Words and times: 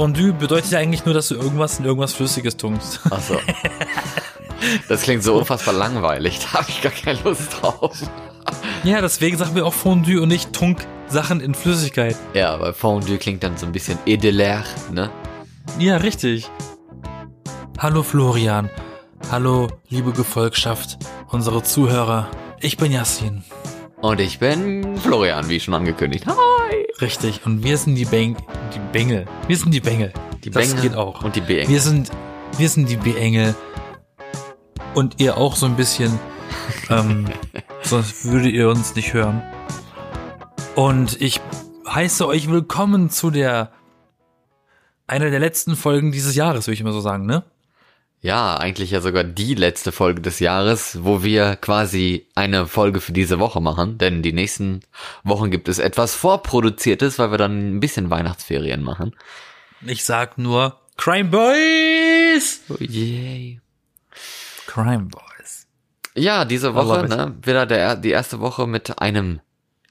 Fondue 0.00 0.32
bedeutet 0.32 0.70
ja 0.70 0.78
eigentlich 0.78 1.04
nur, 1.04 1.12
dass 1.12 1.28
du 1.28 1.34
irgendwas 1.34 1.78
in 1.78 1.84
irgendwas 1.84 2.14
Flüssiges 2.14 2.56
tunkst. 2.56 3.00
Ach 3.10 3.20
so. 3.20 3.38
Das 4.88 5.02
klingt 5.02 5.22
so 5.22 5.36
unfassbar 5.36 5.74
langweilig. 5.74 6.40
Da 6.40 6.60
habe 6.60 6.70
ich 6.70 6.80
gar 6.80 6.90
keine 6.90 7.18
Lust 7.22 7.60
drauf. 7.60 7.98
Ja, 8.82 9.02
deswegen 9.02 9.36
sagen 9.36 9.54
wir 9.54 9.66
auch 9.66 9.74
Fondue 9.74 10.22
und 10.22 10.28
nicht 10.28 10.54
Tunk 10.54 10.86
Sachen 11.06 11.42
in 11.42 11.54
Flüssigkeit. 11.54 12.16
Ja, 12.32 12.58
weil 12.58 12.72
Fondue 12.72 13.18
klingt 13.18 13.42
dann 13.42 13.58
so 13.58 13.66
ein 13.66 13.72
bisschen 13.72 13.98
edeler, 14.06 14.64
ne? 14.90 15.10
Ja, 15.78 15.98
richtig. 15.98 16.48
Hallo 17.76 18.02
Florian. 18.02 18.70
Hallo, 19.30 19.68
liebe 19.90 20.12
Gefolgschaft, 20.12 20.96
unsere 21.28 21.62
Zuhörer. 21.62 22.30
Ich 22.58 22.78
bin 22.78 22.90
Yassin. 22.90 23.44
Und 24.00 24.18
ich 24.18 24.38
bin 24.38 24.96
Florian, 24.96 25.50
wie 25.50 25.60
schon 25.60 25.74
angekündigt. 25.74 26.24
Hi! 26.26 26.59
Richtig. 27.00 27.46
Und 27.46 27.64
wir 27.64 27.76
sind 27.78 27.94
die 27.94 28.04
Beng 28.04 28.36
die 28.74 28.80
Bengel. 28.92 29.26
Wir 29.46 29.56
sind 29.56 29.72
die 29.72 29.80
Bengel. 29.80 30.12
Die 30.44 30.50
das 30.50 30.68
Bengel 30.68 30.82
geht 30.82 30.94
auch. 30.94 31.22
und 31.24 31.36
die 31.36 31.40
B-Engel. 31.40 31.68
Wir 31.68 31.80
sind, 31.80 32.10
wir 32.56 32.68
sind 32.68 32.88
die 32.88 32.96
B-Engel. 32.96 33.54
Und 34.94 35.20
ihr 35.20 35.36
auch 35.36 35.56
so 35.56 35.66
ein 35.66 35.76
bisschen. 35.76 36.18
ähm, 36.90 37.26
sonst 37.82 38.24
würdet 38.24 38.52
ihr 38.52 38.68
uns 38.68 38.94
nicht 38.94 39.12
hören. 39.12 39.42
Und 40.74 41.20
ich 41.20 41.40
heiße 41.88 42.26
euch 42.26 42.48
willkommen 42.50 43.10
zu 43.10 43.30
der 43.30 43.72
einer 45.06 45.30
der 45.30 45.40
letzten 45.40 45.74
Folgen 45.74 46.12
dieses 46.12 46.36
Jahres, 46.36 46.66
würde 46.66 46.74
ich 46.74 46.80
immer 46.80 46.92
so 46.92 47.00
sagen, 47.00 47.26
ne? 47.26 47.42
Ja, 48.22 48.56
eigentlich 48.56 48.90
ja 48.90 49.00
sogar 49.00 49.24
die 49.24 49.54
letzte 49.54 49.92
Folge 49.92 50.20
des 50.20 50.40
Jahres, 50.40 51.02
wo 51.02 51.22
wir 51.22 51.56
quasi 51.56 52.26
eine 52.34 52.66
Folge 52.66 53.00
für 53.00 53.12
diese 53.12 53.38
Woche 53.38 53.62
machen, 53.62 53.96
denn 53.96 54.22
die 54.22 54.34
nächsten 54.34 54.80
Wochen 55.24 55.50
gibt 55.50 55.68
es 55.68 55.78
etwas 55.78 56.14
vorproduziertes, 56.14 57.18
weil 57.18 57.30
wir 57.30 57.38
dann 57.38 57.76
ein 57.76 57.80
bisschen 57.80 58.10
Weihnachtsferien 58.10 58.82
machen. 58.82 59.16
Ich 59.86 60.04
sag 60.04 60.36
nur 60.36 60.78
Crime 60.98 61.30
Boys! 61.30 62.60
Oh 62.68 62.76
yay. 62.78 63.58
Crime 64.66 65.06
Boys. 65.06 65.66
Ja, 66.14 66.44
diese 66.44 66.74
Woche, 66.74 67.08
ne, 67.08 67.34
wieder 67.42 67.64
der, 67.64 67.96
die 67.96 68.10
erste 68.10 68.40
Woche 68.40 68.66
mit 68.66 69.00
einem 69.00 69.40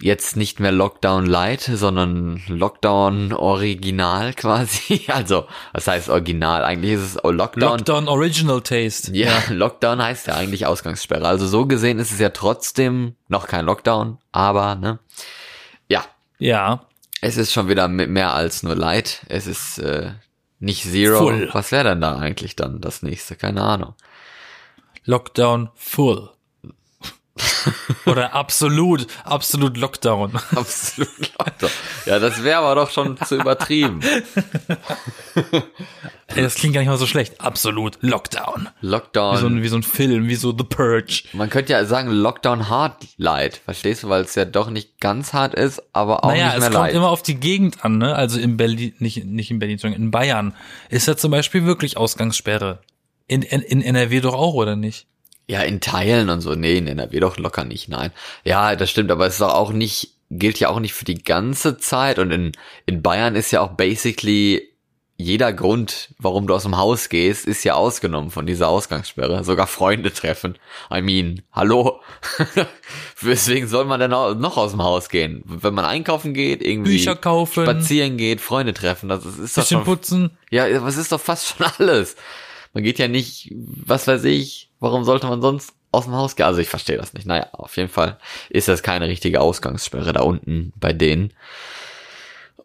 jetzt 0.02 0.38
nicht 0.38 0.60
mehr 0.60 0.72
Lockdown 0.72 1.26
Light, 1.26 1.62
sondern 1.62 2.42
Lockdown 2.48 3.34
Original 3.34 4.34
quasi. 4.36 5.04
Also, 5.08 5.46
was 5.74 5.88
heißt 5.88 6.10
Original? 6.10 6.64
Eigentlich 6.64 6.94
ist 6.94 7.02
es 7.02 7.14
Lockdown. 7.24 7.78
Lockdown 7.80 8.08
Original 8.08 8.62
Taste. 8.62 9.16
Ja, 9.16 9.42
Lockdown 9.50 10.02
heißt 10.02 10.28
ja 10.28 10.36
eigentlich 10.36 10.66
Ausgangssperre. 10.66 11.28
Also 11.28 11.48
so 11.48 11.66
gesehen 11.66 12.00
ist 12.00 12.12
es 12.12 12.20
ja 12.20 12.30
trotzdem 12.30 13.16
noch 13.28 13.48
kein 13.48 13.66
Lockdown, 13.66 14.18
aber 14.32 14.76
ne. 14.76 15.00
Ja, 15.90 16.06
Ja. 16.38 16.86
es 17.22 17.38
ist 17.38 17.52
schon 17.52 17.68
wieder 17.68 17.88
mehr 17.88 18.34
als 18.34 18.64
nur 18.64 18.76
Light. 18.76 19.26
Es 19.28 19.48
ist 19.48 19.80
äh, 19.80 20.12
nicht 20.60 20.84
Zero. 20.84 21.18
Full. 21.20 21.50
Was 21.54 21.72
wäre 21.72 21.84
denn 21.90 22.02
da 22.02 22.18
eigentlich 22.18 22.56
dann 22.56 22.80
das 22.82 23.02
nächste? 23.04 23.36
Keine 23.36 23.62
Ahnung. 23.64 23.96
Lockdown 25.06 25.70
Full. 25.76 26.30
Oder 28.06 28.34
absolut, 28.34 29.08
absolut 29.24 29.78
Lockdown. 29.78 30.34
Absolut 30.56 31.32
Lockdown. 31.38 31.70
Ja, 32.06 32.20
das 32.20 32.44
wäre 32.44 32.60
aber 32.60 32.76
doch 32.76 32.92
schon 32.92 33.18
zu 33.18 33.36
übertrieben. 33.36 34.02
Ey, 36.28 36.42
das 36.44 36.56
klingt 36.56 36.74
gar 36.76 36.82
nicht 36.82 36.90
mal 36.90 36.98
so 36.98 37.08
schlecht. 37.08 37.42
Absolut 37.42 37.98
Lockdown. 38.02 38.70
Lockdown. 38.82 39.36
Wie 39.36 39.40
so 39.40 39.48
ein, 39.48 39.64
wie 39.64 39.68
so 39.68 39.76
ein 39.78 39.84
Film, 39.84 40.28
wie 40.28 40.36
so 40.36 40.56
The 40.56 40.64
Purge. 40.64 41.24
Man 41.34 41.50
könnte 41.50 41.74
ja 41.74 41.86
sagen 41.86 42.12
Lockdown 42.12 42.70
Hard 42.70 43.08
Light. 43.18 43.58
Verstehst 43.64 44.04
du, 44.04 44.10
weil 44.10 44.24
es 44.24 44.36
ja 44.36 44.46
doch 44.46 44.70
nicht 44.70 45.00
ganz 45.00 45.34
hart 45.34 45.56
ist, 45.56 45.82
aber 45.94 46.24
auch 46.24 46.30
naja, 46.30 46.48
nicht 46.48 46.54
es 46.56 46.60
mehr 46.62 46.70
kommt 46.70 46.84
light. 46.84 46.94
immer 46.96 47.10
auf 47.10 47.24
die 47.24 47.36
Gegend 47.36 47.84
an, 47.84 47.98
ne? 47.98 48.16
Also 48.16 48.40
in 48.40 48.58
Berlin, 48.58 48.94
nicht, 49.00 49.26
nicht 49.26 49.50
in 49.52 49.60
Berlin, 49.60 49.78
sondern 49.78 50.02
in 50.02 50.12
Bayern 50.12 50.56
ist 50.90 51.08
ja 51.08 51.18
zum 51.18 51.32
Beispiel 51.32 51.66
wirklich 51.66 51.98
Ausgangssperre. 51.98 52.82
In, 53.28 53.42
in, 53.42 53.62
in 53.62 53.82
NRW 53.82 54.22
doch 54.22 54.34
auch, 54.34 54.54
oder 54.54 54.76
nicht? 54.76 55.08
Ja, 55.50 55.62
in 55.62 55.82
Teilen 55.82 56.30
und 56.30 56.42
so. 56.42 56.54
Nee, 56.54 56.78
in 56.78 56.86
NRW 56.86 57.20
doch 57.20 57.38
locker 57.38 57.66
nicht, 57.66 57.90
nein. 57.90 58.12
Ja, 58.44 58.76
das 58.76 58.92
stimmt, 58.92 59.10
aber 59.10 59.26
es 59.26 59.34
ist 59.34 59.42
doch 59.42 59.56
auch 59.56 59.72
nicht, 59.72 60.14
gilt 60.30 60.60
ja 60.60 60.70
auch 60.70 60.80
nicht 60.80 60.94
für 60.94 61.06
die 61.06 61.24
ganze 61.24 61.80
Zeit. 61.80 62.20
Und 62.20 62.30
in, 62.30 62.52
in 62.86 63.02
Bayern 63.02 63.36
ist 63.36 63.50
ja 63.50 63.62
auch 63.62 63.72
basically 63.72 64.70
jeder 65.18 65.52
Grund, 65.52 66.14
warum 66.20 66.46
du 66.46 66.54
aus 66.54 66.64
dem 66.64 66.78
Haus 66.78 67.10
gehst, 67.10 67.48
ist 67.48 67.64
ja 67.64 67.74
ausgenommen 67.74 68.30
von 68.30 68.46
dieser 68.46 68.68
Ausgangssperre. 68.68 69.44
Sogar 69.44 69.66
Freunde 69.66 70.14
treffen. 70.14 70.56
I 70.94 71.02
mean, 71.02 71.42
hallo? 71.52 72.00
Weswegen 73.20 73.68
soll 73.68 73.86
man 73.86 74.00
denn 74.00 74.14
auch 74.14 74.36
noch 74.36 74.56
aus 74.56 74.70
dem 74.72 74.84
Haus 74.84 75.10
gehen? 75.10 75.42
Wenn 75.46 75.74
man 75.74 75.84
einkaufen 75.84 76.36
geht, 76.36 76.62
irgendwie 76.64 76.92
Bücher 76.98 77.16
kaufen. 77.16 77.64
spazieren 77.66 78.18
geht, 78.18 78.40
Freunde 78.40 78.76
treffen, 78.76 79.10
das 79.10 79.26
ist, 79.26 79.40
ist 79.40 79.58
doch 79.58 79.64
Bisschen 79.64 79.80
schon 79.80 79.84
putzen. 79.84 80.38
ja, 80.52 80.66
was 80.84 80.96
ist 80.96 81.12
doch 81.12 81.20
fast 81.20 81.48
schon 81.48 81.66
alles. 81.80 82.16
Man 82.74 82.84
geht 82.84 83.00
ja 83.00 83.08
nicht, 83.08 83.52
was 83.52 84.08
weiß 84.08 84.24
ich, 84.26 84.69
warum 84.80 85.04
sollte 85.04 85.28
man 85.28 85.42
sonst 85.42 85.74
aus 85.92 86.06
dem 86.06 86.16
Haus 86.16 86.36
gehen? 86.36 86.46
Also 86.46 86.60
ich 86.60 86.70
verstehe 86.70 86.98
das 86.98 87.14
nicht. 87.14 87.26
Naja, 87.26 87.48
auf 87.54 87.78
jeden 87.78 87.90
Fall 87.90 88.18
ist 88.50 88.68
das 88.68 88.84
keine 88.84 89.08
richtige 89.08 89.42
Ausgangssperre 89.42 90.14
da 90.14 90.22
unten 90.22 90.74
bei 90.76 90.94
denen. 90.94 91.34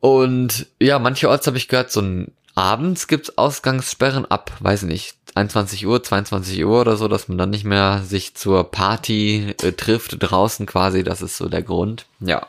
Und 0.00 0.66
ja, 0.80 0.98
mancherorts 0.98 1.46
habe 1.46 1.56
ich 1.56 1.68
gehört, 1.68 1.90
so 1.90 2.00
ein 2.00 2.32
abends 2.54 3.08
gibt's 3.08 3.38
Ausgangssperren 3.38 4.26
ab, 4.26 4.52
weiß 4.60 4.82
nicht, 4.82 5.16
21 5.34 5.86
Uhr, 5.86 6.02
22 6.02 6.64
Uhr 6.64 6.80
oder 6.80 6.96
so, 6.96 7.08
dass 7.08 7.28
man 7.28 7.38
dann 7.38 7.50
nicht 7.50 7.64
mehr 7.64 8.02
sich 8.04 8.34
zur 8.34 8.70
Party 8.70 9.54
äh, 9.62 9.72
trifft 9.72 10.16
draußen 10.18 10.66
quasi. 10.66 11.02
Das 11.02 11.22
ist 11.22 11.36
so 11.36 11.48
der 11.48 11.62
Grund. 11.62 12.06
Ja. 12.20 12.46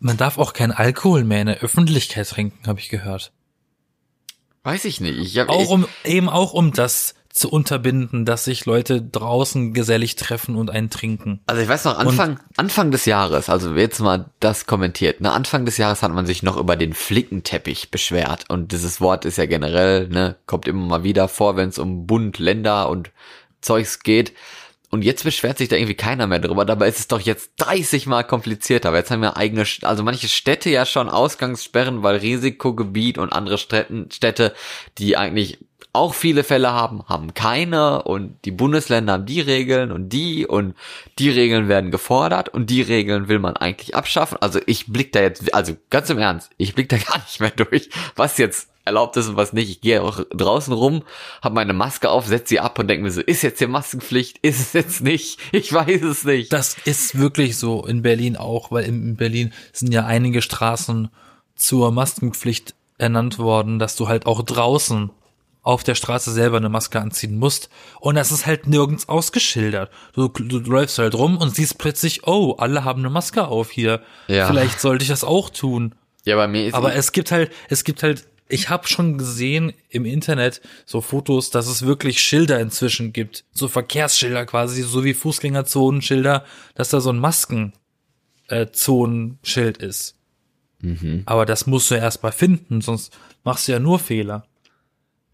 Man 0.00 0.16
darf 0.16 0.38
auch 0.38 0.52
kein 0.52 0.72
Alkohol 0.72 1.24
mehr 1.24 1.40
in 1.42 1.48
der 1.48 1.58
Öffentlichkeit 1.58 2.28
trinken, 2.28 2.66
habe 2.66 2.80
ich 2.80 2.88
gehört. 2.88 3.32
Weiß 4.62 4.84
ich 4.84 5.00
nicht. 5.00 5.18
Ich 5.18 5.38
hab, 5.38 5.48
Auch 5.48 5.70
um, 5.70 5.86
eben 6.04 6.28
auch 6.28 6.52
um 6.52 6.72
das 6.72 7.14
zu 7.30 7.50
unterbinden, 7.50 8.24
dass 8.24 8.44
sich 8.44 8.64
Leute 8.64 9.02
draußen 9.02 9.72
gesellig 9.72 10.16
treffen 10.16 10.56
und 10.56 10.70
einen 10.70 10.90
trinken. 10.90 11.40
Also 11.46 11.62
ich 11.62 11.68
weiß 11.68 11.84
noch, 11.84 11.98
Anfang, 11.98 12.40
Anfang 12.56 12.90
des 12.90 13.04
Jahres, 13.04 13.48
also 13.48 13.74
jetzt 13.74 14.00
mal 14.00 14.30
das 14.40 14.66
kommentiert, 14.66 15.20
ne, 15.20 15.32
Anfang 15.32 15.64
des 15.64 15.76
Jahres 15.76 16.02
hat 16.02 16.12
man 16.12 16.26
sich 16.26 16.42
noch 16.42 16.56
über 16.56 16.76
den 16.76 16.94
Flickenteppich 16.94 17.90
beschwert. 17.90 18.46
Und 18.48 18.72
dieses 18.72 19.00
Wort 19.00 19.24
ist 19.24 19.38
ja 19.38 19.46
generell, 19.46 20.08
ne, 20.08 20.36
kommt 20.46 20.66
immer 20.66 20.84
mal 20.86 21.04
wieder 21.04 21.28
vor, 21.28 21.56
wenn 21.56 21.68
es 21.68 21.78
um 21.78 22.06
Bund, 22.06 22.38
Länder 22.38 22.88
und 22.88 23.10
Zeugs 23.60 24.00
geht. 24.00 24.32
Und 24.90 25.04
jetzt 25.04 25.24
beschwert 25.24 25.58
sich 25.58 25.68
da 25.68 25.76
irgendwie 25.76 25.94
keiner 25.94 26.26
mehr 26.26 26.38
drüber. 26.38 26.64
Dabei 26.64 26.88
ist 26.88 26.98
es 26.98 27.08
doch 27.08 27.20
jetzt 27.20 27.52
30 27.58 28.06
mal 28.06 28.22
komplizierter. 28.22 28.90
Weil 28.90 29.00
jetzt 29.00 29.10
haben 29.10 29.20
wir 29.20 29.36
eigene, 29.36 29.66
also 29.82 30.02
manche 30.02 30.28
Städte 30.28 30.70
ja 30.70 30.86
schon 30.86 31.10
Ausgangssperren, 31.10 32.02
weil 32.02 32.16
Risikogebiet 32.16 33.18
und 33.18 33.34
andere 33.34 33.58
Städten, 33.58 34.10
Städte, 34.10 34.54
die 34.96 35.18
eigentlich 35.18 35.58
auch 35.92 36.14
viele 36.14 36.44
Fälle 36.44 36.72
haben, 36.72 37.02
haben 37.06 37.34
keine 37.34 38.02
und 38.02 38.36
die 38.44 38.50
Bundesländer 38.50 39.14
haben 39.14 39.26
die 39.26 39.40
Regeln 39.40 39.90
und 39.90 40.10
die 40.10 40.46
und 40.46 40.74
die 41.18 41.30
Regeln 41.30 41.68
werden 41.68 41.90
gefordert 41.90 42.48
und 42.48 42.70
die 42.70 42.82
Regeln 42.82 43.28
will 43.28 43.38
man 43.38 43.56
eigentlich 43.56 43.94
abschaffen. 43.94 44.38
Also 44.40 44.60
ich 44.66 44.86
blick 44.86 45.12
da 45.12 45.20
jetzt, 45.20 45.52
also 45.54 45.76
ganz 45.90 46.10
im 46.10 46.18
Ernst, 46.18 46.50
ich 46.56 46.74
blick 46.74 46.88
da 46.88 46.96
gar 47.08 47.18
nicht 47.18 47.40
mehr 47.40 47.50
durch, 47.50 47.88
was 48.16 48.38
jetzt 48.38 48.68
erlaubt 48.84 49.16
ist 49.16 49.28
und 49.28 49.36
was 49.36 49.52
nicht. 49.52 49.70
Ich 49.70 49.80
gehe 49.80 50.02
auch 50.02 50.24
draußen 50.30 50.72
rum, 50.72 51.02
habe 51.42 51.54
meine 51.54 51.74
Maske 51.74 52.10
auf, 52.10 52.26
setze 52.26 52.48
sie 52.48 52.60
ab 52.60 52.78
und 52.78 52.88
denke 52.88 53.04
mir 53.04 53.10
so, 53.10 53.20
ist 53.20 53.42
jetzt 53.42 53.58
hier 53.58 53.68
Maskenpflicht, 53.68 54.38
ist 54.38 54.60
es 54.60 54.72
jetzt 54.72 55.00
nicht? 55.02 55.38
Ich 55.52 55.72
weiß 55.72 56.02
es 56.02 56.24
nicht. 56.24 56.52
Das 56.52 56.76
ist 56.84 57.18
wirklich 57.18 57.56
so 57.56 57.86
in 57.86 58.02
Berlin 58.02 58.36
auch, 58.36 58.70
weil 58.70 58.84
in 58.84 59.16
Berlin 59.16 59.52
sind 59.72 59.92
ja 59.92 60.06
einige 60.06 60.42
Straßen 60.42 61.10
zur 61.54 61.92
Maskenpflicht 61.92 62.74
ernannt 62.98 63.38
worden, 63.38 63.78
dass 63.78 63.94
du 63.94 64.08
halt 64.08 64.26
auch 64.26 64.42
draußen 64.42 65.10
auf 65.68 65.84
der 65.84 65.94
Straße 65.94 66.32
selber 66.32 66.56
eine 66.56 66.70
Maske 66.70 66.98
anziehen 66.98 67.36
musst. 67.36 67.68
Und 68.00 68.14
das 68.14 68.32
ist 68.32 68.46
halt 68.46 68.66
nirgends 68.66 69.06
ausgeschildert. 69.06 69.90
Du, 70.14 70.28
du 70.28 70.60
läufst 70.60 70.98
halt 70.98 71.14
rum 71.14 71.36
und 71.36 71.54
siehst 71.54 71.76
plötzlich, 71.76 72.26
oh, 72.26 72.54
alle 72.54 72.84
haben 72.84 73.00
eine 73.00 73.10
Maske 73.10 73.46
auf 73.46 73.70
hier. 73.70 74.00
Ja. 74.28 74.46
Vielleicht 74.46 74.80
sollte 74.80 75.02
ich 75.02 75.10
das 75.10 75.24
auch 75.24 75.50
tun. 75.50 75.94
Ja, 76.24 76.36
bei 76.36 76.48
mir 76.48 76.68
ist 76.68 76.74
Aber 76.74 76.94
es 76.94 77.12
gibt 77.12 77.32
halt, 77.32 77.52
es 77.68 77.84
gibt 77.84 78.02
halt, 78.02 78.26
ich 78.48 78.70
habe 78.70 78.88
schon 78.88 79.18
gesehen 79.18 79.74
im 79.90 80.06
Internet 80.06 80.62
so 80.86 81.02
Fotos, 81.02 81.50
dass 81.50 81.66
es 81.66 81.84
wirklich 81.84 82.22
Schilder 82.22 82.58
inzwischen 82.60 83.12
gibt, 83.12 83.44
so 83.52 83.68
Verkehrsschilder 83.68 84.46
quasi, 84.46 84.80
so 84.80 85.04
wie 85.04 85.12
Fußgängerzonenschilder, 85.12 86.46
dass 86.76 86.88
da 86.88 87.00
so 87.00 87.10
ein 87.10 87.18
Maskenzonenschild 87.18 89.76
ist. 89.76 90.14
Aber 91.26 91.44
das 91.44 91.66
musst 91.66 91.90
du 91.90 91.96
erst 91.96 92.22
mal 92.22 92.32
finden, 92.32 92.80
sonst 92.80 93.14
machst 93.44 93.68
du 93.68 93.72
ja 93.72 93.78
nur 93.78 93.98
Fehler. 93.98 94.46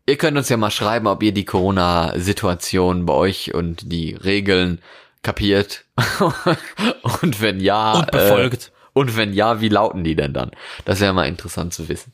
Ihr 0.06 0.18
könnt 0.18 0.36
uns 0.36 0.48
ja 0.48 0.56
mal 0.56 0.70
schreiben, 0.70 1.06
ob 1.06 1.22
ihr 1.22 1.32
die 1.32 1.46
Corona-Situation 1.46 3.06
bei 3.06 3.14
euch 3.14 3.54
und 3.54 3.90
die 3.90 4.14
Regeln 4.14 4.80
kapiert. 5.22 5.84
und 7.22 7.40
wenn 7.40 7.60
ja. 7.60 8.00
Und 8.00 8.10
befolgt. 8.10 8.66
Äh, 8.66 8.70
und 8.92 9.16
wenn 9.16 9.32
ja, 9.32 9.60
wie 9.60 9.70
lauten 9.70 10.04
die 10.04 10.14
denn 10.14 10.32
dann? 10.32 10.50
Das 10.84 11.00
wäre 11.00 11.12
mal 11.12 11.26
interessant 11.26 11.74
zu 11.74 11.88
wissen. 11.88 12.12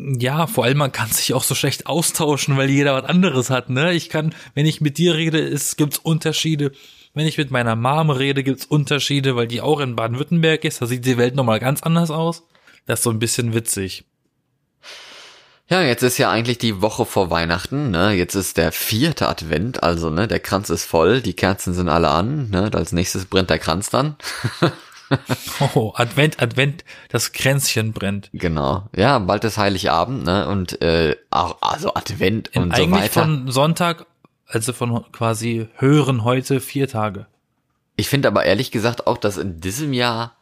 Ja, 0.00 0.46
vor 0.46 0.64
allem 0.64 0.78
man 0.78 0.92
kann 0.92 1.08
sich 1.08 1.34
auch 1.34 1.42
so 1.42 1.56
schlecht 1.56 1.86
austauschen, 1.86 2.56
weil 2.56 2.70
jeder 2.70 2.94
was 2.94 3.08
anderes 3.08 3.50
hat, 3.50 3.68
ne? 3.68 3.92
Ich 3.94 4.08
kann, 4.08 4.34
wenn 4.54 4.64
ich 4.64 4.80
mit 4.80 4.96
dir 4.96 5.14
rede, 5.14 5.40
es 5.40 5.76
gibt's 5.76 5.98
Unterschiede. 5.98 6.70
Wenn 7.14 7.26
ich 7.26 7.36
mit 7.36 7.50
meiner 7.50 7.74
Mom 7.74 8.10
rede, 8.10 8.44
gibt's 8.44 8.64
Unterschiede, 8.64 9.34
weil 9.34 9.48
die 9.48 9.60
auch 9.60 9.80
in 9.80 9.96
Baden-Württemberg 9.96 10.64
ist, 10.64 10.80
da 10.80 10.86
sieht 10.86 11.04
die 11.04 11.18
Welt 11.18 11.34
nochmal 11.34 11.58
ganz 11.58 11.82
anders 11.82 12.12
aus. 12.12 12.44
Das 12.86 13.00
ist 13.00 13.04
so 13.04 13.10
ein 13.10 13.18
bisschen 13.18 13.54
witzig. 13.54 14.04
Ja, 15.70 15.82
jetzt 15.82 16.02
ist 16.02 16.16
ja 16.16 16.30
eigentlich 16.30 16.56
die 16.56 16.80
Woche 16.80 17.04
vor 17.04 17.30
Weihnachten, 17.30 17.90
ne? 17.90 18.12
Jetzt 18.12 18.34
ist 18.34 18.56
der 18.56 18.72
vierte 18.72 19.28
Advent, 19.28 19.82
also 19.82 20.08
ne, 20.08 20.26
der 20.26 20.40
Kranz 20.40 20.70
ist 20.70 20.84
voll, 20.84 21.20
die 21.20 21.34
Kerzen 21.34 21.74
sind 21.74 21.90
alle 21.90 22.08
an, 22.08 22.48
ne? 22.48 22.70
Als 22.72 22.92
nächstes 22.92 23.26
brennt 23.26 23.50
der 23.50 23.58
Kranz 23.58 23.90
dann. 23.90 24.16
Oh, 25.74 25.92
Advent, 25.96 26.42
Advent, 26.42 26.84
das 27.08 27.32
Kränzchen 27.32 27.94
brennt. 27.94 28.28
Genau. 28.34 28.90
Ja, 28.94 29.18
bald 29.18 29.42
ist 29.44 29.56
Heiligabend, 29.56 30.24
ne? 30.24 30.46
Und 30.46 30.82
äh, 30.82 31.16
auch 31.30 31.62
also 31.62 31.94
Advent 31.94 32.48
In 32.48 32.64
und 32.64 32.76
so 32.76 32.82
eigentlich 32.82 33.02
weiter. 33.04 33.22
von 33.22 33.50
Sonntag, 33.50 34.04
also 34.46 34.74
von 34.74 35.10
quasi 35.10 35.68
hören 35.76 36.24
heute 36.24 36.60
vier 36.60 36.88
Tage. 36.88 37.26
Ich 37.96 38.10
finde 38.10 38.28
aber 38.28 38.44
ehrlich 38.44 38.70
gesagt 38.70 39.06
auch, 39.06 39.16
dass 39.16 39.38
in 39.38 39.60
diesem 39.60 39.94
Jahr 39.94 40.36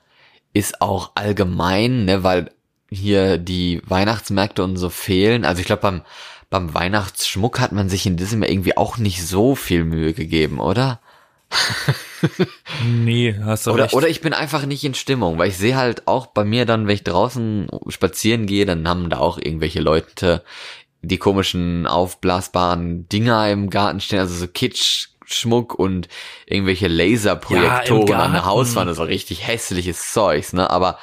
ist 0.53 0.81
auch 0.81 1.13
allgemein, 1.15 2.05
ne, 2.05 2.25
weil 2.25 2.51
hier 2.91 3.39
die 3.39 3.83
Weihnachtsmärkte 3.87 4.63
und 4.65 4.77
so 4.77 4.89
fehlen. 4.91 5.45
Also 5.45 5.61
ich 5.61 5.67
glaube 5.67 5.83
beim 5.83 6.03
beim 6.49 6.73
Weihnachtsschmuck 6.75 7.59
hat 7.59 7.73
man 7.73 7.89
sich 7.89 8.07
in 8.07 8.17
diesem 8.17 8.43
Jahr 8.43 8.51
irgendwie 8.53 8.77
auch 8.77 8.99
nicht 8.99 9.27
so 9.27 9.57
viel 9.57 9.85
Mühe 9.85 10.13
gegeben, 10.13 10.61
oder? 10.61 11.01
Nee, 12.85 13.37
hast 13.43 13.67
du 13.67 13.73
Oder, 13.73 13.85
recht. 13.85 13.95
oder 13.95 14.09
ich 14.09 14.21
bin 14.21 14.33
einfach 14.33 14.67
nicht 14.67 14.83
in 14.85 14.95
Stimmung, 14.95 15.39
weil 15.39 15.49
ich 15.49 15.57
sehe 15.57 15.77
halt 15.77 16.07
auch 16.09 16.27
bei 16.27 16.45
mir 16.45 16.67
dann, 16.67 16.87
wenn 16.87 16.95
ich 16.95 17.05
draußen 17.05 17.69
spazieren 17.89 18.47
gehe, 18.47 18.67
dann 18.67 18.87
haben 18.89 19.11
da 19.11 19.19
auch 19.19 19.39
irgendwelche 19.39 19.81
Leute 19.81 20.43
die 21.03 21.19
komischen 21.19 21.87
aufblasbaren 21.87 23.09
Dinger 23.09 23.49
im 23.51 23.71
Garten 23.71 24.01
stehen, 24.01 24.19
also 24.19 24.35
so 24.35 24.47
Kitsch-Schmuck 24.49 25.75
und 25.75 26.09
irgendwelche 26.47 26.89
Laserprojektoren 26.89 28.09
Ja, 28.09 28.19
an 28.19 28.33
der. 28.33 28.45
Hauswand, 28.45 28.95
so 28.97 29.05
richtig 29.05 29.47
hässliches 29.47 30.13
Zeugs, 30.13 30.53
ne, 30.53 30.69
aber 30.69 30.99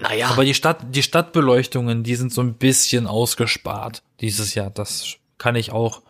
naja, 0.00 0.28
Aber 0.28 0.44
die 0.44 0.54
Stadt, 0.54 0.78
die 0.90 1.02
Stadtbeleuchtungen, 1.02 2.02
die 2.02 2.16
sind 2.16 2.32
so 2.32 2.40
ein 2.42 2.54
bisschen 2.54 3.06
ausgespart 3.06 4.02
dieses 4.20 4.54
Jahr. 4.54 4.70
Das 4.70 5.16
kann 5.38 5.56
ich 5.56 5.72
auch 5.72 6.02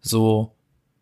so. 0.00 0.52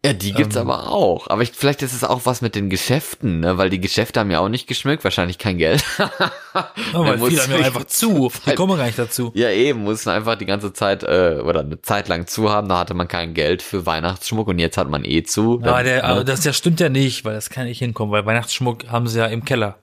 ja, 0.04 0.12
die 0.12 0.32
gibt's 0.32 0.56
ähm, 0.56 0.70
aber 0.70 0.90
auch. 0.90 1.28
Aber 1.28 1.42
ich, 1.42 1.52
vielleicht 1.52 1.82
ist 1.82 1.92
es 1.92 2.04
auch 2.04 2.20
was 2.24 2.40
mit 2.40 2.54
den 2.54 2.70
Geschäften, 2.70 3.40
ne, 3.40 3.58
weil 3.58 3.70
die 3.70 3.80
Geschäfte 3.80 4.20
haben 4.20 4.30
ja 4.30 4.40
auch 4.40 4.48
nicht 4.48 4.66
geschmückt, 4.66 5.04
wahrscheinlich 5.04 5.38
kein 5.38 5.58
Geld. 5.58 5.84
Ja, 6.54 6.98
weil 6.98 7.18
viele 7.18 7.42
haben 7.42 7.52
ja 7.52 7.64
einfach 7.64 7.86
zu. 7.86 8.30
Die 8.46 8.54
kommen 8.54 8.76
gar 8.76 8.84
nicht 8.84 8.98
dazu. 8.98 9.32
Ja, 9.34 9.48
eben, 9.48 9.84
mussten 9.84 10.10
einfach 10.10 10.36
die 10.36 10.44
ganze 10.44 10.74
Zeit 10.74 11.02
äh, 11.02 11.40
oder 11.42 11.60
eine 11.60 11.80
Zeit 11.80 12.08
lang 12.08 12.26
zu 12.26 12.50
haben, 12.50 12.68
da 12.68 12.78
hatte 12.78 12.92
man 12.92 13.08
kein 13.08 13.32
Geld 13.32 13.62
für 13.62 13.86
Weihnachtsschmuck 13.86 14.48
und 14.48 14.58
jetzt 14.58 14.76
hat 14.76 14.90
man 14.90 15.06
eh 15.06 15.22
zu. 15.22 15.60
Ja, 15.64 15.76
Dann, 15.76 15.84
der, 15.86 16.02
ne? 16.02 16.04
aber 16.04 16.24
das, 16.24 16.42
das 16.42 16.58
stimmt 16.58 16.78
ja 16.80 16.90
nicht, 16.90 17.24
weil 17.24 17.32
das 17.32 17.48
kann 17.48 17.64
nicht 17.64 17.78
hinkommen, 17.78 18.12
weil 18.12 18.26
Weihnachtsschmuck 18.26 18.90
haben 18.90 19.06
sie 19.06 19.18
ja 19.18 19.26
im 19.26 19.46
Keller. 19.46 19.78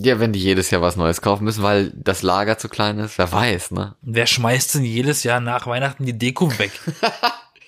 Ja, 0.00 0.20
wenn 0.20 0.32
die 0.32 0.38
jedes 0.40 0.70
Jahr 0.70 0.80
was 0.80 0.96
Neues 0.96 1.20
kaufen 1.20 1.44
müssen, 1.44 1.62
weil 1.62 1.92
das 1.96 2.22
Lager 2.22 2.56
zu 2.58 2.68
klein 2.68 2.98
ist, 2.98 3.18
wer 3.18 3.30
weiß, 3.32 3.72
ne? 3.72 3.96
Wer 4.02 4.26
schmeißt 4.26 4.76
denn 4.76 4.84
jedes 4.84 5.24
Jahr 5.24 5.40
nach 5.40 5.66
Weihnachten 5.66 6.06
die 6.06 6.16
Deko 6.16 6.56
weg? 6.58 6.70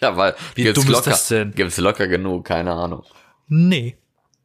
Ja, 0.03 0.17
weil 0.17 0.35
Wie 0.55 0.63
gibt's 0.63 0.81
dumm 0.81 0.89
ist 0.91 0.97
locker, 0.97 1.11
das 1.11 1.29
denn? 1.29 1.53
gibt's 1.53 1.77
locker 1.77 2.09
genug, 2.09 2.47
keine 2.47 2.73
Ahnung. 2.73 3.03
Nee, 3.49 3.99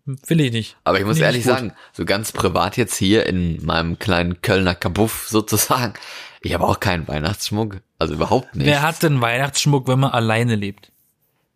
will 0.05 0.41
ich 0.41 0.51
nicht. 0.51 0.77
Aber 0.83 0.99
ich 0.99 1.05
muss 1.05 1.15
Nee, 1.17 1.23
ehrlich 1.23 1.45
sagen, 1.45 1.71
so 1.93 2.03
ganz 2.03 2.33
privat 2.33 2.75
jetzt 2.75 2.95
hier 2.97 3.25
in 3.25 3.63
meinem 3.65 3.97
kleinen 3.97 4.41
Kölner 4.41 4.75
Kabuff 4.75 5.27
sozusagen, 5.29 5.93
ich 6.41 6.53
habe 6.53 6.65
auch 6.65 6.81
keinen 6.81 7.07
Weihnachtsschmuck, 7.07 7.77
also 7.99 8.15
überhaupt 8.15 8.53
nicht. 8.55 8.67
Wer 8.67 8.81
hat 8.81 9.01
denn 9.01 9.21
Weihnachtsschmuck, 9.21 9.87
wenn 9.87 9.99
man 9.99 10.11
alleine 10.11 10.55
lebt? 10.55 10.91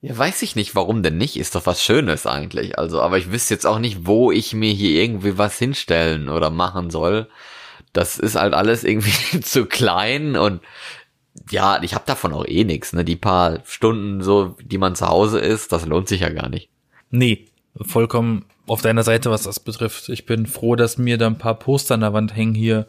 Ja, 0.01 0.17
weiß 0.17 0.41
ich 0.43 0.55
nicht, 0.55 0.75
warum 0.75 1.03
denn 1.03 1.17
nicht? 1.17 1.37
Ist 1.37 1.55
doch 1.55 1.65
was 1.65 1.83
Schönes 1.83 2.25
eigentlich. 2.25 2.79
Also, 2.79 3.01
aber 3.01 3.17
ich 3.17 3.31
wüsste 3.31 3.53
jetzt 3.53 3.65
auch 3.65 3.79
nicht, 3.79 4.05
wo 4.05 4.31
ich 4.31 4.53
mir 4.53 4.71
hier 4.71 5.01
irgendwie 5.01 5.37
was 5.37 5.57
hinstellen 5.57 6.29
oder 6.29 6.49
machen 6.49 6.89
soll. 6.89 7.27
Das 7.91 8.17
ist 8.17 8.35
halt 8.35 8.53
alles 8.53 8.83
irgendwie 8.83 9.41
zu 9.41 9.65
klein 9.65 10.37
und 10.37 10.61
ja, 11.51 11.81
ich 11.83 11.93
habe 11.95 12.05
davon 12.05 12.33
auch 12.33 12.45
eh 12.45 12.63
nichts. 12.63 12.93
Ne? 12.93 13.03
Die 13.03 13.15
paar 13.15 13.59
Stunden 13.65 14.21
so, 14.21 14.55
die 14.61 14.77
man 14.77 14.95
zu 14.95 15.07
Hause 15.07 15.39
ist, 15.39 15.71
das 15.71 15.85
lohnt 15.85 16.07
sich 16.07 16.21
ja 16.21 16.29
gar 16.29 16.49
nicht. 16.49 16.69
Nee, 17.11 17.47
vollkommen 17.81 18.45
auf 18.67 18.81
deiner 18.81 19.03
Seite, 19.03 19.31
was 19.31 19.43
das 19.43 19.59
betrifft. 19.59 20.09
Ich 20.09 20.25
bin 20.25 20.45
froh, 20.45 20.75
dass 20.75 20.97
mir 20.97 21.17
da 21.17 21.27
ein 21.27 21.37
paar 21.37 21.57
Poster 21.57 21.95
an 21.95 22.01
der 22.01 22.13
Wand 22.13 22.35
hängen 22.35 22.55
hier. 22.55 22.87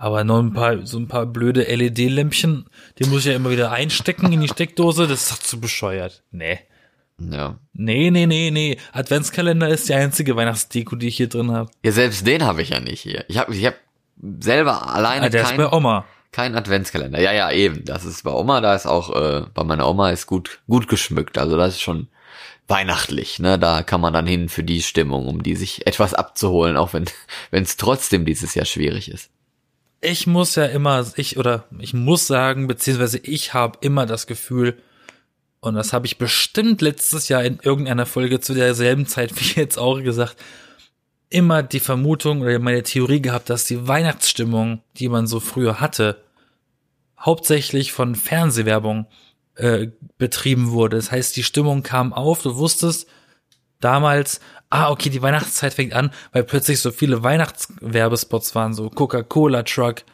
Aber 0.00 0.24
noch 0.24 0.38
ein 0.38 0.54
paar, 0.54 0.86
so 0.86 0.98
ein 0.98 1.08
paar 1.08 1.26
blöde 1.26 1.64
LED-Lämpchen, 1.64 2.64
die 2.98 3.04
muss 3.10 3.20
ich 3.20 3.26
ja 3.26 3.34
immer 3.34 3.50
wieder 3.50 3.70
einstecken 3.70 4.32
in 4.32 4.40
die 4.40 4.48
Steckdose. 4.54 5.06
Das 5.06 5.24
ist 5.24 5.30
doch 5.30 5.38
zu 5.38 5.60
bescheuert. 5.60 6.22
Nee. 6.30 6.58
Ja. 7.18 7.58
Nee, 7.74 8.10
nee, 8.10 8.24
nee, 8.24 8.50
nee. 8.50 8.78
Adventskalender 8.92 9.68
ist 9.68 9.90
die 9.90 9.94
einzige 9.94 10.36
Weihnachtsdeko, 10.36 10.96
die 10.96 11.08
ich 11.08 11.18
hier 11.18 11.28
drin 11.28 11.50
habe. 11.52 11.70
Ja, 11.84 11.92
selbst 11.92 12.26
den 12.26 12.44
habe 12.44 12.62
ich 12.62 12.70
ja 12.70 12.80
nicht 12.80 13.02
hier. 13.02 13.26
Ich 13.28 13.36
habe 13.36 13.54
ich 13.54 13.66
hab 13.66 13.74
selber 14.40 14.88
alleine 14.90 15.26
Ah, 15.26 15.28
der 15.28 15.42
ist 15.42 15.48
kein, 15.48 15.58
bei 15.58 15.70
Oma. 15.70 16.06
kein 16.32 16.54
Adventskalender. 16.56 17.20
Ja, 17.20 17.32
ja, 17.32 17.50
eben. 17.52 17.84
Das 17.84 18.06
ist 18.06 18.24
bei 18.24 18.32
Oma, 18.32 18.62
da 18.62 18.74
ist 18.74 18.86
auch, 18.86 19.14
äh, 19.14 19.42
bei 19.52 19.64
meiner 19.64 19.86
Oma 19.86 20.12
ist 20.12 20.26
gut, 20.26 20.60
gut 20.66 20.88
geschmückt. 20.88 21.36
Also 21.36 21.58
das 21.58 21.74
ist 21.74 21.82
schon 21.82 22.08
weihnachtlich, 22.68 23.38
ne? 23.38 23.58
Da 23.58 23.82
kann 23.82 24.00
man 24.00 24.14
dann 24.14 24.26
hin 24.26 24.48
für 24.48 24.62
die 24.64 24.80
Stimmung, 24.80 25.26
um 25.26 25.42
die 25.42 25.56
sich 25.56 25.86
etwas 25.86 26.14
abzuholen, 26.14 26.78
auch 26.78 26.94
wenn 26.94 27.04
wenn 27.50 27.64
es 27.64 27.76
trotzdem 27.76 28.24
dieses 28.24 28.54
Jahr 28.54 28.64
schwierig 28.64 29.10
ist. 29.10 29.28
Ich 30.00 30.26
muss 30.26 30.54
ja 30.54 30.64
immer, 30.64 31.06
ich 31.16 31.36
oder 31.36 31.64
ich 31.78 31.92
muss 31.92 32.26
sagen, 32.26 32.66
beziehungsweise 32.66 33.18
ich 33.18 33.52
habe 33.52 33.78
immer 33.82 34.06
das 34.06 34.26
Gefühl, 34.26 34.78
und 35.60 35.74
das 35.74 35.92
habe 35.92 36.06
ich 36.06 36.16
bestimmt 36.16 36.80
letztes 36.80 37.28
Jahr 37.28 37.44
in 37.44 37.58
irgendeiner 37.62 38.06
Folge 38.06 38.40
zu 38.40 38.54
derselben 38.54 39.06
Zeit 39.06 39.32
wie 39.36 39.60
jetzt 39.60 39.78
auch 39.78 40.00
gesagt, 40.02 40.36
immer 41.28 41.62
die 41.62 41.80
Vermutung 41.80 42.40
oder 42.40 42.58
meine 42.58 42.82
Theorie 42.82 43.22
gehabt, 43.22 43.50
dass 43.50 43.64
die 43.64 43.86
Weihnachtsstimmung, 43.86 44.82
die 44.96 45.08
man 45.08 45.26
so 45.26 45.38
früher 45.38 45.80
hatte, 45.80 46.24
hauptsächlich 47.18 47.92
von 47.92 48.16
Fernsehwerbung 48.16 49.06
äh, 49.54 49.88
betrieben 50.18 50.70
wurde. 50.70 50.96
Das 50.96 51.12
heißt, 51.12 51.36
die 51.36 51.44
Stimmung 51.44 51.82
kam 51.82 52.12
auf, 52.12 52.42
du 52.42 52.56
wusstest 52.56 53.08
damals, 53.78 54.40
ah, 54.70 54.90
okay, 54.90 55.10
die 55.10 55.20
Weihnachtszeit 55.20 55.74
fängt 55.74 55.92
an, 55.92 56.10
weil 56.32 56.44
plötzlich 56.44 56.80
so 56.80 56.90
viele 56.92 57.22
Weihnachtswerbespots 57.22 58.54
waren, 58.54 58.72
so 58.72 58.88
Coca-Cola-Truck, 58.88 60.04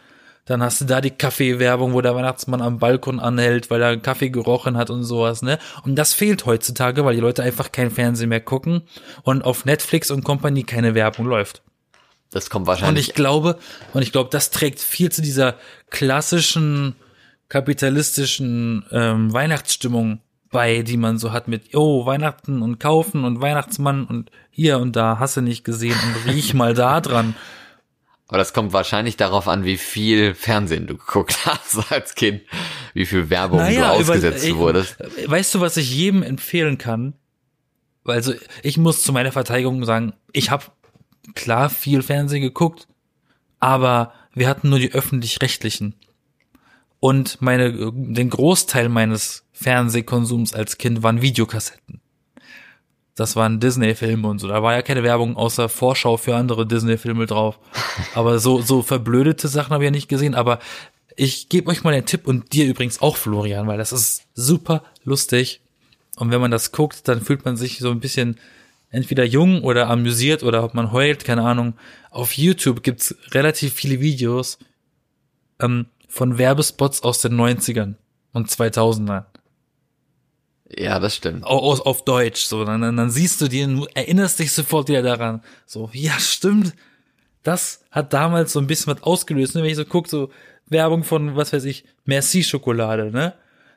dann 0.46 0.62
hast 0.62 0.80
du 0.80 0.84
da 0.84 1.00
die 1.00 1.10
Kaffeewerbung, 1.10 1.92
wo 1.92 2.00
der 2.00 2.14
Weihnachtsmann 2.14 2.62
am 2.62 2.78
Balkon 2.78 3.18
anhält, 3.20 3.68
weil 3.68 3.82
er 3.82 3.88
einen 3.88 4.02
Kaffee 4.02 4.30
gerochen 4.30 4.76
hat 4.76 4.90
und 4.90 5.02
sowas, 5.02 5.42
ne? 5.42 5.58
Und 5.82 5.96
das 5.96 6.14
fehlt 6.14 6.46
heutzutage, 6.46 7.04
weil 7.04 7.16
die 7.16 7.20
Leute 7.20 7.42
einfach 7.42 7.72
kein 7.72 7.90
Fernsehen 7.90 8.28
mehr 8.28 8.40
gucken 8.40 8.82
und 9.24 9.44
auf 9.44 9.64
Netflix 9.64 10.10
und 10.10 10.24
Company 10.24 10.62
keine 10.62 10.94
Werbung 10.94 11.26
läuft. 11.26 11.62
Das 12.30 12.48
kommt 12.48 12.62
Und 12.64 12.68
wahrscheinlich. 12.68 13.08
ich 13.08 13.14
glaube, 13.14 13.58
und 13.92 14.02
ich 14.02 14.12
glaube, 14.12 14.30
das 14.30 14.50
trägt 14.50 14.80
viel 14.80 15.10
zu 15.10 15.20
dieser 15.20 15.56
klassischen 15.90 16.94
kapitalistischen 17.48 18.84
ähm, 18.92 19.32
Weihnachtsstimmung 19.32 20.20
bei, 20.56 20.80
die 20.80 20.96
man 20.96 21.18
so 21.18 21.32
hat 21.32 21.48
mit, 21.48 21.74
oh, 21.74 22.06
Weihnachten 22.06 22.62
und 22.62 22.80
kaufen 22.80 23.24
und 23.24 23.42
Weihnachtsmann 23.42 24.06
und 24.06 24.30
hier 24.48 24.78
und 24.78 24.96
da, 24.96 25.18
hast 25.18 25.36
du 25.36 25.42
nicht 25.42 25.64
gesehen 25.64 25.92
und 25.92 26.32
riech 26.32 26.54
mal 26.54 26.72
da 26.72 27.02
dran. 27.02 27.36
aber 28.28 28.38
das 28.38 28.54
kommt 28.54 28.72
wahrscheinlich 28.72 29.18
darauf 29.18 29.48
an, 29.48 29.66
wie 29.66 29.76
viel 29.76 30.34
Fernsehen 30.34 30.86
du 30.86 30.96
geguckt 30.96 31.44
hast 31.44 31.92
als 31.92 32.14
Kind, 32.14 32.40
wie 32.94 33.04
viel 33.04 33.28
Werbung 33.28 33.58
du 33.58 33.86
ausgesetzt 33.86 34.46
ey, 34.46 34.56
wurdest. 34.56 34.96
Weißt 35.26 35.54
du, 35.54 35.60
was 35.60 35.76
ich 35.76 35.94
jedem 35.94 36.22
empfehlen 36.22 36.78
kann? 36.78 37.12
Also 38.06 38.32
ich 38.62 38.78
muss 38.78 39.02
zu 39.02 39.12
meiner 39.12 39.32
Verteidigung 39.32 39.84
sagen, 39.84 40.14
ich 40.32 40.50
habe 40.50 40.64
klar 41.34 41.68
viel 41.68 42.00
Fernsehen 42.00 42.40
geguckt, 42.40 42.88
aber 43.60 44.14
wir 44.32 44.48
hatten 44.48 44.70
nur 44.70 44.78
die 44.78 44.92
öffentlich-rechtlichen. 44.92 45.96
Und 47.00 47.40
meine, 47.42 47.92
den 47.92 48.30
Großteil 48.30 48.88
meines 48.88 49.44
Fernsehkonsums 49.52 50.54
als 50.54 50.78
Kind 50.78 51.02
waren 51.02 51.22
Videokassetten. 51.22 52.00
Das 53.14 53.34
waren 53.34 53.60
Disney-Filme 53.60 54.28
und 54.28 54.38
so. 54.38 54.48
Da 54.48 54.62
war 54.62 54.74
ja 54.74 54.82
keine 54.82 55.02
Werbung 55.02 55.36
außer 55.36 55.68
Vorschau 55.68 56.18
für 56.18 56.36
andere 56.36 56.66
Disney-Filme 56.66 57.26
drauf. 57.26 57.58
Aber 58.14 58.38
so, 58.38 58.60
so 58.60 58.82
verblödete 58.82 59.48
Sachen 59.48 59.72
habe 59.72 59.84
ich 59.84 59.88
ja 59.88 59.92
nicht 59.92 60.08
gesehen. 60.08 60.34
Aber 60.34 60.58
ich 61.16 61.48
gebe 61.48 61.70
euch 61.70 61.82
mal 61.82 61.94
einen 61.94 62.04
Tipp 62.04 62.26
und 62.26 62.52
dir 62.52 62.66
übrigens 62.66 63.00
auch, 63.00 63.16
Florian, 63.16 63.66
weil 63.66 63.78
das 63.78 63.92
ist 63.92 64.24
super 64.34 64.82
lustig. 65.02 65.60
Und 66.16 66.30
wenn 66.30 66.40
man 66.40 66.50
das 66.50 66.72
guckt, 66.72 67.08
dann 67.08 67.22
fühlt 67.22 67.44
man 67.44 67.56
sich 67.56 67.78
so 67.78 67.90
ein 67.90 68.00
bisschen 68.00 68.38
entweder 68.90 69.24
jung 69.24 69.62
oder 69.62 69.88
amüsiert 69.88 70.42
oder 70.42 70.62
ob 70.62 70.74
man 70.74 70.92
heult, 70.92 71.24
keine 71.24 71.42
Ahnung. 71.42 71.74
Auf 72.10 72.34
YouTube 72.34 72.82
gibt's 72.82 73.14
relativ 73.32 73.72
viele 73.72 74.00
Videos 74.00 74.58
ähm, 75.58 75.86
von 76.06 76.38
Werbespots 76.38 77.02
aus 77.02 77.20
den 77.20 77.34
90ern 77.34 77.94
und 78.32 78.48
2000ern. 78.48 79.24
Ja, 80.68 80.98
das 80.98 81.16
stimmt. 81.16 81.44
Aus, 81.44 81.80
auf 81.80 82.04
Deutsch, 82.04 82.44
so. 82.44 82.64
Dann, 82.64 82.80
dann, 82.80 83.10
siehst 83.10 83.40
du 83.40 83.48
die, 83.48 83.86
erinnerst 83.94 84.38
dich 84.38 84.52
sofort 84.52 84.88
wieder 84.88 85.02
daran. 85.02 85.42
So, 85.64 85.90
ja, 85.92 86.18
stimmt. 86.18 86.74
Das 87.42 87.84
hat 87.92 88.12
damals 88.12 88.52
so 88.52 88.58
ein 88.58 88.66
bisschen 88.66 88.94
was 88.94 89.02
ausgelöst, 89.04 89.54
ne? 89.54 89.62
Wenn 89.62 89.70
ich 89.70 89.76
so 89.76 89.84
guck, 89.84 90.08
so 90.08 90.30
Werbung 90.66 91.04
von, 91.04 91.36
was 91.36 91.52
weiß 91.52 91.64
ich, 91.64 91.84
Merci-Schokolade, 92.04 93.12
ne? 93.12 93.34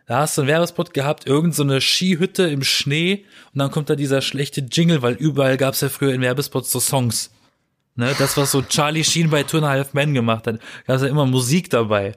Da 0.07 0.21
hast 0.21 0.38
du 0.38 0.41
einen 0.41 0.48
Werbespot 0.48 0.95
gehabt, 0.95 1.27
irgend 1.27 1.53
so 1.53 1.62
eine 1.62 1.81
Skihütte 1.81 2.48
im 2.48 2.63
Schnee 2.63 3.25
und 3.53 3.59
dann 3.59 3.69
kommt 3.69 3.91
da 3.91 3.95
dieser 3.95 4.21
schlechte 4.21 4.62
Jingle, 4.62 5.03
weil 5.03 5.13
überall 5.13 5.55
gab's 5.55 5.81
ja 5.81 5.89
früher 5.89 6.15
in 6.15 6.21
Werbespots 6.21 6.71
so 6.71 6.79
Songs. 6.79 7.29
Ne, 8.00 8.15
das, 8.18 8.38
was 8.38 8.51
so 8.51 8.62
Charlie 8.62 9.03
Sheen 9.03 9.29
bei 9.29 9.44
Two 9.44 9.58
and 9.58 9.65
a 9.65 9.70
Half 9.72 9.94
Men 9.94 10.13
gemacht 10.13 10.48
hat, 10.48 10.60
da 10.88 10.96
ist 10.96 11.01
ja 11.01 11.10
immer 11.10 11.25
Musik 11.25 11.70
dabei. 11.70 12.13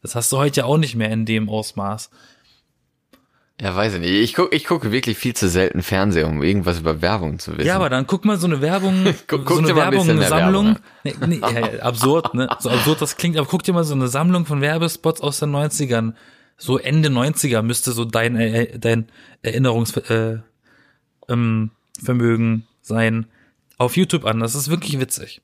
Das 0.00 0.14
hast 0.14 0.30
du 0.30 0.38
heute 0.38 0.60
ja 0.60 0.64
auch 0.66 0.78
nicht 0.78 0.94
mehr 0.94 1.10
in 1.10 1.26
dem 1.26 1.48
Ausmaß. 1.48 2.08
Ja, 3.60 3.74
weiß 3.74 3.94
ich 3.94 4.00
nicht. 4.00 4.12
Ich 4.12 4.34
gucke 4.34 4.54
ich 4.54 4.64
gucke 4.64 4.92
wirklich 4.92 5.18
viel 5.18 5.34
zu 5.34 5.48
selten 5.48 5.82
Fernsehen, 5.82 6.26
um 6.26 6.40
irgendwas 6.44 6.78
über 6.78 7.02
Werbung 7.02 7.40
zu 7.40 7.56
wissen. 7.58 7.66
Ja, 7.66 7.74
aber 7.74 7.90
dann 7.90 8.06
guck 8.06 8.24
mal 8.24 8.38
so 8.38 8.46
eine 8.46 8.60
Werbung, 8.60 9.02
Guck- 9.26 9.44
guck 9.44 9.48
so 9.48 9.58
eine 9.58 9.70
ein 9.70 9.76
Werbung, 9.76 10.06
bisschen 10.06 10.20
eine 10.20 10.28
Sammlung. 10.28 10.76
Werbung 11.02 11.20
Nee, 11.26 11.40
nee, 11.40 11.40
ja, 11.40 11.80
absurd, 11.80 12.34
ne? 12.34 12.48
So 12.60 12.70
absurd 12.70 13.02
das 13.02 13.16
klingt, 13.16 13.36
aber 13.36 13.48
guck 13.48 13.64
dir 13.64 13.72
mal 13.72 13.82
so 13.82 13.94
eine 13.94 14.06
Sammlung 14.06 14.46
von 14.46 14.60
Werbespots 14.60 15.20
aus 15.20 15.40
den 15.40 15.50
90ern. 15.50 16.12
So 16.56 16.78
Ende 16.78 17.08
90er 17.08 17.62
müsste 17.62 17.90
so 17.90 18.04
dein, 18.04 18.36
äh, 18.36 18.78
dein 18.78 19.08
Erinnerungsvermögen 19.42 20.44
äh, 21.28 21.32
ähm, 21.32 22.62
sein. 22.82 23.26
Auf 23.78 23.96
YouTube 23.96 24.24
an. 24.24 24.40
Das 24.40 24.54
ist 24.54 24.68
wirklich 24.68 25.00
witzig. 25.00 25.40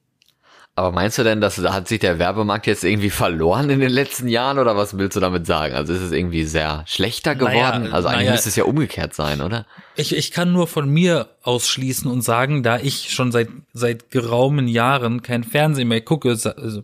Aber 0.76 0.90
meinst 0.90 1.18
du 1.18 1.22
denn, 1.22 1.40
dass 1.40 1.54
da 1.54 1.72
hat 1.72 1.86
sich 1.86 2.00
der 2.00 2.18
Werbemarkt 2.18 2.66
jetzt 2.66 2.82
irgendwie 2.82 3.10
verloren 3.10 3.70
in 3.70 3.78
den 3.78 3.92
letzten 3.92 4.26
Jahren 4.26 4.58
oder 4.58 4.76
was 4.76 4.98
willst 4.98 5.16
du 5.16 5.20
damit 5.20 5.46
sagen? 5.46 5.72
Also 5.72 5.92
ist 5.92 6.00
es 6.00 6.10
irgendwie 6.10 6.44
sehr 6.44 6.82
schlechter 6.88 7.36
Naja, 7.36 7.70
geworden? 7.70 7.92
also 7.92 8.08
eigentlich 8.08 8.22
naja. 8.22 8.32
müsste 8.32 8.48
es 8.48 8.56
ja 8.56 8.64
umgekehrt 8.64 9.14
sein, 9.14 9.40
oder? 9.40 9.66
Ich, 9.94 10.16
ich 10.16 10.32
kann 10.32 10.52
nur 10.52 10.66
von 10.66 10.88
mir 10.90 11.28
ausschließen 11.42 12.10
und 12.10 12.22
sagen, 12.22 12.64
da 12.64 12.80
ich 12.80 13.12
schon 13.12 13.30
seit, 13.30 13.50
seit 13.72 14.10
geraumen 14.10 14.66
Jahren 14.66 15.22
kein 15.22 15.44
Fernsehen 15.44 15.86
mehr 15.86 16.00
gucke, 16.00 16.30
also 16.30 16.82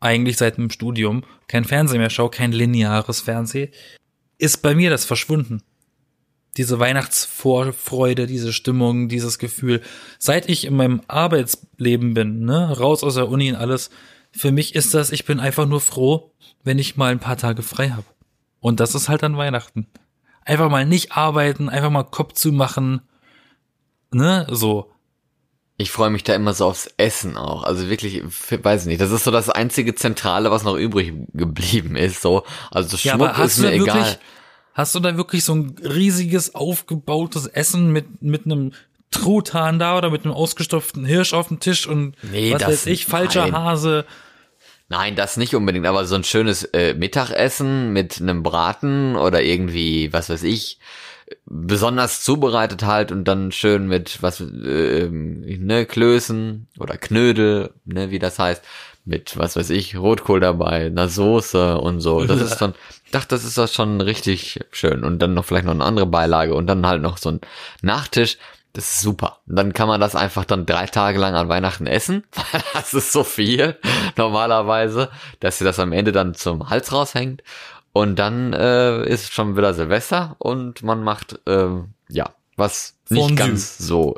eigentlich 0.00 0.36
seit 0.36 0.56
dem 0.56 0.70
Studium 0.70 1.22
kein 1.46 1.64
Fernsehen 1.64 2.00
mehr 2.00 2.10
schaue, 2.10 2.30
kein 2.30 2.50
lineares 2.50 3.20
Fernsehen, 3.20 3.70
ist 4.38 4.62
bei 4.62 4.74
mir 4.74 4.90
das 4.90 5.04
verschwunden. 5.04 5.62
Diese 6.56 6.78
Weihnachtsvorfreude, 6.78 8.26
diese 8.26 8.52
Stimmung, 8.52 9.08
dieses 9.08 9.38
Gefühl. 9.38 9.82
Seit 10.18 10.48
ich 10.48 10.64
in 10.64 10.74
meinem 10.74 11.00
Arbeitsleben 11.06 12.14
bin, 12.14 12.44
ne, 12.44 12.76
raus 12.76 13.04
aus 13.04 13.14
der 13.14 13.28
Uni 13.28 13.50
und 13.50 13.56
alles, 13.56 13.90
für 14.32 14.52
mich 14.52 14.74
ist 14.74 14.94
das, 14.94 15.12
ich 15.12 15.24
bin 15.24 15.40
einfach 15.40 15.66
nur 15.66 15.80
froh, 15.80 16.32
wenn 16.64 16.78
ich 16.78 16.96
mal 16.96 17.12
ein 17.12 17.20
paar 17.20 17.36
Tage 17.36 17.62
frei 17.62 17.90
habe. 17.90 18.06
Und 18.60 18.80
das 18.80 18.94
ist 18.94 19.08
halt 19.08 19.24
an 19.24 19.36
Weihnachten. 19.36 19.86
Einfach 20.44 20.70
mal 20.70 20.86
nicht 20.86 21.12
arbeiten, 21.12 21.68
einfach 21.68 21.90
mal 21.90 22.04
Kopf 22.04 22.32
zu 22.34 22.52
machen, 22.52 23.02
ne, 24.10 24.46
so. 24.50 24.92
Ich 25.76 25.90
freue 25.90 26.10
mich 26.10 26.24
da 26.24 26.34
immer 26.34 26.52
so 26.52 26.66
aufs 26.66 26.90
Essen 26.98 27.38
auch. 27.38 27.62
Also 27.62 27.88
wirklich, 27.88 28.22
weiß 28.22 28.84
nicht, 28.84 29.00
das 29.00 29.12
ist 29.12 29.24
so 29.24 29.30
das 29.30 29.48
einzige 29.48 29.94
Zentrale, 29.94 30.50
was 30.50 30.62
noch 30.62 30.76
übrig 30.76 31.14
geblieben 31.32 31.96
ist. 31.96 32.20
So, 32.20 32.44
also 32.70 32.98
Ja, 32.98 33.14
Schmuck 33.14 33.38
hast 33.38 33.52
ist 33.52 33.60
mir 33.60 33.72
egal. 33.72 34.18
Hast 34.80 34.94
du 34.94 35.00
da 35.00 35.16
wirklich 35.16 35.44
so 35.44 35.54
ein 35.54 35.76
riesiges, 35.82 36.54
aufgebautes 36.54 37.46
Essen 37.46 37.92
mit, 37.92 38.22
mit 38.22 38.44
einem 38.46 38.72
Truthahn 39.10 39.78
da 39.78 39.96
oder 39.98 40.10
mit 40.10 40.24
einem 40.24 40.34
ausgestopften 40.34 41.04
Hirsch 41.04 41.32
auf 41.34 41.48
dem 41.48 41.60
Tisch 41.60 41.86
und 41.86 42.14
Nee, 42.30 42.52
was 42.52 42.60
das- 42.62 42.68
weiß 42.70 42.86
ich, 42.86 43.06
falscher 43.06 43.42
nein. 43.42 43.54
Hase. 43.54 44.04
Nein, 44.88 45.14
das 45.14 45.36
nicht 45.36 45.54
unbedingt, 45.54 45.86
aber 45.86 46.04
so 46.04 46.16
ein 46.16 46.24
schönes 46.24 46.64
äh, 46.64 46.94
Mittagessen 46.94 47.92
mit 47.92 48.20
einem 48.20 48.42
Braten 48.42 49.14
oder 49.16 49.40
irgendwie, 49.42 50.12
was 50.12 50.28
weiß 50.30 50.42
ich, 50.42 50.80
besonders 51.46 52.22
zubereitet 52.24 52.82
halt 52.82 53.12
und 53.12 53.24
dann 53.24 53.52
schön 53.52 53.86
mit 53.86 54.20
was 54.22 54.40
äh, 54.40 55.08
ne 55.08 55.86
Klößen 55.86 56.66
oder 56.78 56.96
Knödel, 56.96 57.72
ne, 57.84 58.10
wie 58.10 58.18
das 58.18 58.38
heißt, 58.40 58.62
mit 59.04 59.36
was 59.38 59.56
weiß 59.56 59.70
ich, 59.70 59.96
Rotkohl 59.96 60.40
dabei, 60.40 60.86
einer 60.86 61.08
Soße 61.08 61.78
und 61.78 62.00
so. 62.00 62.24
Das 62.24 62.40
ist 62.40 62.58
dann, 62.58 62.74
dachte, 63.10 63.28
das 63.28 63.44
ist 63.44 63.58
das 63.58 63.74
schon 63.74 64.00
richtig 64.00 64.60
schön 64.70 65.04
und 65.04 65.20
dann 65.20 65.34
noch 65.34 65.44
vielleicht 65.44 65.64
noch 65.64 65.72
eine 65.72 65.84
andere 65.84 66.06
Beilage 66.06 66.54
und 66.54 66.66
dann 66.66 66.86
halt 66.86 67.02
noch 67.02 67.18
so 67.18 67.30
ein 67.30 67.40
Nachtisch. 67.82 68.38
Das 68.72 68.84
ist 68.84 69.00
super. 69.00 69.40
Und 69.48 69.56
dann 69.56 69.72
kann 69.72 69.88
man 69.88 70.00
das 70.00 70.14
einfach 70.14 70.44
dann 70.44 70.64
drei 70.64 70.86
Tage 70.86 71.18
lang 71.18 71.34
an 71.34 71.48
Weihnachten 71.48 71.86
essen. 71.88 72.24
Das 72.72 72.94
ist 72.94 73.12
so 73.12 73.24
viel 73.24 73.76
normalerweise, 74.16 75.10
dass 75.40 75.58
sie 75.58 75.64
das 75.64 75.80
am 75.80 75.92
Ende 75.92 76.12
dann 76.12 76.34
zum 76.34 76.70
Hals 76.70 76.92
raushängt. 76.92 77.42
Und 77.92 78.16
dann 78.16 78.52
äh, 78.52 79.04
ist 79.08 79.32
schon 79.32 79.56
wieder 79.56 79.74
Silvester 79.74 80.36
und 80.38 80.84
man 80.84 81.02
macht 81.02 81.40
ähm, 81.46 81.94
ja 82.08 82.30
was 82.56 82.94
nicht 83.08 83.20
Fondue. 83.20 83.36
ganz 83.36 83.78
so 83.78 84.14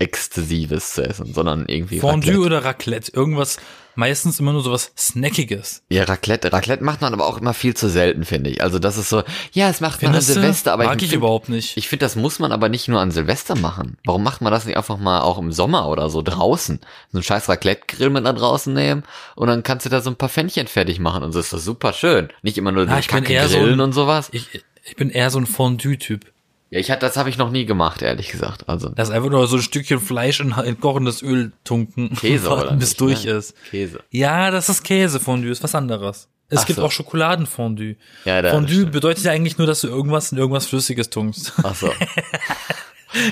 exzessives 0.00 0.94
zu 0.94 1.02
essen, 1.08 1.32
sondern 1.32 1.66
irgendwie 1.68 2.00
Fondue 2.00 2.30
Raclette. 2.32 2.46
oder 2.46 2.64
Raclette. 2.64 3.12
Irgendwas, 3.12 3.58
meistens 3.94 4.40
immer 4.40 4.52
nur 4.52 4.62
sowas 4.62 4.92
Snackiges. 4.96 5.82
Ja, 5.90 6.04
Raclette. 6.04 6.52
Raclette 6.52 6.82
macht 6.82 7.00
man 7.00 7.12
aber 7.12 7.26
auch 7.26 7.38
immer 7.38 7.54
viel 7.54 7.74
zu 7.74 7.88
selten, 7.88 8.24
finde 8.24 8.50
ich. 8.50 8.62
Also 8.62 8.78
das 8.78 8.96
ist 8.96 9.08
so, 9.10 9.22
ja, 9.52 9.68
es 9.68 9.80
macht 9.80 10.02
man 10.02 10.08
an 10.14 10.20
Findest? 10.20 10.32
Silvester, 10.34 10.72
aber 10.72 10.84
Mag 10.84 10.96
ich, 10.96 11.02
ich 11.04 11.08
find- 11.10 11.18
überhaupt 11.18 11.48
nicht. 11.48 11.76
Ich 11.76 11.88
finde, 11.88 12.04
das 12.06 12.16
muss 12.16 12.38
man 12.38 12.50
aber 12.50 12.68
nicht 12.68 12.88
nur 12.88 13.00
an 13.00 13.10
Silvester 13.10 13.56
machen. 13.56 13.98
Warum 14.04 14.22
macht 14.22 14.40
man 14.40 14.52
das 14.52 14.64
nicht 14.64 14.76
einfach 14.76 14.96
mal 14.98 15.20
auch 15.20 15.38
im 15.38 15.52
Sommer 15.52 15.88
oder 15.88 16.08
so 16.10 16.22
draußen? 16.22 16.80
So 17.12 17.18
einen 17.18 17.22
scheiß 17.22 17.48
Raclette-Grill 17.48 18.10
mit 18.10 18.24
nach 18.24 18.34
draußen 18.34 18.72
nehmen 18.72 19.04
und 19.36 19.48
dann 19.48 19.62
kannst 19.62 19.86
du 19.86 19.90
da 19.90 20.00
so 20.00 20.10
ein 20.10 20.16
paar 20.16 20.28
Pfännchen 20.30 20.66
fertig 20.66 20.98
machen 20.98 21.22
und 21.22 21.34
das 21.34 21.46
ist 21.46 21.52
doch 21.52 21.58
super 21.58 21.92
schön. 21.92 22.28
Nicht 22.42 22.58
immer 22.58 22.72
nur 22.72 22.86
die 22.86 22.92
ich 22.98 23.06
bin 23.08 23.16
Kacke 23.22 23.32
eher 23.34 23.48
so 23.48 23.58
grillen 23.58 23.74
ein- 23.74 23.80
und 23.80 23.92
sowas. 23.92 24.28
Ich, 24.32 24.48
ich 24.84 24.96
bin 24.96 25.10
eher 25.10 25.30
so 25.30 25.38
ein 25.38 25.46
Fondue-Typ. 25.46 26.24
Ja, 26.70 26.78
ich 26.78 26.90
hatte, 26.90 27.00
das 27.00 27.16
habe 27.16 27.28
ich 27.30 27.36
noch 27.36 27.50
nie 27.50 27.66
gemacht, 27.66 28.00
ehrlich 28.00 28.30
gesagt. 28.30 28.68
Also 28.68 28.88
Das 28.90 29.08
ist 29.08 29.14
einfach 29.14 29.28
nur 29.30 29.46
so 29.48 29.56
ein 29.56 29.62
Stückchen 29.62 29.98
Fleisch 30.00 30.38
in, 30.40 30.54
in 30.64 30.80
kochendes 30.80 31.20
Öl 31.22 31.52
tunken. 31.64 32.14
Käse 32.16 32.48
oder 32.48 32.72
bis 32.74 32.90
nicht, 32.90 33.00
durch 33.00 33.24
ne? 33.24 33.32
ist. 33.32 33.54
Käse. 33.70 34.00
Ja, 34.10 34.50
das 34.52 34.68
ist 34.68 34.84
Käsefondue, 34.84 35.50
ist 35.50 35.62
was 35.64 35.74
anderes. 35.74 36.28
Es 36.48 36.60
Ach 36.60 36.66
gibt 36.66 36.78
so. 36.78 36.84
auch 36.84 36.92
Schokoladenfondue. 36.92 37.96
Ja, 38.24 38.40
da- 38.42 38.50
Fondue 38.52 38.86
bedeutet 38.86 39.24
ja 39.24 39.32
eigentlich 39.32 39.58
nur, 39.58 39.66
dass 39.66 39.80
du 39.80 39.88
irgendwas 39.88 40.30
in 40.32 40.38
irgendwas 40.38 40.66
Flüssiges 40.66 41.10
tunkst. 41.10 41.52
Ach 41.62 41.74
so. 41.74 41.92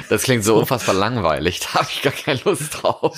Das 0.09 0.25
klingt 0.25 0.43
so 0.45 0.57
unfassbar 0.59 0.95
langweilig. 0.95 1.61
Da 1.61 1.75
habe 1.75 1.89
ich 1.93 2.03
gar 2.03 2.13
keine 2.13 2.41
Lust 2.45 2.83
drauf. 2.83 3.17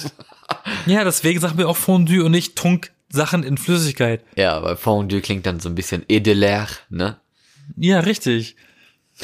ja, 0.87 1.05
deswegen 1.05 1.41
sagen 1.41 1.57
wir 1.57 1.69
auch 1.69 1.77
Fondue 1.77 2.23
und 2.23 2.33
nicht 2.33 2.55
Tunk 2.57 2.91
Sachen 3.09 3.43
in 3.45 3.57
Flüssigkeit. 3.57 4.23
Ja, 4.37 4.57
aber 4.59 4.77
Fondue 4.77 5.23
klingt 5.23 5.47
dann 5.47 5.59
so 5.61 5.71
ein 5.71 5.75
bisschen 5.75 6.05
edeler, 6.09 6.69
ne? 6.91 7.17
Ja, 7.79 8.01
richtig. 8.01 8.57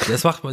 Das 0.07 0.23
macht, 0.23 0.43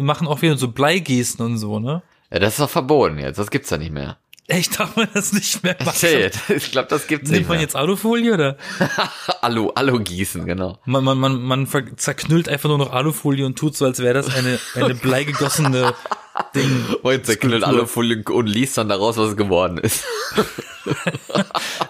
machen 0.00 0.26
auch 0.28 0.42
wieder 0.42 0.56
so 0.56 0.68
Bleigießen 0.68 1.44
und 1.44 1.58
so, 1.58 1.78
ne? 1.80 2.02
Ja, 2.30 2.38
das 2.38 2.54
ist 2.54 2.60
doch 2.60 2.70
verboten 2.70 3.18
jetzt. 3.18 3.38
Das 3.38 3.50
gibt's 3.50 3.70
ja 3.70 3.78
nicht 3.78 3.92
mehr. 3.92 4.18
Echt, 4.48 4.78
darf 4.78 4.94
man 4.94 5.08
das 5.12 5.32
nicht 5.32 5.64
mehr 5.64 5.72
machen? 5.84 5.88
Erzähl, 5.88 6.30
ich 6.56 6.70
glaube, 6.70 6.88
das 6.88 7.06
gibt's 7.08 7.30
Nimmt 7.30 7.40
nicht 7.40 7.48
man 7.48 7.56
mehr. 7.56 7.62
jetzt 7.62 7.74
Alufolie 7.74 8.34
oder? 8.34 8.56
Alu, 9.42 9.70
Alu 9.70 9.98
gießen, 9.98 10.46
genau. 10.46 10.78
Man, 10.84 11.02
man, 11.02 11.18
man, 11.18 11.42
man 11.42 11.68
zerknüllt 11.96 12.48
einfach 12.48 12.68
nur 12.68 12.78
noch 12.78 12.92
Alufolie 12.92 13.44
und 13.44 13.58
tut 13.58 13.76
so, 13.76 13.84
als 13.84 13.98
wäre 13.98 14.14
das 14.14 14.32
eine, 14.34 14.58
eine 14.74 14.94
bleigegossene 14.94 15.94
Ding. 16.54 16.84
Und 17.02 17.26
zerknüllt. 17.26 17.64
Alufolie 17.64 18.22
und 18.30 18.46
liest 18.46 18.78
dann 18.78 18.88
daraus, 18.88 19.16
was 19.16 19.30
es 19.30 19.36
geworden 19.36 19.78
ist. 19.78 20.04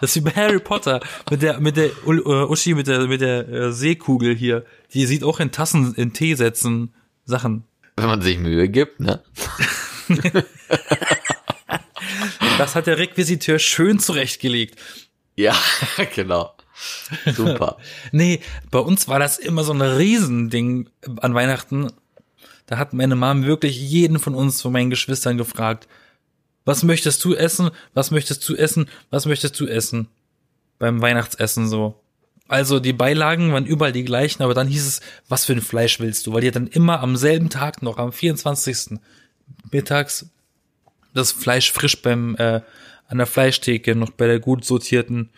Das 0.01 0.11
ist 0.11 0.17
wie 0.17 0.21
bei 0.21 0.31
Harry 0.31 0.59
Potter 0.61 1.01
mit 1.31 1.43
der 1.43 1.61
mit 1.61 1.77
der 1.77 1.87
äh, 2.07 2.11
Uschi 2.49 2.75
mit 2.75 2.87
der 2.87 3.01
mit 3.07 3.21
der 3.21 3.49
äh, 3.49 3.73
Seekugel 3.73 4.35
hier. 4.35 4.65
Die 4.93 5.07
sieht 5.07 5.25
auch 5.25 5.41
in 5.41 5.53
Tassen 5.53 5.95
in 5.95 6.13
Teesätzen 6.13 6.95
Sachen. 7.25 7.65
Wenn 7.97 8.07
man 8.07 8.23
sich 8.23 8.39
Mühe 8.39 8.69
gibt, 8.69 9.01
ne? 9.01 9.23
Das 12.59 12.75
hat 12.75 12.87
der 12.87 12.99
Requisiteur 12.99 13.59
schön 13.59 13.99
zurechtgelegt. 13.99 14.81
Ja, 15.35 15.55
genau. 16.15 16.55
Super. 17.27 17.77
Nee, 18.13 18.41
bei 18.71 18.79
uns 18.79 19.09
war 19.09 19.19
das 19.19 19.39
immer 19.39 19.65
so 19.65 19.73
ein 19.73 19.83
Riesending 19.83 20.89
an 21.21 21.35
Weihnachten. 21.35 21.93
Da 22.67 22.79
hat 22.79 22.93
meine 22.93 23.17
Mom 23.17 23.45
wirklich 23.45 23.79
jeden 23.79 24.19
von 24.19 24.35
uns, 24.35 24.63
von 24.63 24.73
meinen 24.73 24.91
Geschwistern 24.91 25.39
gefragt, 25.39 25.87
was 26.65 26.83
möchtest 26.83 27.25
du 27.25 27.35
essen? 27.35 27.71
Was 27.95 28.11
möchtest 28.11 28.47
du 28.49 28.57
essen? 28.57 28.89
Was 29.11 29.27
möchtest 29.27 29.59
du 29.61 29.67
essen? 29.67 30.09
Beim 30.79 31.01
Weihnachtsessen 31.01 31.69
so. 31.69 32.01
Also 32.49 32.79
die 32.79 32.93
Beilagen 32.93 33.53
waren 33.53 33.67
überall 33.67 33.93
die 33.93 34.05
gleichen, 34.05 34.43
aber 34.43 34.55
dann 34.55 34.69
hieß 34.69 34.87
es, 34.87 35.01
was 35.29 35.45
für 35.45 35.53
ein 35.53 35.61
Fleisch 35.61 35.99
willst 35.99 36.27
du? 36.27 36.33
Weil 36.33 36.43
die 36.43 36.51
dann 36.51 36.69
immer 36.69 37.01
am 37.01 37.17
selben 37.17 37.51
Tag 37.51 37.83
noch, 37.83 37.99
am 37.99 38.13
24. 38.13 38.99
mittags 39.73 40.27
das 41.13 41.33
Fleisch 41.33 41.73
frisch 41.73 42.01
beim 42.03 42.37
äh, 42.37 42.61
an 43.09 43.19
der 43.19 43.27
Fleischtheke, 43.27 43.95
noch 43.95 44.11
bei 44.11 44.27
der 44.27 44.41
gut 44.41 44.65
sortierten 44.65 45.31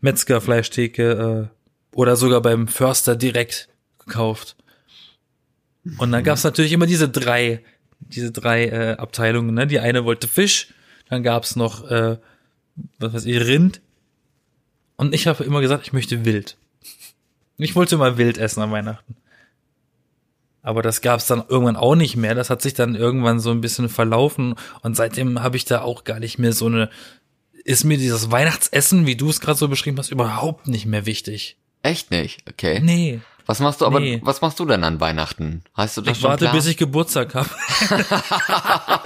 Metzgerfleischtheke 0.00 1.50
äh, 1.50 1.96
oder 1.96 2.16
sogar 2.16 2.40
beim 2.42 2.68
Förster 2.68 3.16
direkt 3.16 3.68
gekauft. 3.98 4.56
Und 5.98 6.12
dann 6.12 6.24
gab's 6.24 6.44
natürlich 6.44 6.72
immer 6.72 6.86
diese 6.86 7.08
drei, 7.08 7.62
diese 8.00 8.32
drei 8.32 8.66
äh, 8.66 8.96
Abteilungen. 8.96 9.54
Ne? 9.54 9.66
Die 9.66 9.80
eine 9.80 10.04
wollte 10.04 10.28
Fisch, 10.28 10.68
dann 11.08 11.22
gab's 11.22 11.56
noch, 11.56 11.90
äh, 11.90 12.18
was 12.98 13.12
weiß 13.12 13.24
ich, 13.26 13.40
Rind. 13.40 13.80
Und 14.96 15.14
ich 15.14 15.26
habe 15.26 15.44
immer 15.44 15.60
gesagt, 15.60 15.86
ich 15.86 15.92
möchte 15.92 16.24
Wild. 16.24 16.56
Ich 17.56 17.74
wollte 17.74 17.96
immer 17.96 18.18
Wild 18.18 18.38
essen 18.38 18.62
an 18.62 18.72
Weihnachten. 18.72 19.16
Aber 20.62 20.82
das 20.82 21.02
gab's 21.02 21.26
dann 21.26 21.44
irgendwann 21.48 21.76
auch 21.76 21.94
nicht 21.94 22.16
mehr. 22.16 22.34
Das 22.34 22.48
hat 22.48 22.62
sich 22.62 22.74
dann 22.74 22.94
irgendwann 22.94 23.38
so 23.38 23.50
ein 23.50 23.60
bisschen 23.60 23.88
verlaufen. 23.88 24.54
Und 24.82 24.96
seitdem 24.96 25.42
habe 25.42 25.56
ich 25.56 25.66
da 25.66 25.82
auch 25.82 26.04
gar 26.04 26.20
nicht 26.20 26.38
mehr 26.38 26.52
so 26.52 26.66
eine. 26.66 26.90
Ist 27.64 27.84
mir 27.84 27.98
dieses 27.98 28.30
Weihnachtsessen, 28.30 29.06
wie 29.06 29.16
du 29.16 29.28
es 29.28 29.40
gerade 29.40 29.58
so 29.58 29.68
beschrieben 29.68 29.98
hast, 29.98 30.10
überhaupt 30.10 30.66
nicht 30.66 30.86
mehr 30.86 31.06
wichtig. 31.06 31.56
Echt 31.82 32.10
nicht? 32.10 32.48
Okay. 32.48 32.80
Nee. 32.80 33.20
Was 33.46 33.60
machst 33.60 33.80
du 33.80 33.86
aber, 33.86 34.00
Nee. 34.00 34.20
was 34.24 34.40
machst 34.40 34.58
du 34.58 34.64
denn 34.64 34.84
an 34.84 35.00
Weihnachten? 35.00 35.62
Hast 35.74 35.96
du 35.96 36.00
das 36.00 36.16
Ich 36.16 36.20
schon 36.22 36.30
warte, 36.30 36.44
klar? 36.46 36.54
bis 36.54 36.66
ich 36.66 36.76
Geburtstag 36.76 37.34
habe. 37.34 37.48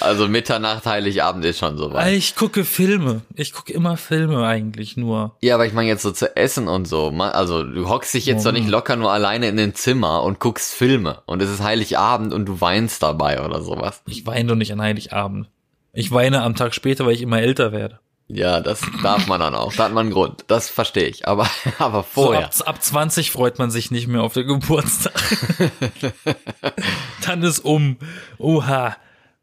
also 0.00 0.28
Mitternacht, 0.28 0.86
Heiligabend 0.86 1.44
ist 1.44 1.58
schon 1.58 1.76
soweit. 1.76 2.12
Ich 2.14 2.34
gucke 2.36 2.64
Filme. 2.64 3.22
Ich 3.34 3.52
gucke 3.52 3.72
immer 3.72 3.96
Filme 3.96 4.46
eigentlich 4.46 4.96
nur. 4.96 5.36
Ja, 5.42 5.54
aber 5.54 5.66
ich 5.66 5.72
meine 5.72 5.88
jetzt 5.88 6.02
so 6.02 6.10
zu 6.12 6.36
essen 6.36 6.68
und 6.68 6.86
so. 6.86 7.08
Also 7.10 7.62
du 7.62 7.88
hockst 7.88 8.14
dich 8.14 8.26
jetzt 8.26 8.44
doch 8.46 8.52
nicht 8.52 8.68
locker 8.68 8.96
nur 8.96 9.12
alleine 9.12 9.48
in 9.48 9.56
den 9.56 9.74
Zimmer 9.74 10.22
und 10.22 10.40
guckst 10.40 10.72
Filme 10.74 11.22
und 11.26 11.42
es 11.42 11.50
ist 11.50 11.62
Heiligabend 11.62 12.32
und 12.32 12.46
du 12.46 12.60
weinst 12.60 13.02
dabei 13.02 13.44
oder 13.44 13.62
sowas. 13.62 14.02
Ich 14.06 14.26
weine 14.26 14.48
doch 14.48 14.56
nicht 14.56 14.72
an 14.72 14.80
Heiligabend. 14.80 15.48
Ich 15.92 16.10
weine 16.10 16.42
am 16.42 16.56
Tag 16.56 16.74
später, 16.74 17.06
weil 17.06 17.14
ich 17.14 17.22
immer 17.22 17.40
älter 17.40 17.70
werde. 17.72 18.00
Ja, 18.26 18.60
das 18.60 18.80
darf 19.02 19.26
man 19.26 19.38
dann 19.40 19.54
auch. 19.54 19.72
Da 19.74 19.84
hat 19.84 19.92
man 19.92 20.06
einen 20.06 20.12
Grund. 20.14 20.44
Das 20.46 20.70
verstehe 20.70 21.06
ich. 21.08 21.28
Aber, 21.28 21.46
aber 21.78 21.98
So 21.98 22.22
vorher. 22.22 22.46
ab, 22.46 22.54
ab 22.64 22.82
20 22.82 23.30
freut 23.30 23.58
man 23.58 23.70
sich 23.70 23.90
nicht 23.90 24.06
mehr 24.08 24.22
auf 24.22 24.32
den 24.32 24.46
Geburtstag. 24.46 25.12
Dann 27.26 27.42
ist 27.42 27.58
um. 27.60 27.96
Oha. 28.38 28.96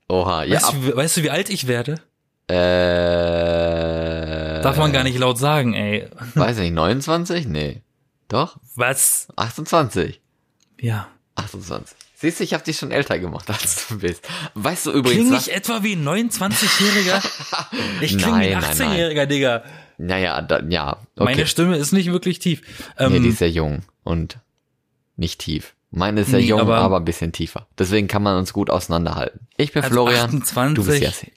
Oha, 0.09 0.43
ja. 0.43 0.55
Weißt, 0.55 0.73
du, 0.73 0.83
wie- 0.87 0.95
weißt 0.95 1.17
du, 1.17 1.23
wie 1.23 1.29
alt 1.29 1.49
ich 1.49 1.67
werde? 1.67 2.01
Äh, 3.31 4.61
Darf 4.61 4.77
man 4.77 4.91
gar 4.91 5.03
nicht 5.03 5.17
laut 5.17 5.37
sagen, 5.37 5.73
ey. 5.73 6.07
Weiß 6.35 6.57
ich 6.57 6.63
nicht, 6.63 6.73
29? 6.73 7.47
Nee. 7.47 7.81
Doch? 8.27 8.57
Was? 8.75 9.27
28. 9.35 10.19
Ja. 10.79 11.07
28. 11.35 11.95
Siehst 12.21 12.39
du, 12.39 12.43
ich 12.43 12.53
habe 12.53 12.63
dich 12.63 12.77
schon 12.77 12.91
älter 12.91 13.17
gemacht, 13.17 13.49
als 13.49 13.87
du 13.87 13.97
bist. 13.97 14.27
Weißt 14.53 14.85
du 14.85 14.91
übrigens 14.91 15.21
Klinge 15.23 15.35
was? 15.37 15.47
ich 15.47 15.53
etwa 15.55 15.81
wie 15.83 15.93
ein 15.95 16.07
29-Jähriger? 16.07 17.21
Ich 18.01 18.17
klinge 18.17 18.39
wie 18.41 18.53
ein 18.53 18.59
Nein, 18.61 18.77
nein, 18.77 18.89
18-Jähriger, 18.89 19.25
Digga. 19.25 19.63
Naja, 19.97 20.41
da, 20.41 20.61
ja. 20.67 20.97
Okay. 21.15 21.23
Meine 21.35 21.47
Stimme 21.47 21.77
ist 21.77 21.91
nicht 21.91 22.11
wirklich 22.11 22.39
tief. 22.39 22.61
Ähm, 22.97 23.13
nee, 23.13 23.19
die 23.19 23.29
ist 23.29 23.39
sehr 23.39 23.49
jung 23.49 23.81
und 24.03 24.37
nicht 25.15 25.39
tief. 25.39 25.75
Meine 25.89 26.21
ist 26.21 26.29
sehr 26.31 26.39
Nee, 26.39 26.45
jung, 26.47 26.59
aber, 26.59 26.77
aber- 26.77 26.97
ein 26.97 27.05
bisschen 27.05 27.31
tiefer. 27.31 27.67
Deswegen 27.77 28.07
kann 28.07 28.23
man 28.23 28.37
uns 28.37 28.53
gut 28.53 28.69
auseinanderhalten. 28.69 29.47
Ich 29.57 29.71
bin 29.73 29.83
Florian, 29.83 30.25
28. 30.41 30.75
du 30.75 30.85
bist 30.85 31.01
Jassi. 31.01 31.31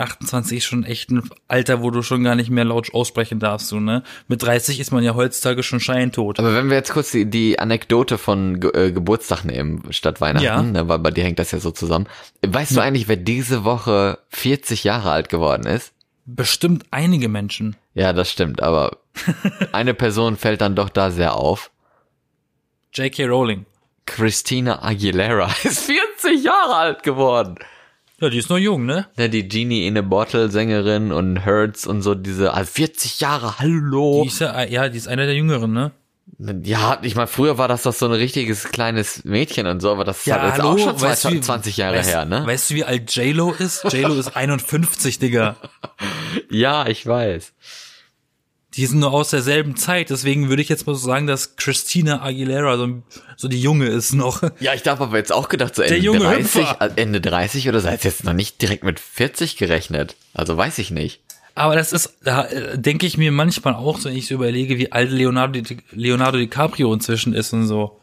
28 0.00 0.58
ist 0.58 0.64
schon 0.64 0.84
echt 0.84 1.10
ein 1.10 1.22
Alter, 1.48 1.82
wo 1.82 1.90
du 1.90 2.02
schon 2.02 2.24
gar 2.24 2.34
nicht 2.34 2.50
mehr 2.50 2.64
laut 2.64 2.92
aussprechen 2.94 3.38
darfst, 3.38 3.70
du, 3.72 3.80
ne? 3.80 4.02
Mit 4.28 4.42
30 4.42 4.80
ist 4.80 4.90
man 4.90 5.04
ja 5.04 5.14
heutzutage 5.14 5.62
schon 5.62 5.80
scheintot. 5.80 6.38
Aber 6.38 6.54
wenn 6.54 6.68
wir 6.70 6.76
jetzt 6.76 6.92
kurz 6.92 7.10
die, 7.10 7.28
die 7.28 7.58
Anekdote 7.58 8.18
von 8.18 8.60
Ge 8.60 8.70
äh, 8.88 8.92
Geburtstag 8.92 9.44
nehmen 9.44 9.82
statt 9.90 10.20
Weihnachten, 10.20 10.44
Ja. 10.44 10.62
ne, 10.62 10.88
weil 10.88 10.98
bei 10.98 11.10
dir 11.10 11.24
hängt 11.24 11.38
das 11.38 11.50
ja 11.52 11.58
so 11.60 11.70
zusammen. 11.70 12.06
Weißt 12.46 12.74
du 12.76 12.80
eigentlich, 12.80 13.08
wer 13.08 13.16
diese 13.16 13.64
Woche 13.64 14.18
40 14.30 14.84
Jahre 14.84 15.10
alt 15.10 15.28
geworden 15.28 15.66
ist? 15.66 15.92
Bestimmt 16.26 16.84
einige 16.90 17.28
Menschen. 17.28 17.76
Ja, 17.94 18.12
das 18.12 18.30
stimmt, 18.30 18.62
aber 18.62 18.98
eine 19.72 19.94
Person 19.94 20.36
fällt 20.36 20.60
dann 20.60 20.76
doch 20.76 20.88
da 20.88 21.10
sehr 21.10 21.34
auf. 21.34 21.70
J.K. 22.94 23.26
Rowling. 23.26 23.66
Christina 24.06 24.82
Aguilera 24.82 25.50
ist 25.64 25.84
40 25.84 26.42
Jahre 26.44 26.74
alt 26.74 27.02
geworden. 27.02 27.56
Ja, 28.20 28.28
die 28.28 28.38
ist 28.38 28.50
noch 28.50 28.58
jung, 28.58 28.84
ne? 28.84 29.06
Ne, 29.16 29.30
die 29.30 29.48
Genie 29.48 29.86
in 29.86 29.96
a 29.96 30.02
Bottle 30.02 30.50
Sängerin 30.50 31.10
und 31.10 31.38
Hertz 31.44 31.86
und 31.86 32.02
so 32.02 32.14
diese 32.14 32.52
also 32.52 32.70
40 32.70 33.20
Jahre, 33.20 33.58
hallo. 33.58 34.22
Die 34.22 34.28
ist 34.28 34.40
ja, 34.40 34.62
ja, 34.64 34.88
die 34.88 34.98
ist 34.98 35.08
einer 35.08 35.24
der 35.26 35.34
Jüngeren, 35.34 35.72
ne? 35.72 35.92
Ja, 36.62 36.98
ich 37.02 37.16
meine, 37.16 37.26
früher 37.26 37.58
war 37.58 37.66
das 37.68 37.82
doch 37.82 37.92
so 37.92 38.06
ein 38.06 38.12
richtiges 38.12 38.64
kleines 38.64 39.24
Mädchen 39.24 39.66
und 39.66 39.80
so, 39.80 39.90
aber 39.90 40.04
das 40.04 40.26
ist 40.26 40.32
halt 40.32 40.54
jetzt 40.54 40.60
auch 40.64 40.78
schon 40.78 41.00
weißt 41.00 41.24
du, 41.24 41.32
wie- 41.32 41.40
20 41.40 41.76
Jahre 41.78 41.96
weißt, 41.96 42.08
her, 42.10 42.24
ne? 42.24 42.46
Weißt 42.46 42.70
du, 42.70 42.74
wie 42.76 42.84
alt 42.84 43.14
J-Lo 43.14 43.52
ist? 43.52 43.84
J-Lo 43.92 44.14
ist 44.14 44.28
51, 44.36 45.18
Digga. 45.18 45.56
Ja, 46.50 46.86
ich 46.86 47.04
weiß. 47.06 47.52
Die 48.76 48.86
sind 48.86 49.00
nur 49.00 49.12
aus 49.12 49.30
derselben 49.30 49.74
Zeit, 49.76 50.10
deswegen 50.10 50.48
würde 50.48 50.62
ich 50.62 50.68
jetzt 50.68 50.86
mal 50.86 50.94
so 50.94 51.04
sagen, 51.04 51.26
dass 51.26 51.56
Christina 51.56 52.22
Aguilera 52.22 52.76
so, 52.76 53.02
so 53.36 53.48
die 53.48 53.60
Junge 53.60 53.86
ist 53.88 54.12
noch. 54.14 54.42
Ja, 54.60 54.74
ich 54.74 54.82
darf 54.82 55.00
aber 55.00 55.16
jetzt 55.18 55.32
auch 55.32 55.48
gedacht, 55.48 55.74
so 55.74 55.82
Ende 55.82 55.96
junge 55.96 56.20
30, 56.20 56.54
Hüpfer. 56.70 56.76
äh, 56.80 56.90
Ende 57.02 57.20
30 57.20 57.68
oder 57.68 57.80
sei 57.80 57.94
es 57.94 58.04
jetzt 58.04 58.22
noch 58.24 58.32
nicht 58.32 58.62
direkt 58.62 58.84
mit 58.84 59.00
40 59.00 59.56
gerechnet. 59.56 60.14
Also 60.34 60.56
weiß 60.56 60.78
ich 60.78 60.92
nicht. 60.92 61.20
Aber 61.56 61.74
das 61.74 61.92
ist, 61.92 62.14
da 62.22 62.44
äh, 62.44 62.78
denke 62.78 63.06
ich 63.06 63.18
mir 63.18 63.32
manchmal 63.32 63.74
auch, 63.74 63.98
so, 63.98 64.08
wenn 64.08 64.16
ich 64.16 64.28
so 64.28 64.34
überlege, 64.34 64.78
wie 64.78 64.92
alt 64.92 65.10
Leonardo, 65.10 65.60
Di- 65.60 65.78
Leonardo 65.90 66.38
DiCaprio 66.38 66.94
inzwischen 66.94 67.34
ist 67.34 67.52
und 67.52 67.66
so. 67.66 67.98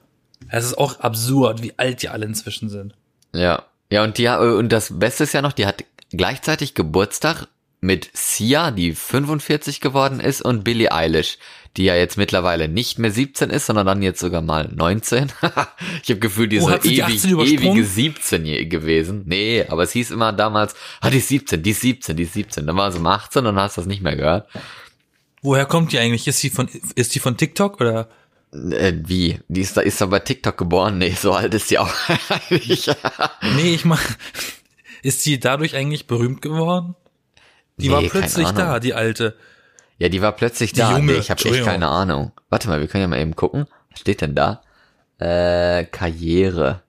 Es 0.49 0.65
ist 0.65 0.77
auch 0.77 0.99
absurd, 0.99 1.63
wie 1.63 1.73
alt 1.77 2.01
die 2.03 2.09
alle 2.09 2.25
inzwischen 2.25 2.67
sind. 2.69 2.93
Ja. 3.33 3.63
Ja, 3.89 4.03
und 4.03 4.17
die, 4.17 4.25
äh, 4.25 4.37
und 4.37 4.69
das 4.73 4.99
Beste 4.99 5.23
ist 5.23 5.33
ja 5.33 5.41
noch, 5.41 5.53
die 5.53 5.65
hat 5.65 5.85
gleichzeitig 6.11 6.73
Geburtstag 6.73 7.47
mit 7.79 8.09
Sia, 8.13 8.71
die 8.71 8.93
45 8.93 9.81
geworden 9.81 10.19
ist, 10.19 10.41
und 10.41 10.63
Billie 10.63 10.91
Eilish, 10.91 11.37
die 11.77 11.83
ja 11.83 11.95
jetzt 11.95 12.17
mittlerweile 12.17 12.67
nicht 12.67 12.97
mehr 12.97 13.11
17 13.11 13.51
ist, 13.51 13.67
sondern 13.67 13.85
dann 13.85 14.01
jetzt 14.01 14.19
sogar 14.19 14.41
mal 14.41 14.67
19. 14.73 15.31
ich 16.03 16.09
habe 16.09 16.19
Gefühl, 16.19 16.47
die 16.47 16.55
ist 16.57 16.63
Oh, 16.63 16.67
so 16.67 16.73
hat 16.73 16.81
sie 16.83 16.89
die 16.95 17.01
ewig, 17.01 17.15
18 17.17 17.29
übersprungen? 17.31 17.63
ewige 17.73 17.85
17 17.85 18.45
je- 18.45 18.65
gewesen. 18.65 19.23
Nee, 19.27 19.63
aber 19.69 19.83
es 19.83 19.91
hieß 19.91 20.09
immer 20.11 20.33
damals, 20.33 20.73
ah, 21.01 21.11
die 21.11 21.19
ist 21.19 21.27
17, 21.27 21.61
die 21.61 21.69
ist 21.71 21.81
17, 21.81 22.17
die 22.17 22.23
ist 22.23 22.33
17. 22.33 22.65
Dann 22.65 22.75
war 22.77 22.91
sie 22.91 22.99
mal 22.99 23.13
18 23.15 23.39
und 23.45 23.55
dann 23.55 23.63
hast 23.63 23.77
du 23.77 23.81
das 23.81 23.87
nicht 23.87 24.01
mehr 24.01 24.15
gehört. 24.15 24.49
Woher 25.43 25.65
kommt 25.67 25.91
die 25.91 25.99
eigentlich? 25.99 26.27
Ist 26.27 26.41
die 26.41 26.49
von, 26.49 26.67
ist 26.95 27.13
die 27.13 27.19
von 27.19 27.37
TikTok 27.37 27.79
oder? 27.79 28.09
Äh, 28.53 28.93
wie? 29.05 29.37
Die 29.49 29.61
ist 29.61 29.77
da, 29.77 29.81
ist 29.81 30.01
da 30.01 30.07
bei 30.07 30.19
TikTok 30.19 30.57
geboren? 30.57 30.97
Nee, 30.97 31.11
so 31.19 31.33
alt 31.33 31.53
ist 31.53 31.69
die 31.69 31.77
auch 31.77 31.93
eigentlich. 32.49 32.89
Nee, 33.55 33.75
ich 33.75 33.85
mach, 33.85 34.01
ist 35.03 35.25
die 35.27 35.39
dadurch 35.39 35.75
eigentlich 35.75 36.07
berühmt 36.07 36.41
geworden? 36.41 36.95
Die 37.77 37.91
war 37.91 38.01
Nee, 38.01 38.09
keine 38.09 38.23
plötzlich 38.23 38.49
da, 38.49 38.79
die 38.79 38.93
alte. 38.93 39.35
Ja, 39.99 40.09
die 40.09 40.21
war 40.21 40.31
plötzlich 40.31 40.73
da. 40.73 40.97
Junge, 40.97 41.13
nee, 41.13 41.19
ich 41.19 41.31
habe 41.31 41.43
echt 41.43 41.63
keine 41.63 41.87
Ahnung. 41.87 42.31
Warte 42.49 42.67
mal, 42.67 42.79
wir 42.79 42.87
können 42.87 43.01
ja 43.01 43.07
mal 43.07 43.19
eben 43.19 43.35
gucken. 43.35 43.65
Was 43.91 43.99
steht 43.99 44.21
denn 44.21 44.35
da? 44.35 44.61
Äh, 45.19 45.85
Karriere. 45.85 46.81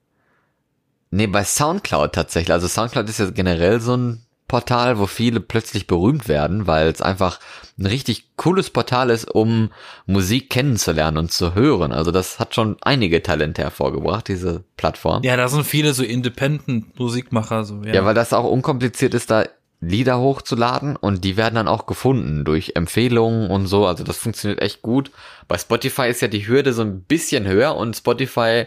Nee, 1.11 1.27
bei 1.27 1.45
Soundcloud 1.45 2.13
tatsächlich. 2.15 2.53
Also 2.53 2.69
Soundcloud 2.69 3.09
ist 3.09 3.19
ja 3.19 3.31
generell 3.31 3.81
so 3.81 3.97
ein 3.97 4.27
Portal, 4.47 4.99
wo 4.99 5.07
viele 5.07 5.41
plötzlich 5.41 5.87
berühmt 5.87 6.27
werden, 6.27 6.67
weil 6.67 6.89
es 6.89 7.03
einfach 7.03 7.39
ein 7.79 7.87
richtig 7.87 8.35
cooles 8.37 8.71
Portal 8.71 9.11
ist, 9.11 9.31
um 9.31 9.71
Musik 10.07 10.49
kennenzulernen 10.49 11.19
und 11.19 11.33
zu 11.33 11.55
hören. 11.55 11.93
Also 11.93 12.11
das 12.11 12.39
hat 12.39 12.55
schon 12.55 12.77
einige 12.81 13.23
Talente 13.23 13.63
hervorgebracht, 13.63 14.29
diese 14.29 14.65
Plattform. 14.77 15.23
Ja, 15.23 15.37
da 15.37 15.49
sind 15.49 15.67
viele 15.67 15.93
so 15.93 16.03
Independent 16.03 16.99
Musikmacher, 16.99 17.65
so, 17.65 17.83
ja. 17.85 17.95
Ja, 17.95 18.05
weil 18.07 18.15
das 18.15 18.33
auch 18.33 18.45
unkompliziert 18.51 19.13
ist, 19.13 19.31
da 19.31 19.45
Lieder 19.81 20.19
hochzuladen 20.19 20.97
und 20.97 21.25
die 21.25 21.37
werden 21.37 21.55
dann 21.55 21.69
auch 21.69 21.87
gefunden 21.87 22.45
durch 22.45 22.73
Empfehlungen 22.75 23.49
und 23.49 23.67
so. 23.67 23.87
Also 23.87 24.03
das 24.03 24.19
funktioniert 24.19 24.61
echt 24.61 24.83
gut. 24.83 25.13
Bei 25.47 25.57
Spotify 25.57 26.09
ist 26.09 26.21
ja 26.21 26.29
die 26.29 26.49
Hürde 26.49 26.73
so 26.73 26.83
ein 26.83 27.03
bisschen 27.03 27.47
höher 27.47 27.77
und 27.77 27.97
Spotify 27.97 28.67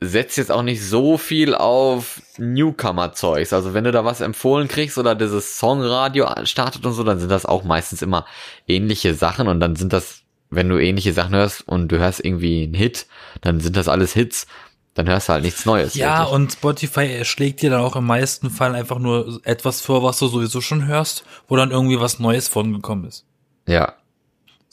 setzt 0.00 0.38
jetzt 0.38 0.50
auch 0.50 0.62
nicht 0.62 0.82
so 0.82 1.18
viel 1.18 1.54
auf 1.54 2.22
Newcomer-Zeugs. 2.38 3.52
Also 3.52 3.74
wenn 3.74 3.84
du 3.84 3.92
da 3.92 4.04
was 4.04 4.22
empfohlen 4.22 4.66
kriegst 4.66 4.96
oder 4.98 5.14
dieses 5.14 5.58
Songradio 5.58 6.26
startet 6.44 6.84
und 6.86 6.94
so, 6.94 7.04
dann 7.04 7.20
sind 7.20 7.30
das 7.30 7.44
auch 7.44 7.64
meistens 7.64 8.00
immer 8.00 8.24
ähnliche 8.66 9.14
Sachen 9.14 9.46
und 9.46 9.60
dann 9.60 9.76
sind 9.76 9.92
das, 9.92 10.22
wenn 10.48 10.70
du 10.70 10.78
ähnliche 10.78 11.12
Sachen 11.12 11.34
hörst 11.34 11.68
und 11.68 11.92
du 11.92 11.98
hörst 11.98 12.24
irgendwie 12.24 12.64
einen 12.64 12.74
Hit, 12.74 13.06
dann 13.42 13.60
sind 13.60 13.76
das 13.76 13.88
alles 13.88 14.14
Hits. 14.14 14.46
Dann 14.94 15.08
hörst 15.08 15.28
du 15.28 15.32
halt 15.34 15.44
nichts 15.44 15.64
Neues. 15.66 15.94
Ja, 15.94 16.18
wirklich. 16.18 16.34
und 16.34 16.52
Spotify 16.52 17.24
schlägt 17.24 17.62
dir 17.62 17.70
dann 17.70 17.80
auch 17.82 17.96
im 17.96 18.06
meisten 18.06 18.50
Fall 18.50 18.74
einfach 18.74 18.98
nur 18.98 19.40
etwas 19.44 19.80
vor, 19.80 20.02
was 20.02 20.18
du 20.18 20.26
sowieso 20.26 20.60
schon 20.60 20.86
hörst, 20.86 21.24
wo 21.48 21.56
dann 21.56 21.70
irgendwie 21.70 22.00
was 22.00 22.18
Neues 22.18 22.48
von 22.48 22.72
gekommen 22.72 23.04
ist. 23.04 23.24
ja. 23.66 23.94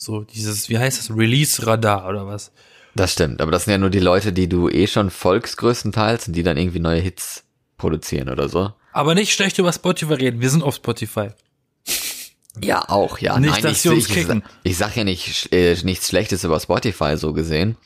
So 0.00 0.20
dieses, 0.20 0.68
wie 0.68 0.78
heißt 0.78 0.96
das, 0.96 1.10
Release-Radar 1.16 2.08
oder 2.08 2.24
was? 2.24 2.52
Das 2.94 3.12
stimmt, 3.12 3.40
aber 3.40 3.50
das 3.50 3.64
sind 3.64 3.72
ja 3.72 3.78
nur 3.78 3.90
die 3.90 3.98
Leute, 3.98 4.32
die 4.32 4.48
du 4.48 4.68
eh 4.68 4.86
schon 4.86 5.10
folgst 5.10 5.56
größtenteils 5.56 6.28
und 6.28 6.34
die 6.34 6.44
dann 6.44 6.56
irgendwie 6.56 6.78
neue 6.78 7.00
Hits 7.00 7.42
produzieren 7.78 8.28
oder 8.28 8.48
so. 8.48 8.72
Aber 8.92 9.16
nicht 9.16 9.32
schlecht 9.32 9.58
über 9.58 9.72
Spotify 9.72 10.14
reden, 10.14 10.40
wir 10.40 10.50
sind 10.50 10.62
auf 10.62 10.76
Spotify. 10.76 11.30
Ja, 12.62 12.88
auch, 12.88 13.18
ja. 13.18 13.38
Nicht, 13.38 13.50
Nein, 13.50 13.62
dass 13.62 13.72
ich, 13.72 13.80
sie 13.82 13.88
uns 13.88 14.08
ich, 14.08 14.14
kicken. 14.14 14.42
ich 14.62 14.76
sag 14.76 14.96
ja 14.96 15.04
nicht 15.04 15.52
äh, 15.52 15.76
nichts 15.82 16.08
Schlechtes 16.08 16.44
über 16.44 16.58
Spotify 16.60 17.16
so 17.16 17.32
gesehen. 17.32 17.76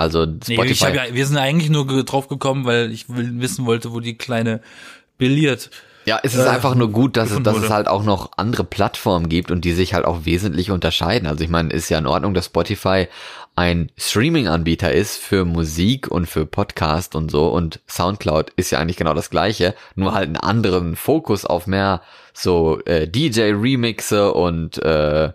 Also 0.00 0.24
Nee, 0.24 0.54
Spotify. 0.54 0.84
hab 0.84 0.94
ja, 0.94 1.02
wir 1.14 1.26
sind 1.26 1.36
eigentlich 1.36 1.68
nur 1.68 1.86
drauf 2.04 2.28
gekommen, 2.28 2.64
weil 2.64 2.90
ich 2.90 3.04
wissen 3.08 3.66
wollte, 3.66 3.92
wo 3.92 4.00
die 4.00 4.16
kleine 4.16 4.60
Billard. 5.18 5.70
Ja, 6.06 6.18
es 6.22 6.34
ist 6.34 6.46
äh, 6.46 6.48
einfach 6.48 6.74
nur 6.74 6.90
gut, 6.90 7.18
dass 7.18 7.30
es, 7.30 7.42
dass 7.42 7.58
es 7.58 7.68
halt 7.68 7.86
auch 7.86 8.02
noch 8.02 8.30
andere 8.38 8.64
Plattformen 8.64 9.28
gibt 9.28 9.50
und 9.50 9.64
die 9.66 9.72
sich 9.72 9.92
halt 9.92 10.06
auch 10.06 10.24
wesentlich 10.24 10.70
unterscheiden. 10.70 11.28
Also 11.28 11.44
ich 11.44 11.50
meine, 11.50 11.70
ist 11.70 11.90
ja 11.90 11.98
in 11.98 12.06
Ordnung, 12.06 12.32
dass 12.32 12.46
Spotify 12.46 13.08
ein 13.56 13.92
Streaming-Anbieter 13.98 14.90
ist 14.90 15.18
für 15.18 15.44
Musik 15.44 16.08
und 16.08 16.26
für 16.26 16.46
Podcast 16.46 17.14
und 17.14 17.30
so 17.30 17.48
und 17.48 17.80
Soundcloud 17.86 18.50
ist 18.56 18.70
ja 18.70 18.78
eigentlich 18.78 18.96
genau 18.96 19.12
das 19.12 19.28
gleiche, 19.28 19.74
nur 19.96 20.14
halt 20.14 20.28
einen 20.28 20.38
anderen 20.38 20.96
Fokus 20.96 21.44
auf 21.44 21.66
mehr 21.66 22.00
so 22.32 22.80
äh, 22.86 23.06
DJ-Remixe 23.06 24.32
und 24.32 24.82
äh, 24.82 25.32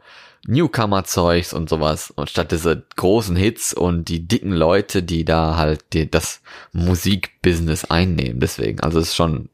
Newcomer-Zeugs 0.48 1.54
und 1.54 1.70
sowas 1.70 2.12
und 2.12 2.30
statt 2.30 2.52
diese 2.52 2.84
großen 2.96 3.36
Hits 3.36 3.74
und 3.74 4.10
die 4.10 4.28
dicken 4.28 4.52
Leute, 4.52 5.04
die 5.04 5.26
da 5.26 5.56
halt 5.56 5.84
die, 5.94 6.10
das 6.10 6.42
Musikbusiness 6.72 7.86
einnehmen. 7.86 8.40
Deswegen, 8.40 8.80
also 8.82 9.00
es 9.00 9.10
ist 9.10 9.16
schon 9.16 9.50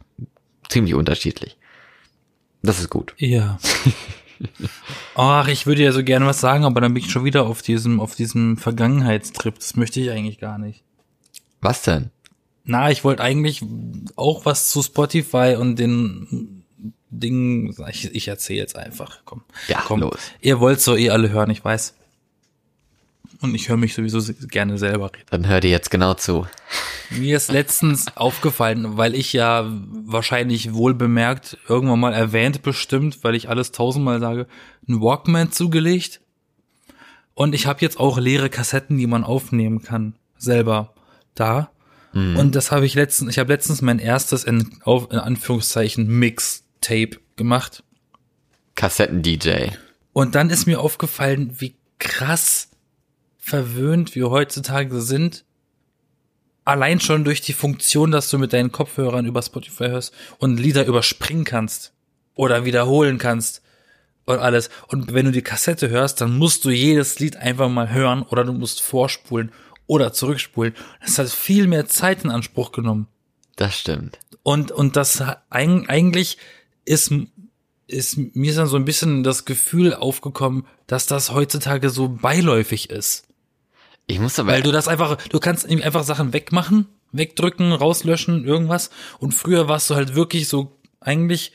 ziemlich 0.70 0.94
unterschiedlich. 0.94 1.58
Das 2.62 2.80
ist 2.80 2.90
gut. 2.90 3.14
Ja. 3.18 3.58
Ach, 5.16 5.48
ich 5.48 5.66
würde 5.66 5.84
ja 5.84 5.92
so 5.92 6.04
gerne 6.04 6.26
was 6.26 6.42
sagen, 6.42 6.66
aber 6.66 6.82
dann 6.82 6.94
bin 6.94 7.04
ich 7.04 7.12
schon 7.12 7.26
wieder 7.26 7.46
auf 7.46 7.62
diesem, 7.62 8.00
auf 8.00 8.16
diesem 8.16 8.58
Vergangenheitstrip. 8.58 9.56
Das 9.56 9.76
möchte 9.76 10.00
ich 10.00 10.10
eigentlich 10.10 10.40
gar 10.40 10.58
nicht. 10.58 10.84
Was 11.62 11.84
denn? 11.84 12.12
Na, 12.64 12.92
ich 12.92 13.04
wollte 13.04 13.24
eigentlich 13.24 13.64
auch 14.16 14.46
was 14.46 14.70
zu 14.70 14.82
Spotify 14.84 15.56
und 15.60 15.78
den 15.78 16.61
Dingen. 17.12 17.76
Ich, 17.90 18.14
ich 18.14 18.28
erzähle 18.28 18.60
jetzt 18.60 18.76
einfach. 18.76 19.20
Komm. 19.26 19.44
Ja, 19.68 19.84
komm. 19.86 20.00
los. 20.00 20.18
Ihr 20.40 20.60
wollt 20.60 20.82
so 20.82 20.96
eh 20.96 21.10
alle 21.10 21.30
hören, 21.30 21.50
ich 21.50 21.64
weiß. 21.64 21.96
Und 23.42 23.56
ich 23.56 23.70
höre 23.70 23.78
mich 23.78 23.94
sowieso 23.94 24.22
gerne 24.48 24.78
selber 24.78 25.12
reden. 25.14 25.26
Dann 25.30 25.48
hör 25.48 25.60
dir 25.60 25.72
jetzt 25.72 25.90
genau 25.90 26.14
zu. 26.14 26.48
Mir 27.10 27.38
ist 27.38 27.52
letztens 27.52 28.06
aufgefallen, 28.16 28.98
weil 28.98 29.16
ich 29.16 29.34
ja 29.34 29.66
wahrscheinlich 30.06 30.74
wohl 30.74 30.94
bemerkt, 30.94 31.58
irgendwann 31.68 32.00
mal 32.00 32.14
erwähnt 32.14 32.62
bestimmt, 32.62 33.24
weil 33.24 33.36
ich 33.36 33.50
alles 33.50 33.72
tausendmal 33.72 34.20
sage, 34.20 34.48
einen 34.88 35.02
Walkman 35.02 35.52
zugelegt. 35.52 36.22
Und 37.34 37.56
ich 37.56 37.66
habe 37.66 37.82
jetzt 37.82 38.00
auch 38.00 38.20
leere 38.20 38.50
Kassetten, 38.50 38.98
die 38.98 39.08
man 39.08 39.24
aufnehmen 39.24 39.82
kann, 39.82 40.16
selber 40.38 40.94
da. 41.34 41.72
Und 42.14 42.56
das 42.56 42.72
habe 42.72 42.86
ich 42.86 42.94
letztens, 42.94 43.32
ich 43.32 43.40
habe 43.40 43.54
letztens 43.54 43.82
mein 43.82 43.98
erstes 43.98 44.44
in, 44.44 44.82
auf, 44.84 45.10
in 45.12 45.18
Anführungszeichen 45.18 46.08
Mixtape 46.82 47.22
gemacht. 47.36 47.84
Kassetten-DJ. 48.76 49.70
Und 50.14 50.36
dann 50.36 50.50
ist 50.50 50.66
mir 50.66 50.82
aufgefallen, 50.82 51.56
wie 51.60 51.76
krass 52.00 52.70
verwöhnt 53.38 54.16
wir 54.16 54.30
heutzutage 54.30 55.02
sind. 55.02 55.46
Allein 56.66 57.00
schon 57.00 57.24
durch 57.24 57.42
die 57.42 57.54
Funktion, 57.54 58.12
dass 58.12 58.30
du 58.30 58.38
mit 58.38 58.54
deinen 58.54 58.72
Kopfhörern 58.72 59.26
über 59.26 59.42
Spotify 59.42 59.86
hörst 59.86 60.14
und 60.38 60.60
Lieder 60.60 60.86
überspringen 60.86 61.44
kannst 61.44 61.94
oder 62.36 62.66
wiederholen 62.66 63.18
kannst 63.18 63.62
und 64.26 64.40
alles. 64.40 64.70
Und 64.88 65.14
wenn 65.14 65.26
du 65.26 65.32
die 65.32 65.42
Kassette 65.42 65.90
hörst, 65.90 66.22
dann 66.22 66.38
musst 66.38 66.66
du 66.66 66.70
jedes 66.70 67.20
Lied 67.20 67.38
einfach 67.38 67.70
mal 67.70 67.92
hören 67.92 68.24
oder 68.24 68.44
du 68.44 68.54
musst 68.54 68.82
vorspulen 68.82 69.52
oder 69.88 70.14
zurückspulen. 70.14 70.76
Das 71.02 71.18
hat 71.18 71.30
viel 71.30 71.68
mehr 71.68 71.88
Zeit 71.88 72.24
in 72.24 72.30
Anspruch 72.30 72.72
genommen. 72.72 73.08
Das 73.56 73.78
stimmt. 73.78 74.20
Und, 74.44 74.72
und 74.72 74.96
das 74.96 75.24
eigentlich 75.50 76.38
ist, 76.86 77.12
ist 77.88 78.18
mir 78.36 78.50
ist 78.50 78.58
dann 78.58 78.68
so 78.68 78.78
ein 78.78 78.86
bisschen 78.86 79.24
das 79.24 79.46
Gefühl 79.46 79.94
aufgekommen, 79.94 80.66
dass 80.88 81.06
das 81.06 81.32
heutzutage 81.32 81.90
so 81.90 82.08
beiläufig 82.10 82.90
ist. 82.90 83.28
Ich 84.08 84.20
muss 84.20 84.40
aber, 84.40 84.52
Weil 84.52 84.64
du 84.64 84.72
das 84.72 84.88
einfach, 84.88 85.16
du 85.28 85.40
kannst 85.40 85.66
irgendwie 85.66 85.84
einfach 85.86 86.04
Sachen 86.04 86.34
wegmachen, 86.34 86.88
wegdrücken, 87.12 87.72
rauslöschen, 87.72 88.46
irgendwas. 88.46 88.90
Und 89.20 89.34
früher 89.34 89.68
warst 89.68 89.90
du 89.90 89.96
halt 89.96 90.16
wirklich 90.16 90.48
so 90.48 90.78
eigentlich 91.00 91.52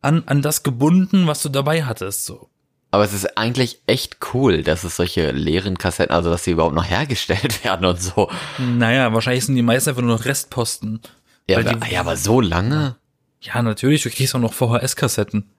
an, 0.00 0.24
an 0.26 0.42
das 0.42 0.62
gebunden, 0.62 1.26
was 1.26 1.42
du 1.42 1.48
dabei 1.48 1.84
hattest, 1.84 2.24
so. 2.26 2.48
aber 2.90 3.04
es 3.04 3.12
ist 3.12 3.38
eigentlich 3.38 3.80
echt 3.86 4.16
cool, 4.34 4.62
dass 4.64 4.82
es 4.84 4.96
solche 4.96 5.30
leeren 5.30 5.78
Kassetten, 5.78 6.14
also 6.14 6.28
dass 6.30 6.42
sie 6.44 6.50
überhaupt 6.52 6.74
noch 6.74 6.88
hergestellt 6.88 7.62
werden 7.64 7.86
und 7.86 8.00
so. 8.02 8.28
Naja, 8.58 9.12
wahrscheinlich 9.12 9.44
sind 9.46 9.54
die 9.54 9.62
meisten 9.62 9.90
einfach 9.90 10.02
nur 10.02 10.16
noch 10.16 10.24
Restposten. 10.24 11.00
Ja, 11.48 11.58
aber, 11.58 11.72
die- 11.74 11.92
ja, 11.92 12.00
aber 12.00 12.16
so 12.16 12.40
lange? 12.40 12.96
Ja, 13.42 13.60
natürlich, 13.62 14.02
du 14.02 14.10
kriegst 14.10 14.34
auch 14.34 14.40
noch 14.40 14.52
VHS-Kassetten. 14.54 15.50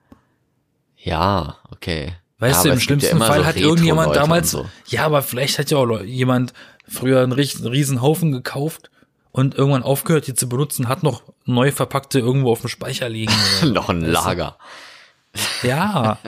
Ja, 0.97 1.57
okay. 1.69 2.13
Weißt 2.39 2.59
ja, 2.59 2.63
du, 2.63 2.69
im 2.69 2.75
ja 2.75 2.79
schlimmsten 2.81 3.15
immer 3.17 3.27
Fall 3.27 3.39
so 3.41 3.45
hat 3.45 3.57
irgendjemand 3.57 4.15
damals, 4.15 4.51
So. 4.51 4.67
ja, 4.87 5.05
aber 5.05 5.21
vielleicht 5.21 5.59
hat 5.59 5.69
ja 5.69 5.77
auch 5.77 6.01
jemand 6.01 6.53
früher 6.87 7.21
einen 7.21 7.31
riesen, 7.33 8.01
Haufen 8.01 8.31
gekauft 8.31 8.89
und 9.31 9.55
irgendwann 9.55 9.83
aufgehört, 9.83 10.27
die 10.27 10.33
zu 10.33 10.47
benutzen, 10.49 10.87
hat 10.87 11.03
noch 11.03 11.23
neu 11.45 11.71
verpackte 11.71 12.19
irgendwo 12.19 12.51
auf 12.51 12.61
dem 12.61 12.69
Speicher 12.69 13.09
liegen. 13.09 13.33
Noch 13.73 13.89
ein 13.89 14.01
Lager. 14.01 14.57
Ja. 15.63 16.19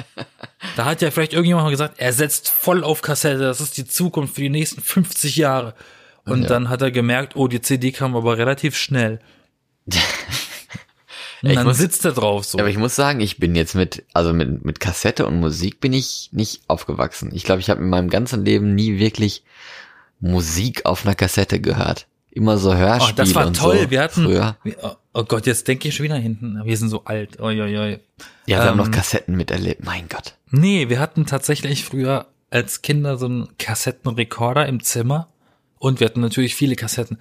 Da 0.75 0.85
hat 0.85 1.01
ja 1.01 1.11
vielleicht 1.11 1.33
irgendjemand 1.33 1.65
mal 1.65 1.71
gesagt, 1.71 1.99
er 1.99 2.11
setzt 2.11 2.49
voll 2.49 2.83
auf 2.83 3.01
Kassette, 3.01 3.37
das 3.39 3.61
ist 3.61 3.77
die 3.77 3.85
Zukunft 3.85 4.35
für 4.35 4.41
die 4.41 4.49
nächsten 4.49 4.81
50 4.81 5.35
Jahre. 5.35 5.75
Und 6.25 6.43
Ja. 6.43 6.47
dann 6.49 6.69
hat 6.69 6.81
er 6.81 6.91
gemerkt, 6.91 7.35
oh, 7.35 7.47
die 7.47 7.61
CD 7.61 7.91
kam 7.91 8.15
aber 8.15 8.37
relativ 8.37 8.75
schnell. 8.75 9.19
Und 11.45 11.51
Ich 11.51 11.57
dann 11.57 11.67
muss- 11.67 11.77
sitzt 11.77 12.03
er 12.05 12.11
drauf 12.11 12.43
so. 12.45 12.57
Aber 12.59 12.69
ich 12.69 12.77
muss 12.77 12.95
sagen, 12.95 13.21
ich 13.21 13.37
bin 13.37 13.55
jetzt 13.55 13.75
mit, 13.75 14.03
also 14.13 14.33
mit, 14.33 14.65
mit 14.65 14.79
Kassette 14.79 15.25
und 15.27 15.39
Musik 15.39 15.79
bin 15.79 15.93
ich 15.93 16.29
nicht 16.31 16.61
aufgewachsen. 16.67 17.29
Ich 17.33 17.43
glaube, 17.43 17.61
ich 17.61 17.69
habe 17.69 17.81
in 17.83 17.89
meinem 17.89 18.09
ganzen 18.09 18.43
Leben 18.43 18.73
nie 18.75 18.97
wirklich 18.97 19.43
Musik 20.19 20.85
auf 20.85 21.05
einer 21.05 21.15
Kassette 21.15 21.59
gehört. 21.59 22.07
Immer 22.31 22.57
so 22.57 22.71
Oh, 22.71 22.75
Hörspiele 22.75 23.15
das 23.15 23.35
war 23.35 23.47
und 23.47 23.55
toll. 23.55 23.79
so 23.83 23.91
wir 23.91 24.01
hatten, 24.01 24.23
früher. 24.23 24.57
oh, 24.81 24.91
oh 25.13 25.23
Gott, 25.23 25.45
jetzt 25.45 25.67
denke 25.67 25.87
ich 25.87 25.95
schon 25.95 26.03
wieder 26.03 26.15
hinten. 26.17 26.59
Wir 26.65 26.75
sind 26.77 26.89
so 26.89 27.05
alt. 27.05 27.39
Oi, 27.39 27.61
oi, 27.61 27.77
oi. 27.77 27.99
Ja, 28.45 28.59
wir 28.59 28.63
haben 28.65 28.77
noch 28.77 28.87
ähm, 28.87 28.91
Kassetten 28.91 29.35
miterlebt. 29.37 29.85
Mein 29.85 30.09
Gott. 30.09 30.35
Nee, 30.51 30.89
wir 30.89 30.99
hatten 30.99 31.25
tatsächlich 31.25 31.85
früher 31.85 32.27
als 32.49 32.81
Kinder 32.81 33.17
so 33.17 33.25
einen 33.27 33.57
Kassettenrekorder 33.57 34.65
im 34.67 34.81
Zimmer 34.83 35.29
und 35.77 35.99
wir 35.99 36.05
hatten 36.07 36.21
natürlich 36.21 36.55
viele 36.55 36.75
Kassetten. 36.75 37.19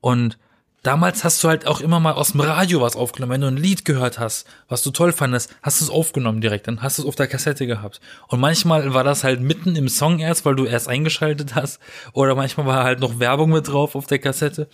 Und 0.00 0.38
damals 0.82 1.24
hast 1.24 1.42
du 1.42 1.48
halt 1.48 1.66
auch 1.66 1.80
immer 1.80 2.00
mal 2.00 2.12
aus 2.12 2.32
dem 2.32 2.40
Radio 2.40 2.80
was 2.80 2.96
aufgenommen. 2.96 3.32
Wenn 3.32 3.40
du 3.42 3.46
ein 3.48 3.56
Lied 3.56 3.84
gehört 3.84 4.18
hast, 4.18 4.46
was 4.68 4.82
du 4.82 4.90
toll 4.90 5.12
fandest, 5.12 5.54
hast 5.62 5.80
du 5.80 5.84
es 5.84 5.90
aufgenommen 5.90 6.40
direkt, 6.40 6.66
dann 6.66 6.82
hast 6.82 6.98
du 6.98 7.02
es 7.02 7.08
auf 7.08 7.14
der 7.14 7.28
Kassette 7.28 7.66
gehabt. 7.66 8.00
Und 8.28 8.40
manchmal 8.40 8.92
war 8.94 9.04
das 9.04 9.24
halt 9.24 9.40
mitten 9.40 9.76
im 9.76 9.88
Song 9.88 10.18
erst, 10.18 10.44
weil 10.44 10.56
du 10.56 10.64
erst 10.64 10.88
eingeschaltet 10.88 11.54
hast. 11.54 11.80
Oder 12.12 12.34
manchmal 12.34 12.66
war 12.66 12.84
halt 12.84 13.00
noch 13.00 13.18
Werbung 13.18 13.50
mit 13.50 13.68
drauf 13.68 13.94
auf 13.94 14.06
der 14.06 14.18
Kassette. 14.18 14.68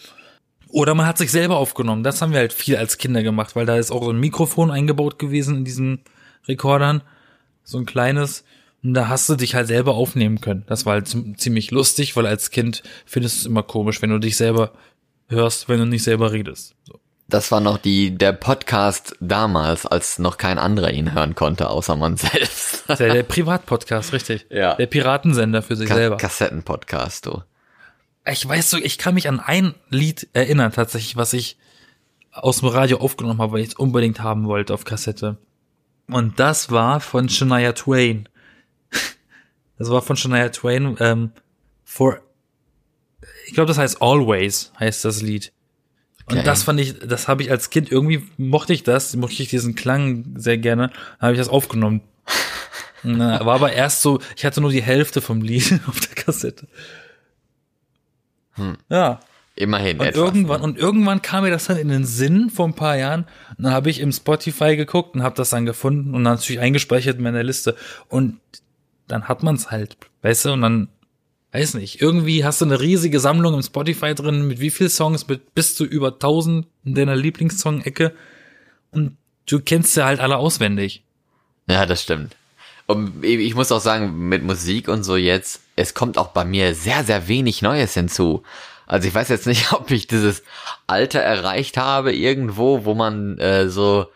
Oder 0.71 0.95
man 0.95 1.07
hat 1.07 1.19
sich 1.19 1.31
selber 1.31 1.57
aufgenommen. 1.57 2.03
Das 2.03 2.21
haben 2.21 2.33
wir 2.33 2.41
halt 2.41 2.53
viel 2.53 2.77
als 2.77 2.99
Kinder 2.99 3.23
gemacht, 3.23 3.57
weil 3.57 3.67
da 3.67 3.77
ist 3.77 3.91
auch 3.91 4.03
so 4.03 4.11
ein 4.11 4.21
Mikrofon 4.21 4.71
eingebaut 4.71 5.19
gewesen 5.19 5.57
in 5.57 5.65
diesen 5.65 6.01
Rekordern. 6.47 7.03
So 7.65 7.79
ein 7.79 7.87
kleines. 7.87 8.45
Und 8.83 8.95
da 8.95 9.09
hast 9.09 9.29
du 9.29 9.35
dich 9.35 9.55
halt 9.55 9.67
selber 9.67 9.95
aufnehmen 9.95 10.41
können. 10.41 10.65
Das 10.67 10.87
war 10.87 10.95
halt 10.95 11.09
zi- 11.09 11.35
ziemlich 11.37 11.71
lustig, 11.71 12.17
weil 12.17 12.27
als 12.27 12.51
Kind 12.51 12.83
findest 13.07 13.37
du 13.37 13.41
es 13.41 13.47
immer 13.47 13.63
komisch, 13.63 14.01
wenn 14.03 14.11
du 14.11 14.19
dich 14.19 14.37
selber 14.37 14.73
hörst, 15.29 15.69
wenn 15.69 15.79
du 15.79 15.87
nicht 15.87 16.03
selber 16.03 16.33
redest. 16.33 16.75
So. 16.85 17.01
Das 17.31 17.53
war 17.53 17.61
noch 17.61 17.77
die, 17.77 18.17
der 18.17 18.33
Podcast 18.33 19.15
damals, 19.21 19.85
als 19.85 20.19
noch 20.19 20.39
kein 20.39 20.59
anderer 20.59 20.91
ihn 20.93 21.13
hören 21.13 21.35
konnte, 21.35 21.69
außer 21.69 21.95
man 21.95 22.17
selbst. 22.17 22.89
Der, 22.89 23.13
der 23.13 23.23
Privatpodcast, 23.23 24.15
richtig. 24.15 24.47
Ja. 24.51 24.77
Der 24.77 24.87
Piratensender 24.87 25.61
für 25.63 25.77
sich 25.77 25.89
Ka 25.89 25.95
selber. 25.95 26.17
Kassettenpodcast, 26.17 27.27
du. 27.27 27.43
Ich 28.27 28.47
weiß 28.49 28.71
so, 28.71 28.79
ich 28.79 28.97
kann 28.99 29.15
mich 29.15 29.29
an 29.29 29.41
ein 29.41 29.75
Lied 29.91 30.29
erinnern, 30.33 30.73
tatsächlich, 30.73 31.17
was 31.17 31.35
ich 31.35 31.59
aus 32.33 32.61
dem 32.61 32.69
Radio 32.69 32.99
aufgenommen 32.99 33.41
habe, 33.41 33.53
weil 33.53 33.61
ich 33.61 33.69
es 33.69 33.75
unbedingt 33.75 34.21
haben 34.21 34.47
wollte 34.47 34.73
auf 34.73 34.85
Kassette. 34.85 35.37
Und 36.09 36.41
das 36.41 36.71
war 36.71 37.01
von 37.01 37.29
Shania 37.29 37.73
Twain. 37.73 38.29
Das 39.81 39.91
war 39.91 40.03
von 40.03 40.17
Shania 40.17 40.49
Twain, 40.49 40.97
ähm, 40.99 41.31
for, 41.85 42.19
ich 43.49 43.55
glaube, 43.55 43.69
das 43.69 43.79
heißt 43.79 44.01
Always, 44.03 44.73
heißt 44.79 45.05
das 45.05 45.23
Lied. 45.23 45.53
Und 46.27 46.37
Okay. 46.37 46.45
das 46.45 46.63
fand 46.63 46.79
ich, 46.79 46.99
das 46.99 47.27
habe 47.27 47.43
ich 47.43 47.51
als 47.51 47.71
Kind 47.71 47.91
irgendwie 47.91 48.23
mochte 48.37 48.75
ich 48.75 48.83
das, 48.83 49.17
mochte 49.17 49.43
ich 49.43 49.49
diesen 49.49 49.75
Klang 49.75 50.35
sehr 50.37 50.59
gerne, 50.59 50.91
habe 51.21 51.33
ich 51.33 51.39
das 51.39 51.49
aufgenommen. 51.49 52.03
Na, 53.03 53.45
war 53.47 53.55
aber 53.55 53.73
erst 53.73 54.03
so, 54.03 54.21
ich 54.37 54.45
hatte 54.45 54.61
nur 54.61 54.71
die 54.71 54.83
Hälfte 54.83 55.21
vom 55.23 55.41
Lied 55.41 55.81
auf 55.87 55.99
der 56.01 56.15
Kassette. 56.23 56.69
Ja. 58.91 59.21
Immerhin 59.55 59.99
Und 59.99 60.07
etwas. 60.07 60.23
irgendwann, 60.23 60.61
ne? 60.61 60.65
und 60.67 60.79
irgendwann 60.79 61.21
kam 61.23 61.43
mir 61.45 61.51
das 61.51 61.65
dann 61.67 61.79
in 61.79 61.89
den 61.89 62.05
Sinn 62.05 62.49
vor 62.51 62.67
ein 62.69 62.75
paar 62.75 62.97
Jahren. 62.97 63.25
Und 63.57 63.65
dann 63.65 63.73
habe 63.73 63.91
ich 63.91 63.99
im 64.01 64.13
Spotify 64.13 64.77
geguckt 64.77 65.17
und 65.17 65.23
habe 65.25 65.35
das 65.35 65.51
dann 65.51 65.67
gefunden 65.67 66.15
und 66.15 66.23
dann 66.25 66.35
natürlich 66.35 66.61
eingespeichert 66.61 67.17
in 67.17 67.23
meiner 67.25 67.43
Liste. 67.43 67.75
Und 68.09 68.39
dann 69.09 69.27
hat 69.27 69.43
man's 69.43 69.71
halt, 69.73 69.97
weißt 70.23 70.45
du, 70.45 70.53
und 70.53 70.61
dann, 70.63 70.89
weiß 71.53 71.75
nicht, 71.75 72.01
irgendwie 72.03 72.45
hast 72.45 72.61
du 72.61 72.67
eine 72.67 72.81
riesige 72.81 73.21
Sammlung 73.21 73.55
im 73.55 73.63
Spotify 73.63 74.15
drin, 74.15 74.47
mit 74.47 74.61
wie 74.61 74.71
viel 74.71 74.91
Songs, 74.91 75.27
mit 75.29 75.55
bis 75.55 75.75
zu 75.75 75.85
über 75.85 76.09
1000 76.09 76.67
in 76.85 76.95
deiner 76.95 77.17
Lieblingssong-Ecke. 77.17 78.13
Und 78.91 79.17
du 79.47 79.61
kennst 79.61 79.95
sie 79.95 80.05
halt 80.05 80.21
alle 80.21 80.37
auswendig. 80.37 81.05
Ja, 81.69 81.87
das 81.87 82.03
stimmt. 82.03 82.37
Und 82.87 83.23
ich 83.23 83.55
muss 83.55 83.71
auch 83.71 83.81
sagen, 83.81 84.29
mit 84.29 84.43
Musik 84.43 84.89
und 84.89 85.05
so 85.05 85.17
jetzt, 85.17 85.61
es 85.77 85.93
kommt 85.93 86.17
auch 86.17 86.29
bei 86.29 86.45
mir 86.45 86.75
sehr, 86.75 87.05
sehr 87.05 87.29
wenig 87.29 87.61
Neues 87.61 87.93
hinzu. 87.95 88.43
Also 88.87 89.07
ich 89.07 89.15
weiß 89.15 89.29
jetzt 89.29 89.47
nicht, 89.47 89.73
ob 89.73 89.91
ich 89.91 90.07
dieses 90.07 90.43
Alter 90.87 91.21
erreicht 91.21 91.77
habe 91.77 92.15
irgendwo, 92.15 92.85
wo 92.85 92.95
man 92.95 93.39
äh, 93.39 93.69
so, 93.69 94.07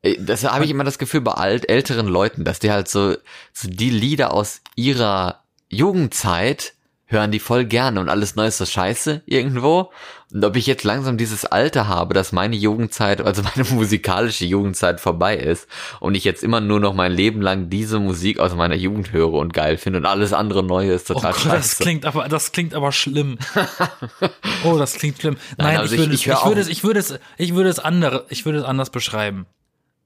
äh, 0.00 0.16
das 0.18 0.44
habe 0.44 0.64
ich 0.64 0.70
immer 0.70 0.84
das 0.84 0.98
Gefühl 0.98 1.20
bei 1.20 1.32
alt, 1.32 1.68
älteren 1.68 2.06
Leuten, 2.06 2.44
dass 2.44 2.58
die 2.58 2.70
halt 2.70 2.88
so, 2.88 3.16
so 3.52 3.68
die 3.68 3.90
Lieder 3.90 4.32
aus 4.32 4.62
ihrer 4.74 5.42
Jugendzeit 5.68 6.72
hören 7.12 7.30
die 7.30 7.38
voll 7.38 7.64
gerne 7.64 8.00
und 8.00 8.08
alles 8.08 8.34
Neues 8.34 8.58
so 8.58 8.66
scheiße 8.66 9.22
irgendwo. 9.26 9.90
Und 10.32 10.44
ob 10.44 10.56
ich 10.56 10.66
jetzt 10.66 10.82
langsam 10.82 11.18
dieses 11.18 11.44
Alter 11.44 11.88
habe, 11.88 12.14
dass 12.14 12.32
meine 12.32 12.56
Jugendzeit, 12.56 13.20
also 13.20 13.42
meine 13.56 13.68
musikalische 13.70 14.46
Jugendzeit 14.46 15.00
vorbei 15.00 15.36
ist 15.36 15.68
und 16.00 16.14
ich 16.14 16.24
jetzt 16.24 16.42
immer 16.42 16.60
nur 16.60 16.80
noch 16.80 16.94
mein 16.94 17.12
Leben 17.12 17.42
lang 17.42 17.68
diese 17.68 18.00
Musik 18.00 18.38
aus 18.38 18.54
meiner 18.54 18.74
Jugend 18.74 19.12
höre 19.12 19.34
und 19.34 19.52
geil 19.52 19.76
finde 19.76 19.98
und 19.98 20.06
alles 20.06 20.32
andere 20.32 20.62
Neue 20.62 20.92
ist 20.92 21.10
Oh 21.10 21.14
total 21.14 21.32
Gott, 21.32 21.44
das 21.46 21.52
scheiße. 21.52 21.82
klingt 21.82 22.06
aber, 22.06 22.28
das 22.28 22.52
klingt 22.52 22.74
aber 22.74 22.92
schlimm. 22.92 23.38
Oh, 24.64 24.78
das 24.78 24.94
klingt 24.94 25.18
schlimm. 25.20 25.36
Nein, 25.58 25.76
also 25.76 25.94
ich, 25.94 26.00
würde, 26.00 26.14
ich 26.14 26.26
hör 26.26 26.36
ich 26.36 26.44
würde 26.46 26.60
es, 26.60 26.68
ich 26.68 26.84
würde 26.84 27.00
es, 27.00 27.18
ich 27.36 27.54
würde 27.54 27.68
es 27.68 27.78
andere, 27.78 28.26
ich 28.28 28.44
würde 28.44 28.58
es 28.58 28.64
anders 28.64 28.90
beschreiben. 28.90 29.46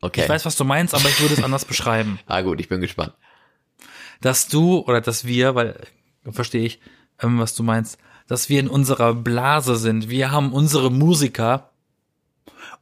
Okay. 0.00 0.22
Ich 0.22 0.28
weiß, 0.28 0.44
was 0.44 0.56
du 0.56 0.64
meinst, 0.64 0.94
aber 0.94 1.08
ich 1.08 1.20
würde 1.20 1.34
es 1.34 1.42
anders 1.44 1.64
beschreiben. 1.66 2.18
Ah 2.26 2.40
gut, 2.42 2.60
ich 2.60 2.68
bin 2.68 2.80
gespannt. 2.80 3.12
Dass 4.20 4.48
du 4.48 4.78
oder 4.80 5.00
dass 5.00 5.26
wir, 5.26 5.54
weil 5.54 5.78
verstehe 6.32 6.64
ich, 6.64 6.80
ähm, 7.22 7.38
was 7.38 7.54
du 7.54 7.62
meinst, 7.62 7.98
dass 8.26 8.48
wir 8.48 8.60
in 8.60 8.68
unserer 8.68 9.14
Blase 9.14 9.76
sind. 9.76 10.10
Wir 10.10 10.30
haben 10.30 10.52
unsere 10.52 10.90
Musiker 10.90 11.70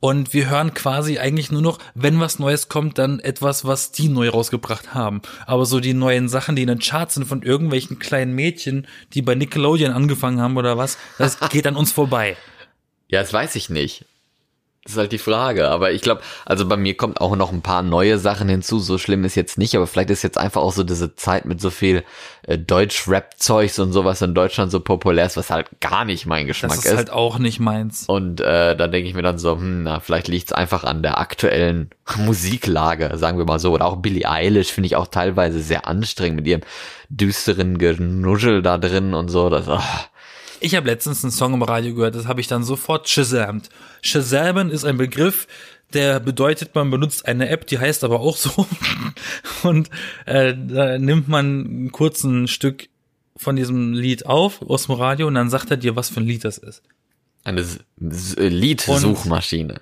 und 0.00 0.34
wir 0.34 0.50
hören 0.50 0.74
quasi 0.74 1.18
eigentlich 1.18 1.50
nur 1.50 1.62
noch, 1.62 1.78
wenn 1.94 2.20
was 2.20 2.38
Neues 2.38 2.68
kommt, 2.68 2.98
dann 2.98 3.20
etwas, 3.20 3.64
was 3.64 3.92
die 3.92 4.08
neu 4.08 4.28
rausgebracht 4.28 4.94
haben. 4.94 5.22
Aber 5.46 5.66
so 5.66 5.80
die 5.80 5.94
neuen 5.94 6.28
Sachen, 6.28 6.56
die 6.56 6.62
in 6.62 6.68
den 6.68 6.78
Charts 6.78 7.14
sind 7.14 7.26
von 7.26 7.42
irgendwelchen 7.42 7.98
kleinen 7.98 8.34
Mädchen, 8.34 8.86
die 9.12 9.22
bei 9.22 9.34
Nickelodeon 9.34 9.92
angefangen 9.92 10.40
haben 10.40 10.56
oder 10.56 10.76
was, 10.76 10.98
das 11.18 11.38
geht 11.50 11.66
an 11.66 11.76
uns 11.76 11.92
vorbei. 11.92 12.36
Ja, 13.08 13.20
das 13.20 13.32
weiß 13.32 13.54
ich 13.56 13.70
nicht. 13.70 14.04
Das 14.84 14.92
ist 14.92 14.98
halt 14.98 15.12
die 15.12 15.18
Frage. 15.18 15.68
Aber 15.68 15.92
ich 15.92 16.02
glaube, 16.02 16.20
also 16.44 16.68
bei 16.68 16.76
mir 16.76 16.94
kommt 16.94 17.18
auch 17.22 17.36
noch 17.36 17.52
ein 17.52 17.62
paar 17.62 17.82
neue 17.82 18.18
Sachen 18.18 18.50
hinzu. 18.50 18.78
So 18.78 18.98
schlimm 18.98 19.24
ist 19.24 19.34
jetzt 19.34 19.56
nicht, 19.56 19.74
aber 19.74 19.86
vielleicht 19.86 20.10
ist 20.10 20.22
jetzt 20.22 20.36
einfach 20.36 20.60
auch 20.60 20.72
so 20.72 20.84
diese 20.84 21.16
Zeit 21.16 21.46
mit 21.46 21.58
so 21.58 21.70
viel 21.70 22.04
äh, 22.42 22.58
Deutsch-Rap-Zeugs 22.58 23.78
und 23.78 23.94
sowas 23.94 24.20
in 24.20 24.34
Deutschland 24.34 24.70
so 24.70 24.80
populär 24.80 25.24
ist, 25.24 25.38
was 25.38 25.48
halt 25.48 25.68
gar 25.80 26.04
nicht 26.04 26.26
mein 26.26 26.46
Geschmack 26.46 26.72
Das 26.72 26.80
ist, 26.80 26.90
ist. 26.90 26.96
halt 26.98 27.10
auch 27.10 27.38
nicht 27.38 27.60
meins. 27.60 28.04
Und 28.08 28.42
äh, 28.42 28.76
da 28.76 28.86
denke 28.86 29.08
ich 29.08 29.14
mir 29.14 29.22
dann 29.22 29.38
so, 29.38 29.52
hm, 29.52 29.84
na, 29.84 30.00
vielleicht 30.00 30.28
liegt's 30.28 30.52
einfach 30.52 30.84
an 30.84 31.02
der 31.02 31.16
aktuellen 31.18 31.88
Musiklage, 32.18 33.16
sagen 33.16 33.38
wir 33.38 33.46
mal 33.46 33.58
so. 33.58 33.72
Oder 33.72 33.86
auch 33.86 33.96
Billie 33.96 34.28
Eilish 34.28 34.70
finde 34.70 34.88
ich 34.88 34.96
auch 34.96 35.06
teilweise 35.06 35.60
sehr 35.60 35.88
anstrengend 35.88 36.36
mit 36.36 36.46
ihrem 36.46 36.62
düsteren 37.08 37.78
Genuschel 37.78 38.60
da 38.60 38.76
drin 38.76 39.14
und 39.14 39.30
so. 39.30 39.48
Das, 39.48 39.66
ah. 39.66 39.82
Ich 40.64 40.74
habe 40.74 40.86
letztens 40.86 41.22
einen 41.22 41.30
Song 41.30 41.52
im 41.52 41.62
Radio 41.62 41.94
gehört, 41.94 42.14
das 42.14 42.26
habe 42.26 42.40
ich 42.40 42.46
dann 42.46 42.64
sofort 42.64 43.06
shazamt. 43.06 43.68
Shazamen 44.00 44.70
ist 44.70 44.86
ein 44.86 44.96
Begriff, 44.96 45.46
der 45.92 46.20
bedeutet, 46.20 46.74
man 46.74 46.90
benutzt 46.90 47.26
eine 47.26 47.50
App, 47.50 47.66
die 47.66 47.78
heißt 47.78 48.02
aber 48.02 48.20
auch 48.20 48.38
so. 48.38 48.66
Und 49.62 49.90
äh, 50.24 50.54
da 50.56 50.98
nimmt 50.98 51.28
man 51.28 51.84
ein 51.84 51.92
kurzen 51.92 52.48
Stück 52.48 52.88
von 53.36 53.56
diesem 53.56 53.92
Lied 53.92 54.24
auf 54.24 54.62
aus 54.62 54.86
dem 54.86 54.94
Radio 54.94 55.26
und 55.26 55.34
dann 55.34 55.50
sagt 55.50 55.70
er 55.70 55.76
dir, 55.76 55.96
was 55.96 56.08
für 56.08 56.20
ein 56.20 56.26
Lied 56.26 56.44
das 56.44 56.56
ist. 56.56 56.82
eine 57.42 58.48
Liedsuchmaschine. 58.48 59.80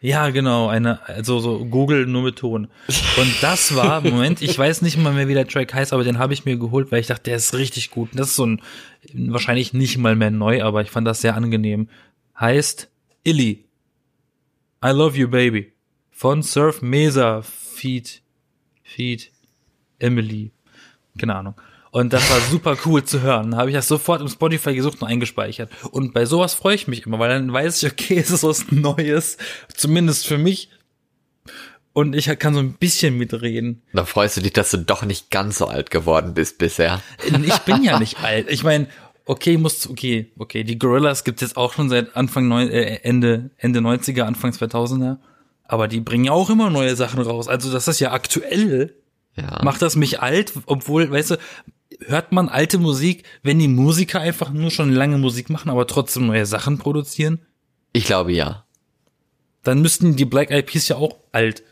Ja, 0.00 0.30
genau, 0.30 0.68
eine, 0.68 1.06
also 1.08 1.40
so 1.40 1.64
Google 1.64 2.06
nur 2.06 2.22
mit 2.22 2.36
Ton. 2.36 2.68
Und 3.16 3.42
das 3.42 3.74
war, 3.74 4.00
Moment, 4.08 4.42
ich 4.42 4.56
weiß 4.56 4.82
nicht 4.82 4.96
mal 4.96 5.12
mehr, 5.12 5.26
wie 5.26 5.34
der 5.34 5.48
Track 5.48 5.74
heißt, 5.74 5.92
aber 5.92 6.04
den 6.04 6.18
habe 6.18 6.34
ich 6.34 6.44
mir 6.44 6.56
geholt, 6.56 6.92
weil 6.92 7.00
ich 7.00 7.08
dachte, 7.08 7.24
der 7.24 7.36
ist 7.36 7.54
richtig 7.54 7.90
gut. 7.90 8.10
Das 8.14 8.28
ist 8.28 8.36
so 8.36 8.46
ein, 8.46 8.62
wahrscheinlich 9.12 9.72
nicht 9.72 9.98
mal 9.98 10.14
mehr 10.14 10.30
neu, 10.30 10.62
aber 10.62 10.82
ich 10.82 10.90
fand 10.90 11.06
das 11.06 11.20
sehr 11.20 11.34
angenehm. 11.34 11.88
Heißt 12.38 12.88
Illy. 13.24 13.64
I 14.84 14.90
Love 14.90 15.16
You 15.18 15.28
Baby. 15.28 15.72
Von 16.12 16.42
Surf 16.42 16.80
Mesa 16.82 17.42
Feed, 17.42 18.22
Feed, 18.84 19.32
Emily. 19.98 20.52
Keine 21.18 21.34
Ahnung. 21.34 21.54
Und 21.98 22.12
das 22.12 22.30
war 22.30 22.40
super 22.40 22.76
cool 22.86 23.02
zu 23.02 23.22
hören. 23.22 23.50
Da 23.50 23.56
habe 23.56 23.70
ich 23.70 23.74
das 23.74 23.88
sofort 23.88 24.20
im 24.20 24.28
Spotify 24.28 24.72
gesucht 24.72 25.02
und 25.02 25.08
eingespeichert. 25.08 25.68
Und 25.90 26.14
bei 26.14 26.26
sowas 26.26 26.54
freue 26.54 26.76
ich 26.76 26.86
mich 26.86 27.04
immer, 27.04 27.18
weil 27.18 27.28
dann 27.28 27.52
weiß 27.52 27.82
ich, 27.82 27.90
okay, 27.90 28.18
es 28.18 28.30
ist 28.30 28.44
was 28.44 28.70
Neues. 28.70 29.36
Zumindest 29.74 30.28
für 30.28 30.38
mich. 30.38 30.70
Und 31.92 32.14
ich 32.14 32.26
kann 32.38 32.54
so 32.54 32.60
ein 32.60 32.74
bisschen 32.74 33.18
mitreden. 33.18 33.82
Da 33.92 34.04
freust 34.04 34.36
du 34.36 34.42
dich, 34.42 34.52
dass 34.52 34.70
du 34.70 34.78
doch 34.78 35.04
nicht 35.04 35.32
ganz 35.32 35.58
so 35.58 35.66
alt 35.66 35.90
geworden 35.90 36.34
bist 36.34 36.58
bisher. 36.58 37.02
Ich 37.26 37.58
bin 37.62 37.82
ja 37.82 37.98
nicht 37.98 38.20
alt. 38.22 38.48
Ich 38.48 38.62
meine, 38.62 38.86
okay, 39.24 39.56
muss, 39.56 39.90
okay, 39.90 40.30
okay, 40.38 40.62
die 40.62 40.78
Gorillas 40.78 41.24
gibt 41.24 41.42
es 41.42 41.48
jetzt 41.48 41.56
auch 41.56 41.72
schon 41.72 41.88
seit 41.88 42.14
Anfang, 42.14 42.46
neun, 42.46 42.68
äh, 42.68 43.00
Ende, 43.02 43.50
Ende 43.56 43.80
90er, 43.80 44.22
Anfang 44.22 44.52
2000er. 44.52 45.16
Aber 45.64 45.88
die 45.88 45.98
bringen 45.98 46.26
ja 46.26 46.32
auch 46.32 46.48
immer 46.48 46.70
neue 46.70 46.94
Sachen 46.94 47.20
raus. 47.20 47.48
Also 47.48 47.72
das 47.72 47.88
ist 47.88 47.98
ja 47.98 48.12
aktuell. 48.12 48.94
Ja. 49.34 49.60
Macht 49.64 49.82
das 49.82 49.96
mich 49.96 50.20
alt, 50.20 50.52
obwohl, 50.66 51.10
weißt 51.10 51.32
du, 51.32 51.36
hört 52.06 52.32
man 52.32 52.48
alte 52.48 52.78
Musik, 52.78 53.24
wenn 53.42 53.58
die 53.58 53.68
Musiker 53.68 54.20
einfach 54.20 54.50
nur 54.50 54.70
schon 54.70 54.92
lange 54.92 55.18
Musik 55.18 55.50
machen, 55.50 55.70
aber 55.70 55.86
trotzdem 55.86 56.26
neue 56.26 56.46
Sachen 56.46 56.78
produzieren? 56.78 57.40
Ich 57.92 58.04
glaube 58.04 58.32
ja. 58.32 58.64
Dann 59.62 59.80
müssten 59.82 60.16
die 60.16 60.24
Black 60.24 60.50
Eyed 60.50 60.66
Peas 60.66 60.88
ja 60.88 60.96
auch 60.96 61.16
alt 61.32 61.62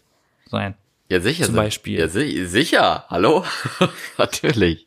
sein. 0.51 0.75
Ja, 1.09 1.21
sicher. 1.21 1.47
Zum 1.47 1.55
Beispiel. 1.55 1.99
Ja, 1.99 2.09
si 2.09 2.45
sicher. 2.47 3.05
Hallo? 3.09 3.45
Natürlich. 4.19 4.87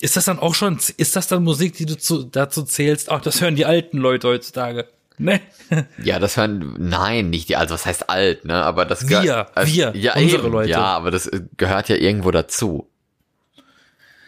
Ist 0.00 0.16
das 0.16 0.24
dann 0.24 0.38
auch 0.38 0.54
schon, 0.54 0.78
ist 0.96 1.14
das 1.16 1.28
dann 1.28 1.44
Musik, 1.44 1.74
die 1.76 1.86
du 1.86 1.96
zu, 1.96 2.24
dazu 2.24 2.62
zählst? 2.64 3.10
Ach, 3.10 3.20
das 3.20 3.40
hören 3.40 3.54
die 3.56 3.66
alten 3.66 3.98
Leute 3.98 4.28
heutzutage. 4.28 4.88
Ne? 5.18 5.40
Ja, 6.02 6.18
das 6.18 6.36
hören, 6.36 6.74
nein, 6.78 7.30
nicht 7.30 7.48
die, 7.48 7.56
also 7.56 7.74
was 7.74 7.86
heißt 7.86 8.10
alt, 8.10 8.44
ne, 8.44 8.54
aber 8.54 8.84
das 8.84 9.06
gehört- 9.06 9.24
Wir, 9.24 9.56
also, 9.56 9.72
wir, 9.72 9.92
ja, 9.94 10.14
unsere 10.16 10.42
eben, 10.42 10.52
Leute. 10.52 10.70
Ja, 10.70 10.82
aber 10.84 11.10
das 11.10 11.26
äh, 11.28 11.42
gehört 11.56 11.88
ja 11.88 11.96
irgendwo 11.96 12.30
dazu. 12.30 12.88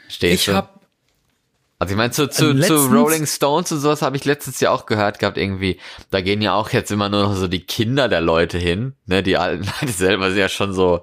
Stehst 0.08 0.42
Ich 0.42 0.44
du? 0.46 0.54
hab, 0.54 0.80
Also 1.78 1.92
ich 1.92 1.96
meine, 1.98 2.12
zu, 2.12 2.28
zu, 2.28 2.50
Ähm, 2.50 2.62
zu 2.62 2.86
Rolling 2.86 3.26
Stones 3.26 3.72
und 3.72 3.80
sowas 3.80 4.00
habe 4.02 4.16
ich 4.16 4.24
letztens 4.24 4.60
ja 4.60 4.70
auch 4.70 4.86
gehört 4.86 5.18
gehabt, 5.18 5.36
irgendwie, 5.38 5.78
da 6.10 6.20
gehen 6.20 6.40
ja 6.40 6.54
auch 6.54 6.70
jetzt 6.70 6.90
immer 6.90 7.08
nur 7.08 7.22
noch 7.24 7.34
so 7.34 7.48
die 7.48 7.60
Kinder 7.66 8.08
der 8.08 8.20
Leute 8.20 8.58
hin, 8.58 8.94
ne, 9.06 9.22
die 9.22 9.36
alten 9.36 9.64
Leute 9.80 9.92
selber 9.92 10.30
sind 10.30 10.38
ja 10.38 10.48
schon 10.48 10.72
so 10.72 11.02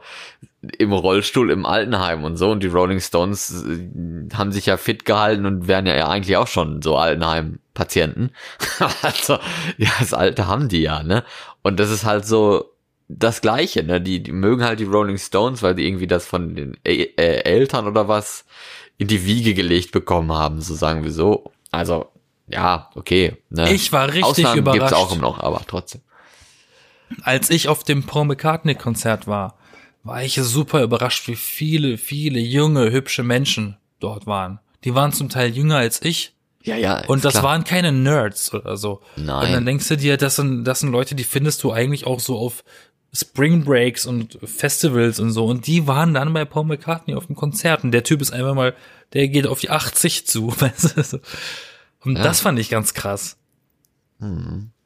im 0.78 0.94
Rollstuhl 0.94 1.52
im 1.52 1.66
Altenheim 1.66 2.24
und 2.24 2.38
so 2.38 2.52
und 2.52 2.62
die 2.64 2.68
Rolling 2.68 3.00
Stones 3.00 3.64
äh, 3.66 4.36
haben 4.36 4.52
sich 4.52 4.68
ja 4.68 4.78
fit 4.78 5.06
gehalten 5.06 5.46
und 5.46 5.68
wären 5.68 5.88
ja 5.88 6.08
eigentlich 6.08 6.38
auch 6.38 6.48
schon 6.48 6.82
so 6.82 6.98
Altenheim-Patienten. 6.98 8.32
also, 9.02 9.40
ja, 9.78 9.90
das 10.00 10.14
Alte 10.14 10.48
haben 10.48 10.70
die 10.70 10.82
ja, 10.84 11.04
ne, 11.04 11.24
und 11.64 11.80
das 11.80 11.90
ist 11.92 12.06
halt 12.06 12.26
so, 12.26 12.72
das 13.14 13.42
Gleiche, 13.42 13.84
ne? 13.84 14.00
Die, 14.00 14.24
die 14.24 14.32
mögen 14.32 14.64
halt 14.64 14.80
die 14.80 14.86
Rolling 14.86 15.18
Stones, 15.18 15.62
weil 15.64 15.76
die 15.76 15.86
irgendwie 15.86 16.08
das 16.08 16.26
von 16.26 16.56
den 16.56 16.78
äh, 16.86 17.04
äh, 17.18 17.44
Eltern 17.44 17.86
oder 17.88 18.08
was 18.08 18.46
in 19.02 19.08
die 19.08 19.26
Wiege 19.26 19.56
gelegt 19.56 19.92
bekommen 19.92 20.32
haben, 20.32 20.62
so 20.62 20.76
sagen 20.76 21.04
wir 21.04 21.12
so. 21.12 21.52
Also, 21.72 22.12
ja, 22.48 22.92
okay. 22.94 23.36
Ne? 23.50 23.74
Ich 23.74 23.92
war 23.92 24.08
richtig 24.08 24.24
Ausnahmen 24.26 24.60
überrascht. 24.60 24.80
gibt's 24.80 24.94
auch 24.94 25.12
immer 25.12 25.24
noch, 25.24 25.40
aber 25.40 25.64
trotzdem. 25.66 26.02
als 27.24 27.50
ich 27.50 27.68
auf 27.68 27.84
dem 27.84 28.04
Paul 28.04 28.26
McCartney 28.26 28.76
Konzert 28.76 29.26
war, 29.26 29.58
war 30.04 30.24
ich 30.24 30.36
super 30.36 30.84
überrascht, 30.84 31.28
wie 31.28 31.36
viele, 31.36 31.98
viele 31.98 32.40
junge, 32.40 32.92
hübsche 32.92 33.24
Menschen 33.24 33.78
dort 34.00 34.28
waren. 34.28 34.60
Die 34.84 34.94
waren 34.94 35.12
zum 35.12 35.30
Teil 35.30 35.50
jünger 35.50 35.78
als 35.78 36.04
ich. 36.04 36.36
Ja, 36.62 36.76
ja. 36.76 37.04
Und 37.08 37.26
das 37.26 37.34
klar. 37.34 37.44
waren 37.46 37.64
keine 37.64 37.92
Nerds 37.92 38.54
oder 38.54 38.78
so. 38.78 39.02
Nein. 39.16 39.48
Und 39.48 39.52
dann 39.52 39.66
denkst 39.66 39.88
du 39.88 39.98
dir, 39.98 40.18
das 40.18 40.36
sind, 40.36 40.64
das 40.64 40.82
sind 40.82 40.92
Leute, 40.92 41.16
die 41.16 41.24
findest 41.24 41.64
du 41.64 41.72
eigentlich 41.72 42.06
auch 42.06 42.20
so 42.20 42.38
auf 42.38 42.64
Spring 43.13 43.65
Breaks 43.65 44.06
und 44.06 44.38
Festivals 44.43 45.19
und 45.19 45.32
so. 45.32 45.45
Und 45.45 45.67
die 45.67 45.86
waren 45.88 46.13
dann 46.13 46.32
bei 46.34 46.45
Paul 46.45 46.63
McCartney 46.65 47.13
auf 47.15 47.26
dem 47.28 47.36
Konzert. 47.36 47.84
Und 47.84 47.91
der 47.91 48.04
Typ 48.04 48.21
ist 48.21 48.32
einfach 48.32 48.54
mal, 48.56 48.74
der 49.13 49.28
geht 49.28 49.47
auf 49.47 49.60
die 49.60 49.69
80 49.69 50.26
zu. 50.28 50.54
Und 52.04 52.17
Ja. 52.17 52.24
das 52.24 52.39
fand 52.39 52.58
ich 52.58 52.69
ganz 52.69 52.93
krass. 52.93 53.38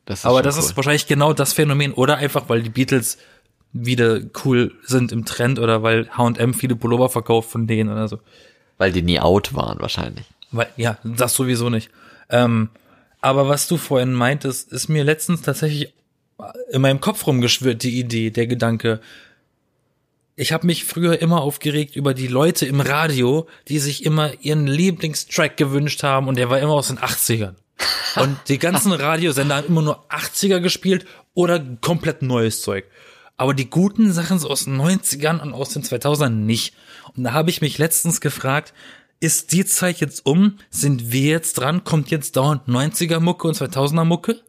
Das 0.05 0.19
ist 0.19 0.25
Aber 0.25 0.41
das 0.41 0.57
cool. 0.57 0.63
ist 0.63 0.75
wahrscheinlich 0.75 1.07
genau 1.07 1.33
das 1.33 1.53
Phänomen. 1.53 1.93
Oder 1.93 2.17
einfach, 2.17 2.49
weil 2.49 2.61
die 2.63 2.69
Beatles 2.69 3.17
wieder 3.73 4.21
cool 4.43 4.73
sind 4.83 5.11
im 5.11 5.25
Trend 5.25 5.59
oder 5.59 5.83
weil 5.83 6.09
H&M 6.17 6.53
viele 6.53 6.75
Pullover 6.75 7.09
verkauft 7.09 7.49
von 7.51 7.67
denen 7.67 7.89
oder 7.91 8.07
so. 8.07 8.19
Weil 8.77 8.91
die 8.91 9.01
nie 9.01 9.19
out 9.19 9.53
waren, 9.53 9.79
wahrscheinlich. 9.79 10.25
Weil, 10.51 10.67
ja, 10.77 10.97
das 11.03 11.33
sowieso 11.33 11.69
nicht. 11.69 11.89
Ähm, 12.29 12.69
aber 13.21 13.47
was 13.49 13.67
du 13.67 13.77
vorhin 13.77 14.13
meintest, 14.13 14.71
ist 14.71 14.88
mir 14.88 15.03
letztens 15.03 15.41
tatsächlich 15.41 15.93
in 16.71 16.82
meinem 16.82 17.02
Kopf 17.02 17.26
rumgeschwirrt, 17.28 17.84
die 17.84 18.00
Idee, 18.00 18.30
der 18.30 18.48
Gedanke. 18.48 19.00
Ich 20.36 20.52
habe 20.52 20.67
mich 20.67 20.84
früher 20.84 21.21
immer 21.21 21.41
aufgeregt 21.41 21.95
über 21.95 22.13
die 22.13 22.28
Leute 22.28 22.65
im 22.65 22.82
Radio, 22.82 23.48
die 23.67 23.80
sich 23.80 24.04
immer 24.04 24.34
ihren 24.41 24.67
Lieblingstrack 24.67 25.56
gewünscht 25.56 26.04
haben 26.04 26.28
und 26.28 26.38
der 26.38 26.50
war 26.50 26.60
immer 26.60 26.74
aus 26.74 26.88
den 26.88 27.00
80ern. 27.00 27.56
Und 28.15 28.38
die 28.48 28.60
ganzen 28.60 28.93
Radiosender 28.93 29.58
haben 29.58 29.67
immer 29.67 29.82
nur 29.82 30.10
80er 30.10 30.62
gespielt 30.62 31.06
oder 31.34 31.60
komplett 31.82 32.21
neues 32.21 32.62
Zeug. 32.62 32.86
Aber 33.36 33.54
die 33.54 33.69
guten 33.69 34.13
Sachen 34.13 34.39
so 34.39 34.50
aus 34.50 34.63
den 34.63 34.80
90ern 34.80 35.41
und 35.41 35.54
aus 35.54 35.74
den 35.74 35.84
2000ern 35.84 36.30
nicht. 36.30 36.74
Und 37.15 37.26
da 37.26 37.34
habe 37.34 37.50
ich 37.50 37.60
mich 37.60 37.78
letztens 37.78 38.21
gefragt, 38.21 38.74
ist 39.19 39.52
die 39.52 39.65
Zeit 39.65 40.00
jetzt 40.00 40.26
um? 40.26 40.58
Sind 40.69 41.12
wir 41.12 41.30
jetzt 41.30 41.56
dran? 41.56 41.84
Kommt 41.84 42.12
jetzt 42.12 42.38
dauernd 42.38 42.69
90er 42.69 43.19
Mucke 43.19 43.48
und 43.48 43.58
2000er 43.58 44.06
Mucke? 44.06 44.41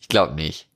Ich 0.00 0.08
glaube 0.08 0.34
nicht. 0.34 0.68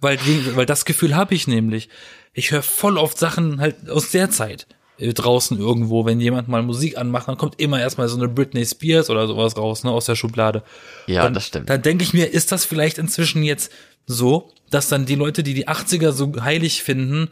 Weil, 0.00 0.18
weil 0.54 0.66
das 0.66 0.84
Gefühl 0.84 1.16
habe 1.16 1.34
ich 1.34 1.46
nämlich. 1.46 1.88
Ich 2.32 2.50
höre 2.50 2.62
voll 2.62 2.98
oft 2.98 3.18
Sachen 3.18 3.60
halt 3.60 3.88
aus 3.90 4.10
der 4.10 4.30
Zeit 4.30 4.66
äh, 4.98 5.12
draußen 5.12 5.58
irgendwo, 5.58 6.04
wenn 6.04 6.20
jemand 6.20 6.48
mal 6.48 6.62
Musik 6.62 6.98
anmacht, 6.98 7.28
dann 7.28 7.38
kommt 7.38 7.60
immer 7.60 7.80
erstmal 7.80 8.08
so 8.08 8.16
eine 8.16 8.28
Britney 8.28 8.64
Spears 8.64 9.10
oder 9.10 9.26
sowas 9.26 9.56
raus, 9.56 9.84
ne, 9.84 9.90
aus 9.90 10.06
der 10.06 10.16
Schublade. 10.16 10.62
Ja, 11.06 11.26
Und 11.26 11.34
das 11.34 11.46
stimmt. 11.46 11.70
Dann 11.70 11.82
denke 11.82 12.04
ich 12.04 12.12
mir, 12.12 12.32
ist 12.32 12.52
das 12.52 12.64
vielleicht 12.64 12.98
inzwischen 12.98 13.42
jetzt 13.42 13.72
so, 14.06 14.52
dass 14.70 14.88
dann 14.88 15.06
die 15.06 15.14
Leute, 15.14 15.42
die 15.42 15.54
die 15.54 15.68
80er 15.68 16.12
so 16.12 16.32
heilig 16.40 16.82
finden, 16.82 17.30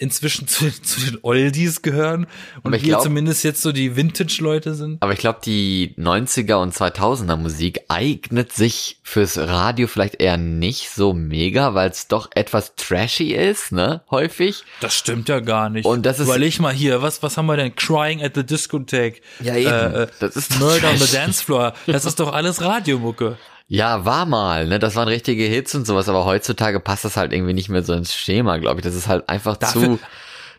inzwischen 0.00 0.48
zu, 0.48 0.70
zu 0.82 1.00
den 1.00 1.18
Oldies 1.22 1.82
gehören 1.82 2.26
und 2.62 2.76
glaub- 2.82 3.02
zumindest 3.02 3.44
jetzt 3.44 3.62
so 3.62 3.70
die 3.72 3.94
Vintage-Leute 3.96 4.74
sind. 4.74 5.00
Aber 5.02 5.12
ich 5.12 5.18
glaube, 5.18 5.40
die 5.44 5.94
90er 5.98 6.54
und 6.56 6.74
2000er 6.74 7.36
Musik 7.36 7.80
eignet 7.88 8.52
sich 8.52 8.98
fürs 9.02 9.38
Radio 9.38 9.86
vielleicht 9.86 10.20
eher 10.20 10.36
nicht 10.36 10.90
so 10.90 11.12
mega, 11.12 11.74
weil 11.74 11.90
es 11.90 12.08
doch 12.08 12.30
etwas 12.34 12.74
trashy 12.76 13.32
ist, 13.34 13.72
ne? 13.72 14.02
Häufig. 14.10 14.64
Das 14.80 14.94
stimmt 14.94 15.28
ja 15.28 15.40
gar 15.40 15.70
nicht. 15.70 15.84
Und 15.84 16.06
das 16.06 16.18
ist- 16.18 16.26
Überleg 16.26 16.58
mal 16.60 16.72
hier, 16.72 17.02
was, 17.02 17.22
was 17.22 17.36
haben 17.36 17.46
wir 17.46 17.56
denn? 17.56 17.74
Crying 17.76 18.22
at 18.22 18.34
the 18.34 18.44
Discotheque. 18.44 19.20
Ja, 19.40 19.54
eben. 19.56 19.68
Äh, 19.70 20.02
äh, 20.04 20.06
Das 20.20 20.36
ist 20.36 20.58
Murder 20.58 20.88
on 20.90 20.96
the 20.96 21.00
trash. 21.00 21.12
Dance 21.12 21.44
Floor. 21.44 21.74
Das 21.86 22.04
ist 22.04 22.18
doch 22.20 22.32
alles 22.32 22.60
Radiomucke. 22.62 23.36
Ja, 23.72 24.04
war 24.04 24.26
mal, 24.26 24.66
ne? 24.66 24.80
Das 24.80 24.96
waren 24.96 25.06
richtige 25.06 25.44
Hits 25.44 25.76
und 25.76 25.86
sowas, 25.86 26.08
aber 26.08 26.24
heutzutage 26.24 26.80
passt 26.80 27.04
das 27.04 27.16
halt 27.16 27.32
irgendwie 27.32 27.52
nicht 27.52 27.68
mehr 27.68 27.84
so 27.84 27.92
ins 27.92 28.12
Schema, 28.12 28.56
glaube 28.56 28.80
ich. 28.80 28.84
Das 28.84 28.96
ist 28.96 29.06
halt 29.06 29.28
einfach 29.28 29.56
Dafür- 29.56 30.00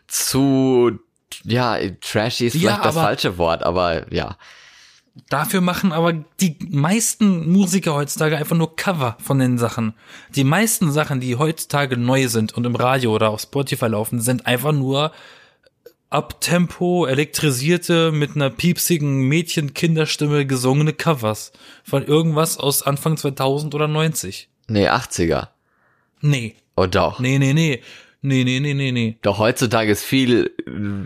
zu, 0.08 0.90
zu, 0.92 0.98
ja, 1.44 1.76
trashy 2.00 2.46
ist 2.46 2.54
Ja, 2.54 2.60
vielleicht 2.60 2.84
das 2.86 2.94
falsche 2.94 3.36
Wort, 3.36 3.64
aber 3.64 4.10
ja. 4.10 4.38
Dafür 5.28 5.60
machen 5.60 5.92
aber 5.92 6.14
die 6.40 6.56
meisten 6.70 7.52
Musiker 7.52 7.92
heutzutage 7.92 8.38
einfach 8.38 8.56
nur 8.56 8.76
Cover 8.76 9.18
von 9.22 9.38
den 9.38 9.58
Sachen. 9.58 9.92
Die 10.34 10.42
meisten 10.44 10.90
Sachen, 10.90 11.20
die 11.20 11.36
heutzutage 11.36 11.98
neu 11.98 12.28
sind 12.28 12.54
und 12.54 12.64
im 12.64 12.76
Radio 12.76 13.14
oder 13.14 13.28
auf 13.28 13.42
Spotify 13.42 13.88
laufen, 13.88 14.22
sind 14.22 14.46
einfach 14.46 14.72
nur 14.72 15.12
Abtempo, 16.12 17.06
elektrisierte, 17.06 18.12
mit 18.12 18.36
einer 18.36 18.50
piepsigen 18.50 19.22
Mädchen-Kinderstimme 19.28 20.46
gesungene 20.46 20.92
Covers 20.92 21.52
von 21.84 22.04
irgendwas 22.06 22.58
aus 22.58 22.82
Anfang 22.82 23.16
2000 23.16 23.74
oder 23.74 23.88
90. 23.88 24.48
Nee, 24.68 24.88
80er. 24.88 25.48
Nee, 26.20 26.54
Oh 26.76 26.86
doch. 26.86 27.18
nee, 27.18 27.38
nee, 27.38 27.52
nee. 27.52 27.82
Nee, 28.24 28.44
nee, 28.44 28.60
nee, 28.60 28.72
nee, 28.74 28.92
nee. 28.92 29.16
Doch 29.22 29.38
heutzutage 29.38 29.90
ist 29.90 30.04
viel 30.04 30.52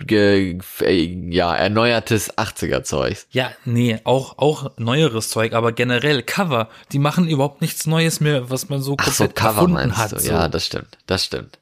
ge, 0.07 0.59
äh, 0.83 1.31
ja, 1.31 1.57
erneuertes 1.57 2.37
80er 2.37 2.83
Zeugs. 2.83 3.27
Ja, 3.31 3.51
nee, 3.65 3.99
auch, 4.05 4.37
auch 4.37 4.73
neueres 4.77 5.31
Zeug, 5.31 5.55
aber 5.55 5.73
generell 5.73 6.23
Cover, 6.23 6.69
die 6.93 6.99
machen 6.99 7.27
überhaupt 7.27 7.63
nichts 7.63 7.87
Neues 7.87 8.21
mehr, 8.21 8.51
was 8.51 8.69
man 8.69 8.83
so 8.83 8.97
Ach 8.99 9.11
so, 9.11 9.29
Cover 9.29 9.49
erfunden 9.55 9.73
meinst 9.73 9.97
hat. 9.97 10.13
du? 10.13 10.19
so. 10.19 10.31
Ja, 10.31 10.49
das 10.49 10.67
stimmt. 10.67 10.99
Das 11.07 11.25
stimmt. 11.25 11.59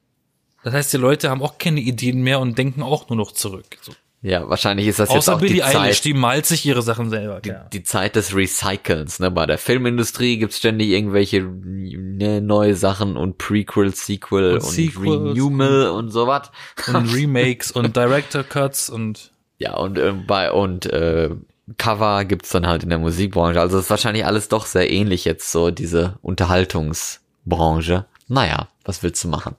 Das 0.64 0.74
heißt, 0.74 0.92
die 0.92 0.96
Leute 0.96 1.30
haben 1.30 1.42
auch 1.42 1.58
keine 1.58 1.80
Ideen 1.80 2.22
mehr 2.22 2.40
und 2.40 2.58
denken 2.58 2.82
auch 2.82 3.08
nur 3.08 3.16
noch 3.16 3.32
zurück. 3.32 3.66
So. 3.82 3.92
Ja, 4.22 4.48
wahrscheinlich 4.48 4.86
ist 4.86 4.98
das 4.98 5.10
jetzt 5.10 5.18
Außer 5.18 5.34
auch 5.34 5.38
die 5.38 5.48
Billie 5.48 5.64
Eilish, 5.64 5.98
Zeit, 5.98 6.04
die 6.06 6.14
malt 6.14 6.46
sich 6.46 6.64
ihre 6.64 6.80
Sachen 6.80 7.10
selber. 7.10 7.42
ja. 7.44 7.66
die 7.70 7.82
Zeit 7.82 8.16
des 8.16 8.34
Recyclens. 8.34 9.20
Ne? 9.20 9.30
Bei 9.30 9.44
der 9.44 9.58
Filmindustrie 9.58 10.38
gibt's 10.38 10.56
ständig 10.56 10.88
irgendwelche 10.88 11.42
ne, 11.42 12.40
neue 12.40 12.74
Sachen 12.74 13.18
und 13.18 13.36
Prequel, 13.36 13.94
Sequel 13.94 14.54
Und 14.54 14.64
und, 14.64 15.36
Renewal 15.36 15.90
und 15.90 16.08
sowas. 16.08 16.50
Und 16.86 17.14
Remakes 17.14 17.70
und 17.70 17.94
Director 17.94 18.42
Cuts 18.42 18.88
und 18.88 19.30
Ja, 19.58 19.76
und 19.76 19.98
äh, 19.98 20.12
bei 20.12 20.50
und 20.50 20.86
äh, 20.86 21.30
Cover 21.76 22.24
gibt's 22.24 22.48
dann 22.48 22.66
halt 22.66 22.82
in 22.82 22.88
der 22.88 22.98
Musikbranche. 22.98 23.60
Also 23.60 23.78
ist 23.78 23.90
wahrscheinlich 23.90 24.24
alles 24.24 24.48
doch 24.48 24.66
sehr 24.66 24.90
ähnlich 24.90 25.26
jetzt 25.26 25.52
so, 25.52 25.70
diese 25.70 26.18
Unterhaltungsbranche. 26.22 28.06
Naja, 28.28 28.68
was 28.84 29.02
willst 29.02 29.22
du 29.22 29.28
machen? 29.28 29.56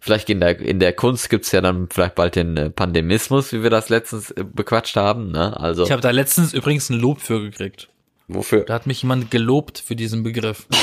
Vielleicht 0.00 0.30
in 0.30 0.40
der, 0.40 0.58
in 0.58 0.80
der 0.80 0.92
Kunst 0.92 1.30
gibt's 1.30 1.52
ja 1.52 1.60
dann 1.60 1.88
vielleicht 1.90 2.14
bald 2.14 2.36
den 2.36 2.56
äh, 2.56 2.70
Pandemismus, 2.70 3.52
wie 3.52 3.62
wir 3.62 3.70
das 3.70 3.88
letztens 3.88 4.30
äh, 4.32 4.44
bequatscht 4.44 4.96
haben. 4.96 5.30
Ne? 5.30 5.58
Also 5.58 5.84
ich 5.84 5.92
habe 5.92 6.02
da 6.02 6.10
letztens 6.10 6.52
übrigens 6.52 6.90
ein 6.90 6.98
Lob 6.98 7.20
für 7.20 7.40
gekriegt. 7.40 7.88
wofür? 8.28 8.64
Da 8.64 8.74
hat 8.74 8.86
mich 8.86 9.02
jemand 9.02 9.30
gelobt 9.30 9.78
für 9.78 9.96
diesen 9.96 10.22
Begriff. 10.22 10.66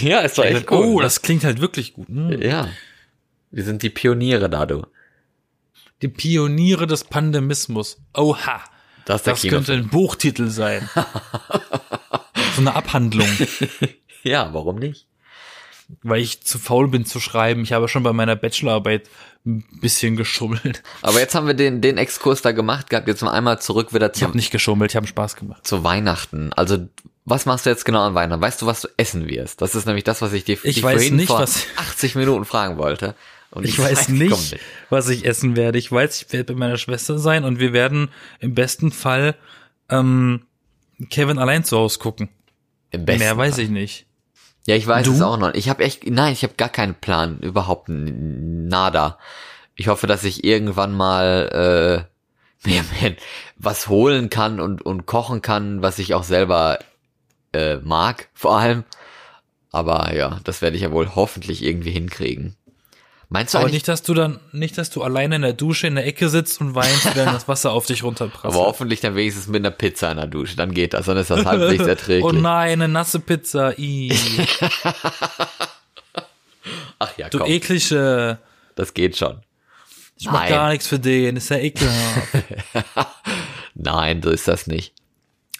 Ja, 0.00 0.20
ist 0.20 0.36
doch 0.36 0.44
echt 0.44 0.56
sagt, 0.56 0.72
cool. 0.72 0.86
oh, 0.86 0.96
ne? 0.96 1.02
das 1.04 1.22
klingt 1.22 1.44
halt 1.44 1.60
wirklich 1.60 1.94
gut. 1.94 2.08
Hm. 2.08 2.42
Ja. 2.42 2.68
Wir 3.52 3.62
sind 3.62 3.84
die 3.84 3.90
Pioniere 3.90 4.50
da, 4.50 4.66
du. 4.66 4.82
Die 6.02 6.08
Pioniere 6.08 6.88
des 6.88 7.04
Pandemismus. 7.04 7.98
Oha. 8.16 8.60
Das 9.04 9.20
ist 9.20 9.26
der 9.26 9.34
Das 9.34 9.42
könnte 9.42 9.72
ein 9.74 9.88
Buchtitel 9.88 10.48
sein. 10.48 10.88
so 12.54 12.60
eine 12.60 12.74
Abhandlung. 12.74 13.28
Ja, 14.24 14.52
warum 14.52 14.76
nicht? 14.76 15.06
Weil 16.02 16.20
ich 16.20 16.42
zu 16.42 16.58
faul 16.58 16.88
bin 16.88 17.04
zu 17.06 17.18
schreiben. 17.20 17.62
Ich 17.62 17.72
habe 17.72 17.88
schon 17.88 18.02
bei 18.02 18.12
meiner 18.12 18.36
Bachelorarbeit 18.36 19.08
ein 19.46 19.64
bisschen 19.80 20.16
geschummelt. 20.16 20.82
Aber 21.02 21.18
jetzt 21.20 21.34
haben 21.34 21.46
wir 21.46 21.54
den, 21.54 21.80
den 21.80 21.96
Exkurs 21.96 22.42
da 22.42 22.52
gemacht 22.52 22.90
gehabt. 22.90 23.08
Jetzt 23.08 23.22
mal 23.22 23.30
einmal 23.32 23.60
zurück 23.60 23.94
wieder 23.94 24.08
Ich 24.08 24.18
zum, 24.18 24.28
habe 24.28 24.36
nicht 24.36 24.50
geschummelt, 24.50 24.92
ich 24.92 24.96
habe 24.96 25.06
Spaß 25.06 25.36
gemacht. 25.36 25.66
zu 25.66 25.84
Weihnachten. 25.84 26.52
Also, 26.52 26.88
was 27.24 27.46
machst 27.46 27.64
du 27.66 27.70
jetzt 27.70 27.84
genau 27.84 28.02
an 28.06 28.14
Weihnachten? 28.14 28.42
Weißt 28.42 28.60
du, 28.62 28.66
was 28.66 28.82
du 28.82 28.88
essen 28.96 29.26
wirst? 29.28 29.62
Das 29.62 29.74
ist 29.74 29.86
nämlich 29.86 30.04
das, 30.04 30.20
was 30.22 30.32
ich 30.32 30.44
dir 30.44 30.54
Ich 30.54 30.74
dich 30.74 30.82
weiß 30.82 30.94
vorhin 30.94 31.16
nicht, 31.16 31.28
vor 31.28 31.40
was- 31.40 31.64
80 31.76 32.14
Minuten 32.16 32.44
fragen 32.44 32.76
wollte. 32.78 33.14
Und 33.50 33.64
Ich 33.64 33.78
weiß 33.78 34.06
kommt 34.06 34.18
nicht, 34.18 34.58
was 34.90 35.08
ich 35.08 35.24
essen 35.24 35.56
werde. 35.56 35.78
Ich 35.78 35.90
weiß, 35.90 36.22
ich 36.22 36.32
werde 36.34 36.52
bei 36.52 36.58
meiner 36.58 36.76
Schwester 36.76 37.18
sein 37.18 37.44
und 37.44 37.58
wir 37.60 37.72
werden 37.72 38.10
im 38.40 38.54
besten 38.54 38.92
Fall 38.92 39.36
ähm, 39.88 40.42
Kevin 41.08 41.38
allein 41.38 41.64
zu 41.64 41.78
Hause 41.78 41.98
gucken. 41.98 42.28
Im 42.90 43.06
besten 43.06 43.20
Mehr 43.20 43.36
weiß 43.38 43.56
ich 43.58 43.70
nicht. 43.70 44.04
Ja, 44.68 44.76
ich 44.76 44.86
weiß 44.86 45.06
Du? 45.06 45.12
es 45.14 45.22
auch 45.22 45.38
noch. 45.38 45.54
Ich 45.54 45.70
habe 45.70 45.82
echt, 45.82 46.06
nein, 46.06 46.34
ich 46.34 46.42
habe 46.42 46.52
gar 46.58 46.68
keinen 46.68 46.94
Plan, 46.94 47.38
überhaupt 47.38 47.88
nada. 47.88 49.18
Ich 49.76 49.88
hoffe, 49.88 50.06
dass 50.06 50.24
ich 50.24 50.44
irgendwann 50.44 50.92
mal 50.92 52.06
äh, 52.64 52.68
mir, 52.68 52.84
mir 53.00 53.16
was 53.56 53.88
holen 53.88 54.28
kann 54.28 54.60
und 54.60 54.82
und 54.82 55.06
kochen 55.06 55.40
kann, 55.40 55.80
was 55.80 55.98
ich 55.98 56.12
auch 56.12 56.22
selber 56.22 56.78
äh, 57.54 57.76
mag, 57.76 58.28
vor 58.34 58.58
allem. 58.58 58.84
Aber 59.72 60.14
ja, 60.14 60.38
das 60.44 60.60
werde 60.60 60.76
ich 60.76 60.82
ja 60.82 60.92
wohl 60.92 61.14
hoffentlich 61.14 61.64
irgendwie 61.64 61.90
hinkriegen. 61.90 62.54
Meinst 63.30 63.52
du 63.52 63.58
Aber 63.58 63.68
nicht, 63.68 63.86
dass 63.88 64.02
du 64.02 64.14
dann, 64.14 64.40
nicht, 64.52 64.78
dass 64.78 64.88
du 64.88 65.02
alleine 65.02 65.36
in 65.36 65.42
der 65.42 65.52
Dusche 65.52 65.86
in 65.86 65.96
der 65.96 66.06
Ecke 66.06 66.30
sitzt 66.30 66.62
und 66.62 66.74
weinst, 66.74 67.14
während 67.14 67.34
das 67.34 67.46
Wasser 67.46 67.72
auf 67.72 67.84
dich 67.84 68.02
runterprasselt. 68.02 68.54
aber 68.54 68.64
hoffentlich 68.64 69.00
dann 69.00 69.16
wenigstens 69.16 69.48
mit 69.48 69.60
einer 69.60 69.70
Pizza 69.70 70.10
in 70.10 70.16
der 70.16 70.26
Dusche. 70.26 70.56
Dann 70.56 70.72
geht 70.72 70.94
das, 70.94 71.04
dann 71.06 71.18
ist 71.18 71.28
das 71.30 71.44
halbwegs 71.44 71.86
erträglich. 71.86 72.24
Oh 72.24 72.32
nein, 72.32 72.72
eine 72.72 72.88
nasse 72.88 73.20
Pizza. 73.20 73.78
Ih, 73.78 74.10
Ach 76.98 77.12
ja, 77.16 77.28
du 77.28 77.38
komm, 77.38 77.48
eklige. 77.48 78.38
das 78.74 78.94
geht 78.94 79.16
schon. 79.16 79.40
Ich 80.16 80.26
mach 80.26 80.40
Nein. 80.40 80.48
gar 80.48 80.68
nichts 80.70 80.88
für 80.88 80.98
den. 80.98 81.36
Ist 81.36 81.50
ja 81.50 81.58
ekelhaft. 81.58 82.28
Nein, 83.74 84.20
so 84.20 84.30
ist 84.30 84.48
das 84.48 84.66
nicht. 84.66 84.92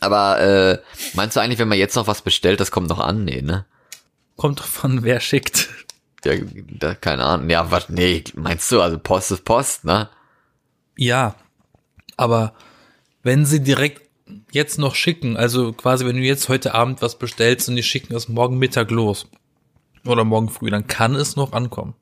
Aber 0.01 0.41
äh, 0.41 0.79
meinst 1.15 1.37
du 1.37 1.41
eigentlich, 1.41 1.61
wenn 1.61 1.69
man 1.69 1.79
jetzt 1.79 1.95
noch 1.95 2.09
was 2.09 2.23
bestellt, 2.23 2.59
das 2.59 2.73
kommt 2.73 2.89
noch 2.89 2.99
an? 2.99 3.25
Nee, 3.25 3.41
ne? 3.43 3.67
Kommt 4.37 4.59
drauf 4.61 4.85
an, 4.85 5.05
wer 5.05 5.21
schickt. 5.21 5.69
Ja, 6.25 6.35
da, 6.79 6.95
keine 6.95 7.25
Ahnung. 7.25 7.49
Ja, 7.51 7.71
was, 7.71 7.89
nee, 7.89 8.25
meinst 8.35 8.71
du, 8.73 8.81
also 8.81 8.99
Post 8.99 9.31
ist 9.31 9.45
Post, 9.45 9.85
ne? 9.85 10.09
Ja, 10.97 11.37
aber 12.17 12.55
wenn 13.23 13.47
sie 13.47 13.63
direkt 13.63 14.03
jetzt 14.51 14.79
noch 14.79 14.95
schicken, 14.95 15.37
also 15.37 15.73
quasi 15.73 16.05
wenn 16.05 16.17
du 16.17 16.23
jetzt 16.23 16.49
heute 16.49 16.75
Abend 16.75 17.03
was 17.03 17.19
bestellst 17.19 17.69
und 17.69 17.77
die 17.77 17.83
schicken 17.83 18.15
es 18.15 18.29
morgen 18.29 18.59
Mittag 18.59 18.91
los 18.91 19.27
oder 20.05 20.25
morgen 20.25 20.49
früh, 20.49 20.71
dann 20.71 20.87
kann 20.87 21.15
es 21.15 21.37
noch 21.37 21.53
ankommen. 21.53 21.95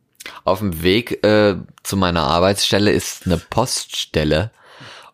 Auf 0.45 0.59
dem 0.59 0.83
Weg 0.83 1.25
äh, 1.25 1.57
zu 1.83 1.97
meiner 1.97 2.23
Arbeitsstelle 2.23 2.91
ist 2.91 3.27
eine 3.27 3.39
Poststelle 3.39 4.51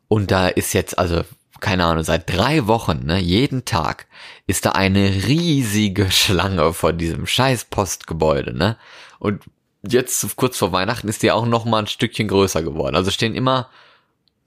und 0.09 0.31
da 0.31 0.49
ist 0.49 0.73
jetzt, 0.73 0.99
also 0.99 1.23
keine 1.61 1.85
Ahnung, 1.85 2.03
seit 2.03 2.31
drei 2.31 2.67
Wochen, 2.67 3.05
ne, 3.05 3.19
jeden 3.19 3.65
Tag 3.65 4.07
ist 4.53 4.67
da 4.67 4.71
eine 4.73 5.09
riesige 5.27 6.11
Schlange 6.11 6.73
vor 6.73 6.93
diesem 6.93 7.27
scheiß 7.27 7.65
Postgebäude, 7.67 8.57
ne? 8.57 8.77
Und 9.19 9.43
jetzt 9.87 10.37
kurz 10.37 10.59
vor 10.59 10.73
Weihnachten 10.73 11.09
ist 11.09 11.23
die 11.23 11.31
auch 11.33 11.47
noch 11.47 11.65
mal 11.65 11.81
ein 11.81 11.87
Stückchen 11.87 12.29
größer 12.29 12.63
geworden. 12.63 12.95
Also 12.95 13.11
stehen 13.11 13.35
immer, 13.35 13.69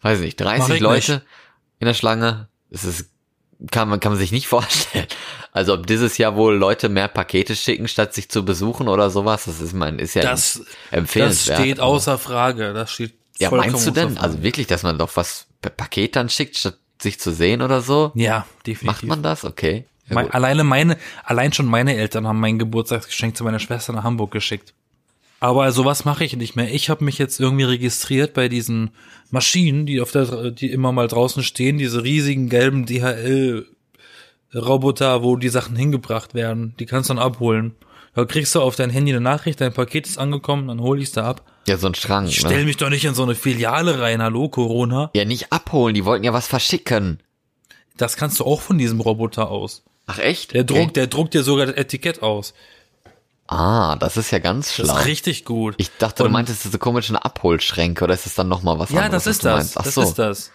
weiß 0.02 0.20
nicht, 0.20 0.39
Mach 0.39 0.48
30 0.58 0.76
ich 0.76 0.80
Leute 0.82 1.12
nicht. 1.13 1.26
in 1.80 1.88
der 1.88 1.94
Schlange. 1.94 2.48
Das 2.70 2.84
ist 2.86 3.10
kann 3.72 3.88
man 3.88 4.00
kann 4.02 4.12
man 4.12 4.20
sich 4.20 4.32
nicht 4.32 4.48
vorstellen. 4.56 5.08
Also 5.52 5.74
ob 5.74 5.88
dieses 5.88 6.18
Jahr 6.18 6.36
wohl 6.36 6.56
Leute 6.56 6.89
mehr 6.89 7.08
Pakete 7.08 7.56
schicken, 7.56 7.88
statt 7.88 8.13
sich 8.13 8.30
zu 8.30 8.44
besuchen 8.46 8.88
oder 8.89 9.10
sowas, 9.10 9.46
das 9.46 9.62
ist 9.62 9.74
mein 9.74 9.98
ist 9.98 10.13
ja 10.13 10.22
Das, 10.24 10.54
das 10.56 10.65
empfehlenswert. 10.91 11.60
steht 11.60 11.80
außer 11.80 12.18
Frage. 12.18 12.74
Das 12.74 12.91
steht 12.91 13.13
Ja, 13.39 13.50
meinst 13.52 13.88
du 13.88 13.91
denn? 13.91 14.18
Also 14.18 14.44
wirklich, 14.44 14.68
dass 14.68 14.84
man 14.84 14.98
doch 14.98 15.15
was 15.15 15.48
per 15.62 15.72
Paket 15.72 16.15
dann 16.15 16.30
schickt, 16.30 16.58
statt 16.58 16.78
sich 17.02 17.20
zu 17.20 17.32
sehen 17.34 17.62
oder 17.62 17.82
so? 17.82 18.12
ja, 18.15 18.46
definitiv. 18.68 18.84
Macht 18.88 19.04
man 19.04 19.24
das? 19.24 19.44
Okay. 19.46 19.86
Mein, 20.08 20.30
alleine 20.32 20.63
meine, 20.63 20.98
allein 21.24 21.52
schon 21.54 21.65
meine 21.65 21.96
Eltern 21.96 22.28
haben 22.28 22.39
mein 22.39 22.60
Geburtstagsgeschenk 22.60 23.36
zu 23.36 23.44
meiner 23.44 23.60
Schwester 23.60 23.91
nach 23.94 24.04
Hamburg 24.04 24.32
geschickt. 24.32 24.74
Aber 25.39 25.72
sowas 25.72 26.06
mache 26.06 26.24
ich 26.24 26.36
nicht 26.38 26.56
mehr. 26.56 26.74
Ich 26.74 26.89
habe 26.89 27.04
mich 27.04 27.18
jetzt 27.18 27.39
irgendwie 27.39 27.65
registriert 27.65 28.34
bei 28.34 28.48
diesen 28.48 28.91
Maschinen, 29.32 29.86
die 29.86 30.00
auf 30.02 30.12
der, 30.12 30.52
die 30.52 30.72
immer 30.72 30.91
mal 30.91 31.08
draußen 31.08 31.44
stehen, 31.44 31.78
diese 31.78 32.04
riesigen 32.04 32.50
gelben 32.50 32.86
DHL 32.86 33.65
Roboter, 34.54 35.24
wo 35.24 35.36
die 35.36 35.50
Sachen 35.50 35.76
hingebracht 35.76 36.34
werden. 36.34 36.76
Die 36.80 36.86
kannst 36.86 37.10
du 37.10 37.13
dann 37.15 37.24
abholen. 37.24 37.76
Da 38.13 38.24
kriegst 38.24 38.56
du 38.56 38.62
auf 38.62 38.76
dein 38.78 38.89
Handy 38.89 39.12
eine 39.12 39.20
Nachricht, 39.20 39.60
dein 39.60 39.74
Paket 39.74 40.08
ist 40.08 40.18
angekommen, 40.18 40.70
dann 40.70 40.80
hol 40.80 41.02
ich's 41.02 41.12
da 41.12 41.26
ab. 41.28 41.41
ja, 41.68 41.76
so 41.78 41.88
ein 41.88 41.95
Schrank. 41.95 42.30
Ich 42.30 42.39
stell 42.39 42.60
Ne? 42.60 42.64
mich 42.66 42.78
doch 42.78 42.89
nicht 42.89 43.03
in 43.03 43.14
so 43.16 43.24
eine 43.24 43.36
Filiale 43.36 43.99
rein, 43.99 44.22
hallo 44.22 44.47
Corona. 44.47 45.10
Ja, 45.14 45.26
nicht 45.26 45.51
abholen, 45.51 45.93
die 45.95 46.06
wollten 46.06 46.24
ja 46.24 46.32
was 46.32 46.47
verschicken. 46.47 47.20
Das 47.97 48.16
kannst 48.16 48.39
du 48.39 48.45
auch 48.45 48.62
von 48.62 48.78
diesem 48.78 49.01
Roboter 49.01 49.49
aus. 49.49 49.84
Ach 50.08 50.20
echt? 50.20 50.53
Der 50.53 50.62
Okay. 50.64 50.74
druckt, 50.82 50.95
der 50.97 51.08
druckt 51.08 51.34
dir 51.34 51.43
sogar 51.43 51.66
das 51.68 51.76
Etikett 51.76 52.22
aus. 52.22 52.53
Ah, 53.47 53.95
das 53.97 54.18
ist 54.18 54.32
ja 54.32 54.39
ganz 54.39 54.68
Das 54.76 54.88
schlau. 54.88 54.97
ist 54.97 55.06
richtig 55.06 55.45
gut. 55.45 55.76
Ich 55.78 55.91
dachte, 55.97 56.24
du 56.24 56.26
Und- 56.26 56.32
meintest 56.32 56.64
diese 56.66 56.80
komischen 56.80 57.16
Abholschränke 57.16 58.03
oder 58.03 58.14
ist 58.16 58.26
das 58.26 58.34
dann 58.36 58.47
nochmal 58.47 58.80
was 58.80 58.89
ja, 58.89 59.01
anderes? 59.01 59.24
das 59.24 59.28
was 59.28 59.36
ist 59.36 59.43
du 59.43 59.47
das. 59.49 59.72
Das 59.86 59.93
so, 59.95 60.01
ist 60.01 60.14
das. 60.16 60.51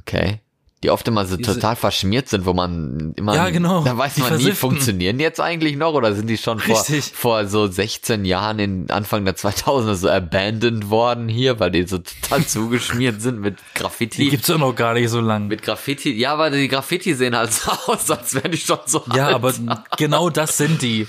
okay. 0.00 0.40
Die 0.84 0.90
oft 0.90 1.08
immer 1.08 1.24
so 1.24 1.36
Diese- 1.38 1.54
total 1.54 1.76
verschmiert 1.76 2.28
sind, 2.28 2.44
wo 2.44 2.52
man 2.52 3.14
immer, 3.16 3.34
Ja, 3.34 3.48
genau. 3.48 3.82
da 3.84 3.96
weiß 3.96 4.14
Die 4.16 4.20
man 4.20 4.32
nie, 4.32 4.36
versifften. 4.42 4.56
funktionieren 4.70 5.16
die 5.16 5.24
jetzt 5.24 5.40
eigentlich 5.40 5.76
noch 5.76 5.94
oder 5.94 6.14
sind 6.14 6.26
die 6.26 6.36
schon 6.36 6.58
vor, 6.58 6.76
Richtig. 6.78 7.10
vor 7.14 7.46
so 7.46 7.66
16 7.66 8.26
Jahren 8.26 8.58
in 8.58 8.90
Anfang 8.90 9.24
der 9.24 9.34
2000er 9.34 9.94
so 9.94 10.10
abandoned 10.10 10.90
worden 10.90 11.28
hier, 11.30 11.58
weil 11.58 11.70
die 11.70 11.86
so 11.86 11.96
total 11.98 12.44
zugeschmiert 12.46 13.22
sind 13.22 13.40
mit 13.40 13.58
Die 13.58 13.78
Graffiti. 13.80 14.28
gibt's 14.28 14.50
auch 14.50 14.58
noch 14.58 14.74
gar 14.74 14.92
nicht 14.92 15.08
so 15.08 15.20
lang. 15.20 15.46
Mit 15.48 15.62
Graffiti, 15.62 16.12
ja, 16.12 16.34
aber 16.34 16.50
die 16.50 16.68
Graffiti 16.68 17.14
sehen 17.14 17.34
halt 17.34 17.50
so 17.54 17.70
aus, 17.86 18.10
als 18.10 18.34
wären 18.34 18.52
die 18.52 18.58
schon 18.58 18.78
so 18.84 19.02
Ja, 19.14 19.28
alt. 19.28 19.34
aber 19.36 19.54
genau 19.96 20.28
das 20.28 20.58
sind 20.58 20.82
die. 20.82 21.06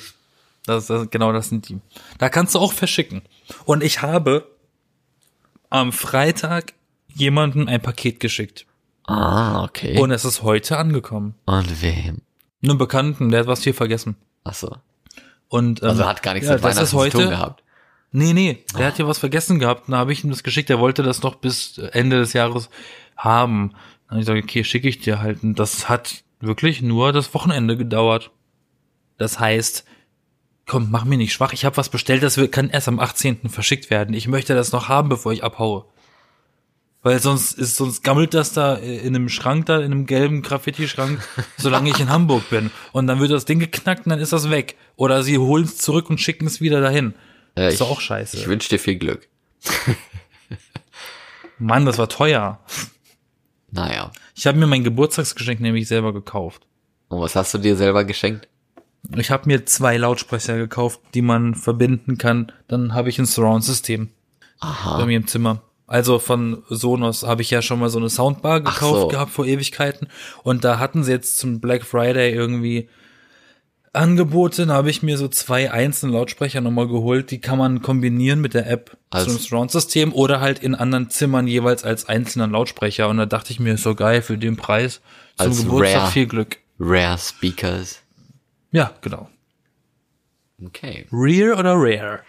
Das, 0.65 0.87
das, 0.87 1.09
genau 1.11 1.33
das 1.33 1.49
sind 1.49 1.67
die. 1.67 1.79
Da 2.17 2.29
kannst 2.29 2.55
du 2.55 2.59
auch 2.59 2.71
verschicken. 2.71 3.23
Und 3.65 3.83
ich 3.83 4.01
habe 4.01 4.47
am 5.69 5.91
Freitag 5.91 6.71
jemandem 7.13 7.67
ein 7.67 7.81
Paket 7.81 8.19
geschickt. 8.19 8.65
Ah, 9.07 9.63
okay. 9.63 9.99
Und 9.99 10.11
es 10.11 10.25
ist 10.25 10.41
heute 10.43 10.77
angekommen. 10.77 11.35
Und 11.45 11.81
wem? 11.81 12.21
Einem 12.63 12.77
Bekannten, 12.77 13.29
der 13.29 13.41
hat 13.41 13.47
was 13.47 13.63
hier 13.63 13.73
vergessen. 13.75 14.15
Ach 14.43 14.53
so. 14.55 14.75
Und, 15.47 15.83
ähm, 15.83 15.89
Also 15.89 16.05
hat 16.05 16.23
gar 16.23 16.33
nichts 16.33 16.47
ja, 16.47 16.55
mit 16.55 16.63
Weihnachten 16.63 16.91
heute, 16.97 17.11
zu 17.11 17.17
tun 17.23 17.29
gehabt. 17.29 17.63
Nee, 18.11 18.33
nee, 18.33 18.63
der 18.77 18.87
hat 18.87 18.95
hier 18.95 19.07
was 19.07 19.19
vergessen 19.19 19.59
gehabt. 19.59 19.89
Dann 19.89 19.95
habe 19.97 20.13
ich 20.13 20.23
ihm 20.23 20.29
das 20.29 20.41
geschickt. 20.43 20.69
Er 20.69 20.79
wollte 20.79 21.03
das 21.03 21.21
noch 21.21 21.35
bis 21.35 21.77
Ende 21.77 22.17
des 22.17 22.33
Jahres 22.33 22.69
haben. 23.17 23.71
Dann 24.07 24.09
habe 24.11 24.19
ich 24.21 24.25
gesagt, 24.25 24.43
okay, 24.43 24.63
schicke 24.63 24.87
ich 24.89 24.99
dir 24.99 25.19
halt. 25.21 25.43
Und 25.43 25.59
das 25.59 25.89
hat 25.89 26.23
wirklich 26.39 26.81
nur 26.81 27.11
das 27.11 27.33
Wochenende 27.33 27.75
gedauert. 27.77 28.31
Das 29.17 29.39
heißt, 29.39 29.85
komm, 30.65 30.89
mach 30.91 31.03
mir 31.05 31.17
nicht 31.17 31.33
schwach. 31.33 31.53
Ich 31.53 31.65
habe 31.65 31.77
was 31.77 31.89
bestellt, 31.89 32.23
das 32.23 32.37
wird- 32.37 32.51
kann 32.51 32.69
erst 32.69 32.87
am 32.87 32.99
18. 32.99 33.49
verschickt 33.49 33.89
werden. 33.89 34.15
Ich 34.15 34.27
möchte 34.27 34.55
das 34.55 34.71
noch 34.71 34.87
haben, 34.89 35.09
bevor 35.09 35.33
ich 35.33 35.43
abhaue. 35.43 35.85
Weil 37.05 37.19
sonst 37.19 37.51
ist, 37.51 37.75
sonst 37.75 38.03
gammelt 38.03 38.33
das 38.33 38.53
da 38.53 38.73
in 38.73 39.15
einem 39.15 39.29
Schrank 39.29 39.67
da, 39.67 39.77
in 39.77 39.91
einem 39.91 40.07
gelben 40.07 40.41
Graffiti-Schrank, 40.41 41.19
solange 41.55 41.91
ich 41.91 41.99
in 41.99 42.09
Hamburg 42.09 42.49
bin. 42.49 42.71
Und 42.93 43.05
dann 43.05 43.19
wird 43.19 43.29
das 43.29 43.45
Ding 43.45 43.59
geknackt 43.59 44.07
und 44.07 44.09
dann 44.09 44.17
ist 44.17 44.33
das 44.33 44.49
weg. 44.49 44.75
Oder 44.95 45.21
sie 45.21 45.37
holen 45.37 45.65
es 45.65 45.77
zurück 45.77 46.09
und 46.09 46.19
schicken 46.19 46.47
es 46.47 46.61
wieder 46.61 46.81
dahin. 46.81 47.13
Ja, 47.55 47.67
ist 47.67 47.79
doch 47.79 47.91
auch 47.91 48.01
scheiße. 48.01 48.37
Ich 48.37 48.47
wünsche 48.47 48.69
dir 48.69 48.79
viel 48.79 48.95
Glück. 48.95 49.27
Mann, 51.59 51.85
das 51.85 51.99
war 51.99 52.09
teuer. 52.09 52.59
Naja. 53.69 54.11
Ich 54.33 54.47
habe 54.47 54.57
mir 54.57 54.65
mein 54.65 54.83
Geburtstagsgeschenk 54.83 55.59
nämlich 55.59 55.87
selber 55.87 56.11
gekauft. 56.11 56.65
Und 57.09 57.21
was 57.21 57.35
hast 57.35 57.53
du 57.53 57.59
dir 57.59 57.75
selber 57.75 58.03
geschenkt? 58.03 58.47
Ich 59.15 59.29
habe 59.29 59.43
mir 59.45 59.67
zwei 59.67 59.97
Lautsprecher 59.97 60.57
gekauft, 60.57 61.01
die 61.13 61.21
man 61.21 61.53
verbinden 61.53 62.17
kann. 62.17 62.51
Dann 62.67 62.95
habe 62.95 63.09
ich 63.09 63.19
ein 63.19 63.27
Surround-System 63.27 64.09
bei 64.59 65.05
mir 65.05 65.17
im 65.17 65.27
Zimmer. 65.27 65.61
Also 65.87 66.17
von 66.19 66.63
Sonos 66.69 67.23
habe 67.23 67.41
ich 67.43 67.51
ja 67.51 67.61
schon 67.61 67.79
mal 67.79 67.89
so 67.89 67.99
eine 67.99 68.09
Soundbar 68.09 68.59
gekauft 68.61 69.01
so. 69.01 69.07
gehabt 69.07 69.31
vor 69.31 69.45
Ewigkeiten. 69.45 70.07
Und 70.43 70.63
da 70.63 70.79
hatten 70.79 71.03
sie 71.03 71.11
jetzt 71.11 71.37
zum 71.37 71.59
Black 71.59 71.85
Friday 71.85 72.31
irgendwie 72.33 72.89
Angebote. 73.93 74.65
Da 74.65 74.73
habe 74.73 74.89
ich 74.89 75.03
mir 75.03 75.17
so 75.17 75.27
zwei 75.27 75.71
einzelne 75.71 76.13
Lautsprecher 76.13 76.59
nochmal 76.61 76.87
geholt. 76.87 77.29
Die 77.31 77.39
kann 77.39 77.57
man 77.59 77.81
kombinieren 77.81 78.41
mit 78.41 78.53
der 78.53 78.69
App 78.69 78.97
Also- 79.11 79.31
zum 79.31 79.39
Surround-System 79.39 80.11
oder 80.13 80.41
halt 80.41 80.59
in 80.59 80.73
anderen 80.75 81.09
Zimmern 81.09 81.47
jeweils 81.47 81.83
als 81.83 82.07
einzelnen 82.09 82.51
Lautsprecher. 82.51 83.07
Und 83.07 83.17
da 83.17 83.25
dachte 83.25 83.51
ich 83.51 83.59
mir, 83.59 83.77
so 83.77 83.93
geil 83.95 84.21
für 84.21 84.37
den 84.37 84.57
Preis. 84.57 85.01
Zum 85.37 85.47
Als 85.47 85.63
Geburtstag 85.63 86.01
Rare. 86.01 86.11
viel 86.11 86.27
Glück. 86.27 86.57
Rare 86.79 87.17
Speakers. 87.17 88.01
Ja, 88.71 88.91
genau. 89.01 89.29
Okay. 90.65 91.05
Rear 91.11 91.59
oder 91.59 91.73
Rare? 91.75 92.19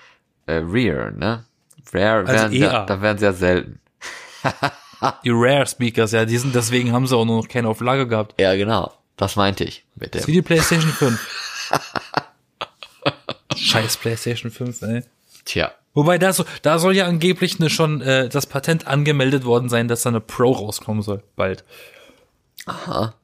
Äh, 0.46 0.54
Rear, 0.56 1.10
ne? 1.12 1.44
Rare 1.92 2.26
Also 2.26 2.32
wären 2.32 2.52
EA. 2.52 2.84
da 2.86 3.00
wären 3.02 3.18
sehr 3.18 3.32
selten. 3.32 3.80
Die 5.24 5.30
Rare 5.30 5.66
Speakers, 5.66 6.12
ja, 6.12 6.24
die 6.24 6.38
sind, 6.38 6.54
deswegen 6.54 6.92
haben 6.92 7.06
sie 7.06 7.16
auch 7.16 7.24
nur 7.24 7.42
noch 7.42 7.48
keine 7.48 7.68
auf 7.68 7.80
Lager 7.80 8.06
gehabt. 8.06 8.40
Ja, 8.40 8.54
genau. 8.54 8.92
Das 9.16 9.36
meinte 9.36 9.64
ich 9.64 9.84
mit 9.94 10.14
Das 10.14 10.22
ist 10.22 10.26
wie 10.28 10.32
dem. 10.32 10.36
die 10.36 10.42
PlayStation 10.42 10.90
5. 10.90 11.70
Scheiß 13.56 13.96
PlayStation 13.98 14.50
5, 14.50 14.82
ey. 14.82 15.02
Tja. 15.44 15.72
Wobei 15.94 16.18
da 16.18 16.32
so, 16.32 16.44
da 16.62 16.78
soll 16.78 16.94
ja 16.94 17.06
angeblich 17.06 17.58
eine 17.58 17.70
schon 17.70 18.02
äh, 18.02 18.28
das 18.28 18.46
Patent 18.46 18.86
angemeldet 18.86 19.44
worden 19.44 19.68
sein, 19.70 19.88
dass 19.88 20.02
da 20.02 20.10
eine 20.10 20.20
Pro 20.20 20.52
rauskommen 20.52 21.02
soll, 21.02 21.22
bald. 21.36 21.64
Aha. 22.66 23.14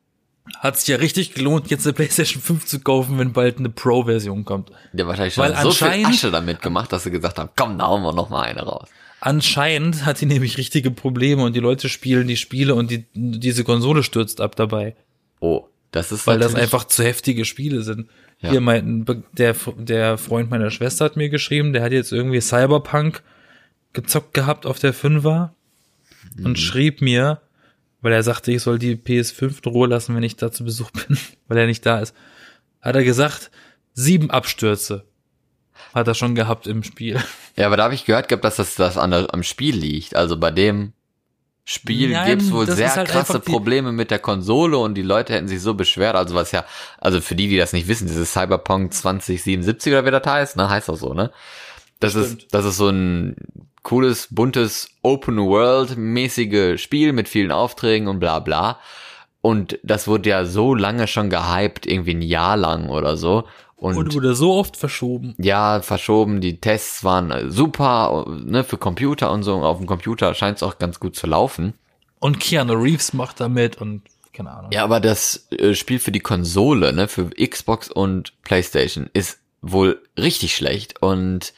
Hat 0.59 0.79
sich 0.79 0.89
ja 0.89 0.97
richtig 0.97 1.35
gelohnt, 1.35 1.71
jetzt 1.71 1.87
eine 1.87 1.93
PlayStation 1.93 2.43
5 2.43 2.67
zu 2.67 2.81
kaufen, 2.81 3.19
wenn 3.19 3.33
bald 3.33 3.59
eine 3.59 3.69
Pro-Version 3.69 4.45
kommt. 4.45 4.71
Der 4.93 5.07
wahrscheinlich 5.07 5.35
schon 5.35 5.45
Weil 5.45 5.57
so 5.63 5.71
viel 5.71 6.05
Asche 6.05 6.31
damit 6.31 6.61
gemacht, 6.63 6.93
dass 6.93 7.05
sie 7.05 7.11
gesagt 7.11 7.39
haben, 7.39 7.51
komm, 7.57 7.79
da 7.79 7.87
hauen 7.87 8.03
wir 8.03 8.13
noch 8.13 8.29
mal 8.29 8.43
eine 8.43 8.63
raus. 8.63 8.89
Anscheinend 9.21 10.05
hat 10.05 10.21
die 10.21 10.27
nämlich 10.27 10.59
richtige 10.59 10.91
Probleme 10.91 11.45
und 11.45 11.55
die 11.55 11.61
Leute 11.61 11.89
spielen 11.89 12.27
die 12.27 12.37
Spiele 12.37 12.75
und 12.75 12.91
die, 12.91 13.05
diese 13.15 13.63
Konsole 13.63 14.03
stürzt 14.03 14.41
ab 14.41 14.57
dabei. 14.57 14.97
Oh, 15.39 15.69
das 15.93 16.11
ist 16.11 16.27
weil 16.27 16.41
das 16.41 16.57
einfach 16.57 16.85
zu 16.85 17.05
heftige 17.05 17.45
Spiele 17.45 17.83
sind. 17.83 18.09
Ja. 18.41 18.51
Hier 18.51 18.61
mein, 18.61 19.07
der, 19.33 19.55
der 19.77 20.19
Freund 20.19 20.51
meiner 20.51 20.73
Schwester 20.73 21.05
hat 21.05 21.17
mir 21.17 21.29
geschrieben, 21.29 21.73
der 21.73 21.83
hat 21.83 21.93
jetzt 21.93 22.11
irgendwie 22.11 22.41
Cyberpunk 22.41 23.23
gezockt 23.93 24.35
gehabt 24.35 24.67
auf 24.67 24.81
der 24.81 24.93
Fünfer 24.93 25.55
Mhm. 26.37 26.47
und 26.47 26.59
schrieb 26.59 27.01
mir, 27.03 27.41
weil 28.03 28.13
er 28.13 28.23
sagte, 28.23 28.53
ich 28.53 28.63
soll 28.63 28.79
die 28.79 28.97
PS5 28.97 29.65
in 29.65 29.73
Ruhe 29.73 29.89
lassen, 29.89 30.15
wenn 30.15 30.23
ich 30.23 30.37
da 30.37 30.53
zu 30.53 30.65
Besuch 30.65 30.91
bin, 31.09 31.17
weil 31.49 31.59
er 31.59 31.67
nicht 31.67 31.87
da 31.87 32.01
ist, 32.01 32.15
hat 32.81 32.95
er 32.95 33.05
gesagt, 33.05 33.51
sieben 33.95 34.31
Abstürze 34.31 35.05
hat 35.95 36.09
er 36.09 36.15
schon 36.15 36.35
gehabt 36.35 36.67
im 36.67 36.83
Spiel. 36.83 37.23
Ja, 37.55 37.67
aber 37.67 37.77
da 37.77 37.85
habe 37.85 37.95
ich 37.95 38.07
gehört 38.07 38.29
gehabt, 38.29 38.45
dass 38.45 38.57
das, 38.57 38.77
das 38.77 38.97
an 38.97 39.11
der, 39.11 39.35
am 39.35 39.43
Spiel 39.43 39.77
liegt. 39.77 40.17
Also 40.17 40.39
bei 40.39 40.51
dem 40.51 40.95
Spiel 41.65 42.19
gibt's 42.25 42.51
wohl 42.51 42.67
sehr 42.67 42.97
halt 42.97 43.09
krasse 43.09 43.41
Probleme 43.41 43.93
mit 43.93 44.11
der 44.11 44.21
Konsole 44.21 44.79
und 44.79 44.95
die 44.95 45.03
Leute 45.03 45.35
hätten 45.35 45.49
sich 45.49 45.61
so 45.61 45.75
beschwert. 45.75 46.17
Also 46.17 46.35
was 46.35 46.51
ja, 46.51 46.65
also 46.99 47.21
für 47.21 47.35
die, 47.35 47.49
die 47.49 47.59
das 47.59 47.75
nicht 47.75 47.89
wissen, 47.89 48.07
dieses 48.07 48.33
Cyberpunk 48.33 48.95
2077 48.95 49.93
oder 49.93 50.07
wie 50.07 50.11
das 50.11 50.25
heißt, 50.25 50.57
ne, 50.57 50.71
heißt 50.71 50.89
auch 50.89 50.97
so, 50.97 51.13
ne? 51.13 51.31
Das 52.01 52.13
Stimmt. 52.13 52.27
ist, 52.27 52.55
das 52.55 52.65
ist 52.65 52.79
so 52.79 52.89
ein 52.89 53.37
cooles, 53.83 54.29
buntes, 54.31 54.89
Open-World-mäßige 55.03 56.81
Spiel 56.81 57.13
mit 57.13 57.29
vielen 57.29 57.53
Aufträgen 57.53 58.09
und 58.09 58.21
bla 58.21 58.39
bla. 58.39 58.79
Und 59.41 59.79
das 59.83 60.07
wurde 60.07 60.31
ja 60.31 60.45
so 60.45 60.75
lange 60.75 61.09
schon 61.09 61.29
gehypt, 61.31 61.87
irgendwie 61.87 62.15
ein 62.15 62.23
Jahr 62.23 62.57
lang 62.57 62.89
oder 62.91 63.17
so. 63.17 63.45
Und, 63.77 63.97
Und 63.97 64.15
wurde 64.15 64.35
so 64.37 64.55
oft 64.55 64.77
verschoben. 64.77 65.35
ja, 65.39 65.83
verschoben, 65.83 66.41
die 66.41 66.61
Tests 66.61 67.03
waren 67.03 67.33
äh, 67.33 67.51
super, 67.51 68.25
ne, 68.45 68.63
für 68.63 68.79
Computer 68.79 69.33
und 69.33 69.43
so. 69.43 69.57
Auf 69.57 69.79
dem 69.79 69.87
Computer 69.87 70.35
scheint 70.35 70.59
es 70.59 70.63
auch 70.63 70.79
ganz 70.79 71.01
gut 71.01 71.17
zu 71.17 71.27
laufen. 71.27 71.75
Und 72.21 72.39
Keanu 72.39 72.75
Reeves 72.75 73.13
macht 73.13 73.41
da 73.41 73.49
mit 73.49 73.81
und 73.81 74.03
keine 74.33 74.53
Ahnung. 74.53 74.71
Ja, 74.71 74.85
aber 74.85 75.01
das 75.01 75.49
äh, 75.51 75.75
Spiel 75.75 75.99
für 75.99 76.13
die 76.13 76.21
Konsole, 76.21 76.93
ne, 76.93 77.09
für 77.09 77.31
Xbox 77.31 77.91
und 77.91 78.33
PlayStation 78.45 79.11
ist 79.13 79.41
wohl 79.63 80.01
richtig 80.17 80.55
schlecht 80.55 81.03
und 81.03 81.53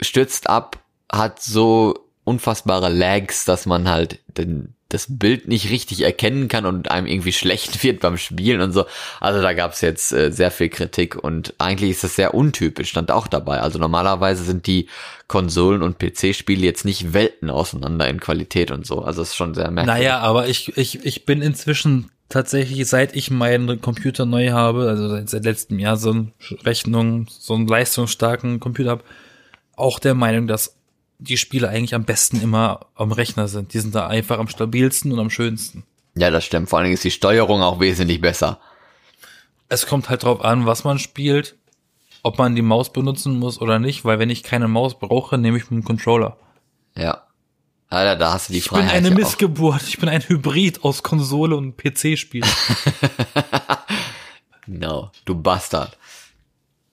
stürzt 0.00 0.50
ab, 0.50 0.80
hat 1.10 1.42
so 1.42 2.06
unfassbare 2.24 2.88
Lags, 2.88 3.44
dass 3.44 3.66
man 3.66 3.88
halt 3.88 4.18
den, 4.26 4.74
das 4.88 5.06
Bild 5.08 5.46
nicht 5.46 5.70
richtig 5.70 6.02
erkennen 6.02 6.48
kann 6.48 6.66
und 6.66 6.90
einem 6.90 7.06
irgendwie 7.06 7.32
schlecht 7.32 7.82
wird 7.84 8.00
beim 8.00 8.18
Spielen 8.18 8.60
und 8.60 8.72
so. 8.72 8.84
Also 9.20 9.40
da 9.40 9.52
gab's 9.52 9.80
jetzt 9.80 10.12
äh, 10.12 10.32
sehr 10.32 10.50
viel 10.50 10.68
Kritik 10.68 11.16
und 11.16 11.54
eigentlich 11.58 11.92
ist 11.92 12.04
das 12.04 12.16
sehr 12.16 12.34
untypisch, 12.34 12.90
stand 12.90 13.12
auch 13.12 13.28
dabei. 13.28 13.60
Also 13.60 13.78
normalerweise 13.78 14.42
sind 14.42 14.66
die 14.66 14.88
Konsolen- 15.28 15.82
und 15.82 15.98
PC-Spiele 15.98 16.64
jetzt 16.64 16.84
nicht 16.84 17.12
Welten 17.12 17.48
auseinander 17.48 18.08
in 18.08 18.20
Qualität 18.20 18.72
und 18.72 18.86
so. 18.86 19.02
Also 19.02 19.22
es 19.22 19.30
ist 19.30 19.36
schon 19.36 19.54
sehr 19.54 19.70
merkwürdig. 19.70 20.02
Naja, 20.02 20.18
aber 20.18 20.48
ich, 20.48 20.76
ich, 20.76 21.04
ich 21.04 21.26
bin 21.26 21.42
inzwischen 21.42 22.10
tatsächlich, 22.28 22.86
seit 22.88 23.14
ich 23.14 23.30
meinen 23.30 23.80
Computer 23.80 24.26
neu 24.26 24.50
habe, 24.50 24.88
also 24.88 25.08
seit, 25.08 25.28
seit 25.28 25.44
letztem 25.44 25.78
Jahr 25.78 25.96
so 25.96 26.10
eine 26.10 26.32
Rechnung, 26.64 27.28
so 27.28 27.54
einen 27.54 27.68
leistungsstarken 27.68 28.58
Computer 28.58 28.90
habe, 28.90 29.04
auch 29.76 29.98
der 29.98 30.14
Meinung, 30.14 30.46
dass 30.46 30.75
die 31.18 31.36
Spiele 31.36 31.68
eigentlich 31.68 31.94
am 31.94 32.04
besten 32.04 32.40
immer 32.40 32.86
am 32.94 33.12
Rechner 33.12 33.48
sind. 33.48 33.72
Die 33.74 33.80
sind 33.80 33.94
da 33.94 34.06
einfach 34.06 34.38
am 34.38 34.48
stabilsten 34.48 35.12
und 35.12 35.18
am 35.18 35.30
schönsten. 35.30 35.84
Ja, 36.14 36.30
das 36.30 36.44
stimmt. 36.44 36.68
Vor 36.68 36.78
allen 36.78 36.84
Dingen 36.86 36.94
ist 36.94 37.04
die 37.04 37.10
Steuerung 37.10 37.62
auch 37.62 37.80
wesentlich 37.80 38.20
besser. 38.20 38.60
Es 39.68 39.86
kommt 39.86 40.08
halt 40.08 40.22
drauf 40.22 40.44
an, 40.44 40.66
was 40.66 40.84
man 40.84 40.98
spielt, 40.98 41.56
ob 42.22 42.38
man 42.38 42.54
die 42.54 42.62
Maus 42.62 42.92
benutzen 42.92 43.38
muss 43.38 43.60
oder 43.60 43.78
nicht, 43.78 44.04
weil 44.04 44.18
wenn 44.18 44.30
ich 44.30 44.42
keine 44.42 44.68
Maus 44.68 44.98
brauche, 44.98 45.38
nehme 45.38 45.58
ich 45.58 45.70
einen 45.70 45.84
Controller. 45.84 46.36
Ja. 46.96 47.22
Alter, 47.88 48.16
da 48.16 48.32
hast 48.32 48.48
du 48.48 48.52
die 48.52 48.58
Ich 48.60 48.68
bin 48.68 48.78
Freiheit. 48.78 48.94
eine 48.94 49.08
ja 49.08 49.14
auch. 49.14 49.18
Missgeburt. 49.18 49.82
Ich 49.86 49.98
bin 49.98 50.08
ein 50.08 50.22
Hybrid 50.22 50.82
aus 50.84 51.02
Konsole 51.02 51.56
und 51.56 51.76
PC-Spiel. 51.76 52.44
No, 54.66 55.10
du 55.24 55.34
Bastard. 55.40 55.96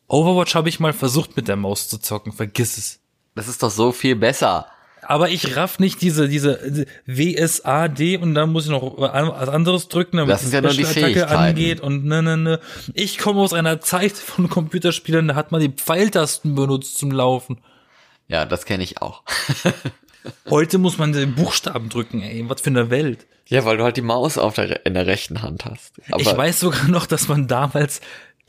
Overwatch 0.08 0.54
habe 0.54 0.70
ich 0.70 0.80
mal 0.80 0.94
versucht 0.94 1.36
mit 1.36 1.48
der 1.48 1.56
Maus 1.56 1.88
zu 1.88 1.98
zocken. 1.98 2.32
Vergiss 2.32 2.78
es. 2.78 3.00
Das 3.36 3.48
ist 3.48 3.64
doch 3.64 3.72
so 3.72 3.92
viel 3.92 4.16
besser. 4.16 4.68
Aber 5.06 5.30
ich 5.30 5.58
raff 5.58 5.80
nicht 5.80 6.02
diese, 6.02 6.30
diese 6.30 6.86
WSAD 7.06 8.18
und 8.22 8.36
dann 8.36 8.52
muss 8.52 8.66
ich 8.66 8.72
noch 8.72 8.98
was 8.98 9.50
anderes 9.50 9.90
drücken, 9.90 10.18
damit 10.18 10.32
Das 10.34 10.44
ist 10.44 10.54
ja 10.54 10.62
nur 10.62 10.72
die 10.72 10.86
Fähigkeiten. 10.86 11.34
angeht 11.34 11.82
und 11.82 12.06
ne, 12.06 12.24
ne, 12.24 12.38
ne. 12.38 12.60
Ich 12.94 13.18
komme 13.18 13.42
aus 13.42 13.54
einer 13.54 13.82
Zeit 13.82 14.14
von 14.14 14.50
Computerspielen, 14.50 15.28
da 15.28 15.36
hat 15.36 15.52
man 15.52 15.60
die 15.62 15.70
Pfeiltasten 15.70 16.56
benutzt 16.56 16.98
zum 16.98 17.12
Laufen. 17.12 17.60
Ja, 18.28 18.46
das 18.46 18.66
kenne 18.66 18.84
ich 18.84 19.02
auch. 19.02 19.24
Heute 20.50 20.78
muss 20.78 20.98
man 20.98 21.12
den 21.12 21.36
Buchstaben 21.36 21.90
drücken, 21.90 22.22
ey, 22.22 22.46
was 22.48 22.62
für 22.62 22.70
eine 22.70 22.90
Welt. 22.90 23.26
Ja, 23.48 23.66
weil 23.66 23.76
du 23.76 23.84
halt 23.84 23.98
die 23.98 24.02
Maus 24.02 24.38
auf 24.38 24.54
der, 24.56 24.86
in 24.86 24.94
der 24.94 25.06
rechten 25.06 25.42
Hand 25.42 25.66
hast. 25.66 25.94
Aber 26.10 26.22
ich 26.22 26.38
weiß 26.38 26.62
sogar 26.62 26.88
noch, 26.88 27.06
dass 27.06 27.28
man 27.28 27.48
damals 27.50 28.00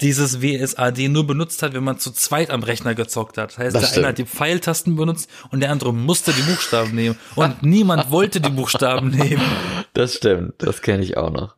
dieses 0.01 0.43
WSAD 0.43 1.09
nur 1.09 1.27
benutzt 1.27 1.63
hat, 1.63 1.73
wenn 1.73 1.85
man 1.85 1.99
zu 1.99 2.11
zweit 2.11 2.51
am 2.51 2.63
Rechner 2.63 2.95
gezockt 2.95 3.39
hat. 3.39 3.51
Das 3.53 3.59
heißt, 3.59 3.75
Das 3.77 3.83
der 3.83 3.89
stimmt. 3.89 3.99
eine 4.05 4.09
hat 4.11 4.19
die 4.19 4.25
Pfeiltasten 4.27 4.97
benutzt 4.97 5.31
und 5.51 5.61
der 5.61 5.71
andere 5.71 5.95
musste 5.95 6.33
die 6.33 6.43
Buchstaben 6.43 6.95
nehmen. 6.95 7.17
Und 7.37 7.63
niemand 7.63 8.11
wollte 8.11 8.41
die 8.41 8.51
Buchstaben 8.51 9.11
nehmen. 9.11 9.43
das 9.93 10.15
stimmt, 10.17 10.55
das 10.59 10.83
kenne 10.83 11.03
ich 11.03 11.17
auch 11.17 11.31
noch. 11.31 11.55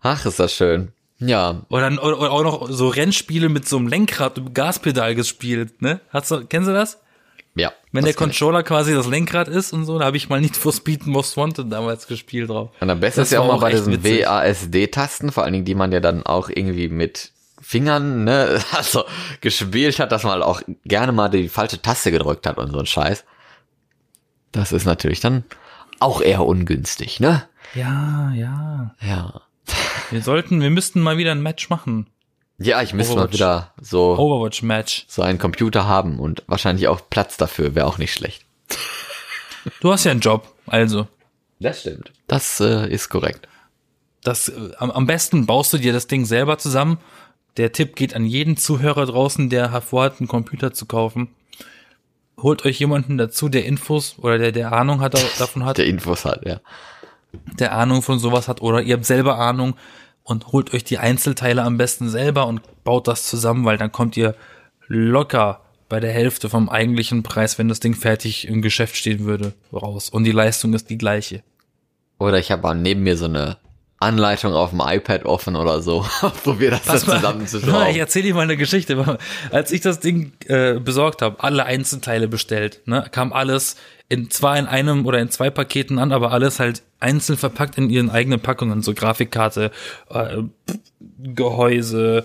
Ach, 0.00 0.24
ist 0.26 0.38
das 0.40 0.52
schön. 0.54 0.92
Ja, 1.20 1.62
Oder, 1.68 1.88
oder, 2.02 2.18
oder 2.20 2.30
auch 2.30 2.42
noch 2.44 2.70
so 2.70 2.88
Rennspiele 2.88 3.48
mit 3.48 3.68
so 3.68 3.76
einem 3.76 3.88
Lenkrad 3.88 4.38
und 4.38 4.54
Gaspedal 4.54 5.16
gespielt, 5.16 5.82
ne? 5.82 6.00
Hast 6.10 6.30
du, 6.30 6.44
kennst 6.46 6.68
du 6.68 6.72
das? 6.72 6.98
Ja. 7.54 7.72
Wenn 7.92 8.04
der 8.04 8.10
ich. 8.10 8.16
Controller 8.16 8.62
quasi 8.62 8.94
das 8.94 9.06
Lenkrad 9.06 9.48
ist 9.48 9.72
und 9.72 9.84
so, 9.84 9.98
da 9.98 10.06
habe 10.06 10.16
ich 10.16 10.28
mal 10.28 10.40
nicht 10.40 10.56
for 10.58 10.72
Speed 10.72 11.06
Most 11.06 11.36
Wanted 11.36 11.72
damals 11.72 12.06
gespielt 12.06 12.50
drauf. 12.50 12.70
Und 12.80 12.90
am 12.90 13.00
besten 13.00 13.20
Das 13.20 13.28
ist 13.28 13.32
ja 13.32 13.40
auch 13.40 13.48
mal 13.48 13.58
bei 13.58 13.72
diesen. 13.72 14.02
WASD-Tasten, 14.02 15.32
vor 15.32 15.44
allen 15.44 15.52
Dingen, 15.52 15.64
die 15.64 15.74
man 15.74 15.92
ja 15.92 16.00
dann 16.00 16.24
auch 16.24 16.48
irgendwie 16.48 16.88
mit 16.88 17.32
Fingern, 17.60 18.24
ne, 18.24 18.60
also 18.72 19.04
gespielt 19.40 19.98
hat, 19.98 20.12
dass 20.12 20.24
man 20.24 20.42
auch 20.42 20.62
gerne 20.84 21.12
mal 21.12 21.28
die 21.28 21.48
falsche 21.48 21.82
Taste 21.82 22.10
gedrückt 22.10 22.46
hat 22.46 22.58
und 22.58 22.70
so 22.70 22.78
ein 22.78 22.86
Scheiß. 22.86 23.24
Das 24.52 24.72
ist 24.72 24.86
natürlich 24.86 25.20
dann 25.20 25.44
auch 26.00 26.20
eher 26.22 26.44
ungünstig, 26.44 27.20
ne? 27.20 27.44
Ja, 27.74 28.32
ja. 28.34 28.94
Ja. 29.02 29.42
Wir 30.10 30.22
sollten, 30.22 30.60
wir 30.60 30.70
müssten 30.70 31.00
mal 31.00 31.18
wieder 31.18 31.32
ein 31.32 31.42
Match 31.42 31.68
machen. 31.68 32.06
Ja, 32.58 32.82
ich 32.82 32.92
müsste 32.92 33.14
mal 33.14 33.20
Overwatch. 33.22 33.34
wieder 33.34 33.72
so, 33.80 34.16
Overwatch-Match. 34.18 35.06
so 35.08 35.22
einen 35.22 35.38
Computer 35.38 35.86
haben 35.86 36.18
und 36.18 36.42
wahrscheinlich 36.48 36.88
auch 36.88 37.00
Platz 37.08 37.36
dafür, 37.36 37.74
wäre 37.74 37.86
auch 37.86 37.98
nicht 37.98 38.12
schlecht. 38.12 38.44
Du 39.80 39.92
hast 39.92 40.04
ja 40.04 40.10
einen 40.10 40.20
Job, 40.20 40.52
also. 40.66 41.06
Das 41.60 41.80
stimmt. 41.80 42.12
Das 42.26 42.60
äh, 42.60 42.88
ist 42.88 43.08
korrekt. 43.08 43.48
Das, 44.22 44.48
äh, 44.48 44.72
am, 44.78 44.90
am 44.90 45.06
besten 45.06 45.46
baust 45.46 45.72
du 45.72 45.78
dir 45.78 45.92
das 45.92 46.06
Ding 46.08 46.24
selber 46.24 46.58
zusammen. 46.58 46.98
Der 47.56 47.72
Tipp 47.72 47.96
geht 47.96 48.14
an 48.14 48.24
jeden 48.24 48.56
Zuhörer 48.56 49.06
draußen, 49.06 49.50
der 49.50 49.72
hervorhat, 49.72 50.20
einen 50.20 50.28
Computer 50.28 50.72
zu 50.72 50.86
kaufen. 50.86 51.28
Holt 52.40 52.64
euch 52.64 52.78
jemanden 52.78 53.18
dazu, 53.18 53.48
der 53.48 53.64
Infos 53.66 54.16
oder 54.18 54.38
der, 54.38 54.52
der 54.52 54.72
Ahnung 54.72 55.00
hat, 55.00 55.14
davon 55.38 55.64
hat, 55.64 55.78
Der 55.78 55.86
Infos 55.86 56.24
hat, 56.24 56.46
ja. 56.46 56.60
der 57.58 57.72
Ahnung 57.72 58.02
von 58.02 58.20
sowas 58.20 58.46
hat 58.46 58.62
oder 58.62 58.80
ihr 58.80 58.94
habt 58.94 59.04
selber 59.06 59.38
Ahnung 59.38 59.74
und 60.28 60.48
holt 60.48 60.74
euch 60.74 60.84
die 60.84 60.98
Einzelteile 60.98 61.62
am 61.62 61.78
besten 61.78 62.10
selber 62.10 62.46
und 62.46 62.60
baut 62.84 63.08
das 63.08 63.26
zusammen, 63.26 63.64
weil 63.64 63.78
dann 63.78 63.92
kommt 63.92 64.16
ihr 64.16 64.34
locker 64.86 65.62
bei 65.88 66.00
der 66.00 66.12
Hälfte 66.12 66.50
vom 66.50 66.68
eigentlichen 66.68 67.22
Preis, 67.22 67.58
wenn 67.58 67.68
das 67.68 67.80
Ding 67.80 67.94
fertig 67.94 68.46
im 68.46 68.60
Geschäft 68.60 68.96
stehen 68.96 69.24
würde, 69.24 69.54
raus. 69.72 70.10
Und 70.10 70.24
die 70.24 70.32
Leistung 70.32 70.74
ist 70.74 70.90
die 70.90 70.98
gleiche. 70.98 71.42
Oder 72.18 72.38
ich 72.38 72.50
habe 72.50 72.74
neben 72.74 73.04
mir 73.04 73.16
so 73.16 73.24
eine 73.24 73.56
Anleitung 74.00 74.54
auf 74.54 74.70
dem 74.70 74.80
iPad 74.80 75.24
offen 75.24 75.56
oder 75.56 75.82
so. 75.82 76.06
Probier 76.44 76.70
das 76.70 76.84
dann 76.84 76.94
Pass 76.94 77.06
mal, 77.06 77.16
zusammen 77.16 77.46
zu 77.46 77.58
ich 77.90 77.96
erzähle 77.96 78.26
dir 78.26 78.34
mal 78.34 78.42
eine 78.42 78.56
Geschichte. 78.56 79.18
Als 79.50 79.72
ich 79.72 79.80
das 79.80 79.98
Ding 80.00 80.32
äh, 80.46 80.74
besorgt 80.74 81.20
habe, 81.20 81.42
alle 81.42 81.64
Einzelteile 81.64 82.28
bestellt, 82.28 82.80
ne, 82.86 83.06
kam 83.10 83.32
alles 83.32 83.76
in 84.08 84.30
zwar 84.30 84.56
in 84.56 84.66
einem 84.66 85.04
oder 85.04 85.18
in 85.18 85.30
zwei 85.30 85.50
Paketen 85.50 85.98
an, 85.98 86.12
aber 86.12 86.32
alles 86.32 86.60
halt 86.60 86.82
einzeln 87.00 87.36
verpackt 87.36 87.76
in 87.76 87.90
ihren 87.90 88.08
eigenen 88.08 88.40
Packungen, 88.40 88.82
so 88.82 88.94
Grafikkarte, 88.94 89.70
äh, 90.10 90.42
Gehäuse, 91.18 92.24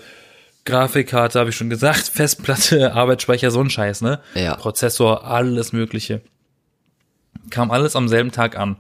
Grafikkarte, 0.66 1.40
habe 1.40 1.50
ich 1.50 1.56
schon 1.56 1.70
gesagt, 1.70 2.08
Festplatte, 2.14 2.94
Arbeitsspeicher, 2.94 3.52
so 3.52 3.60
ein 3.62 3.70
Scheiß, 3.70 4.02
ne? 4.02 4.20
Ja. 4.36 4.56
Prozessor, 4.56 5.26
alles 5.26 5.74
Mögliche. 5.74 6.22
Kam 7.50 7.72
alles 7.72 7.96
am 7.96 8.08
selben 8.08 8.32
Tag 8.32 8.58
an. 8.58 8.78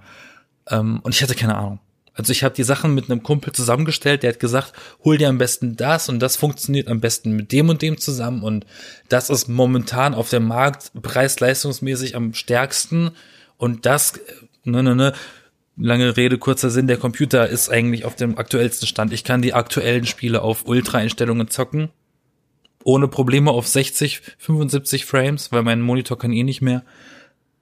Ähm, 0.69 0.99
und 1.03 1.13
ich 1.13 1.21
hatte 1.21 1.35
keine 1.35 1.55
Ahnung. 1.55 1.79
Also 2.15 2.31
ich 2.31 2.43
habe 2.43 2.53
die 2.53 2.63
Sachen 2.63 2.93
mit 2.93 3.09
einem 3.09 3.23
Kumpel 3.23 3.53
zusammengestellt, 3.53 4.21
der 4.21 4.33
hat 4.33 4.39
gesagt, 4.39 4.73
hol 5.03 5.17
dir 5.17 5.29
am 5.29 5.39
besten 5.39 5.75
das 5.75 6.09
und 6.09 6.19
das 6.19 6.35
funktioniert 6.35 6.87
am 6.87 6.99
besten 6.99 7.35
mit 7.35 7.51
dem 7.51 7.69
und 7.69 7.81
dem 7.81 7.97
zusammen 7.97 8.43
und 8.43 8.65
das 9.09 9.31
ist 9.31 9.47
momentan 9.47 10.13
auf 10.13 10.29
dem 10.29 10.47
Markt 10.47 10.91
preis-leistungsmäßig 11.01 12.15
am 12.15 12.33
stärksten 12.35 13.11
und 13.57 13.87
das, 13.87 14.19
ne, 14.63 14.83
ne, 14.83 14.95
ne, 14.95 15.13
lange 15.75 16.15
Rede, 16.15 16.37
kurzer 16.37 16.69
Sinn, 16.69 16.85
der 16.85 16.97
Computer 16.97 17.49
ist 17.49 17.69
eigentlich 17.69 18.05
auf 18.05 18.15
dem 18.15 18.37
aktuellsten 18.37 18.87
Stand. 18.87 19.11
Ich 19.11 19.23
kann 19.23 19.41
die 19.41 19.53
aktuellen 19.53 20.05
Spiele 20.05 20.43
auf 20.43 20.67
Ultra-Einstellungen 20.67 21.47
zocken, 21.47 21.89
ohne 22.83 23.07
Probleme 23.07 23.49
auf 23.49 23.67
60, 23.67 24.21
75 24.37 25.05
Frames, 25.05 25.51
weil 25.51 25.63
mein 25.63 25.81
Monitor 25.81 26.19
kann 26.19 26.33
eh 26.33 26.43
nicht 26.43 26.61
mehr. 26.61 26.83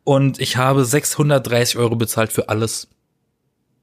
Und 0.03 0.41
ich 0.41 0.57
habe 0.57 0.83
630 0.83 1.77
Euro 1.77 1.95
bezahlt 1.95 2.33
für 2.33 2.49
alles. 2.49 2.89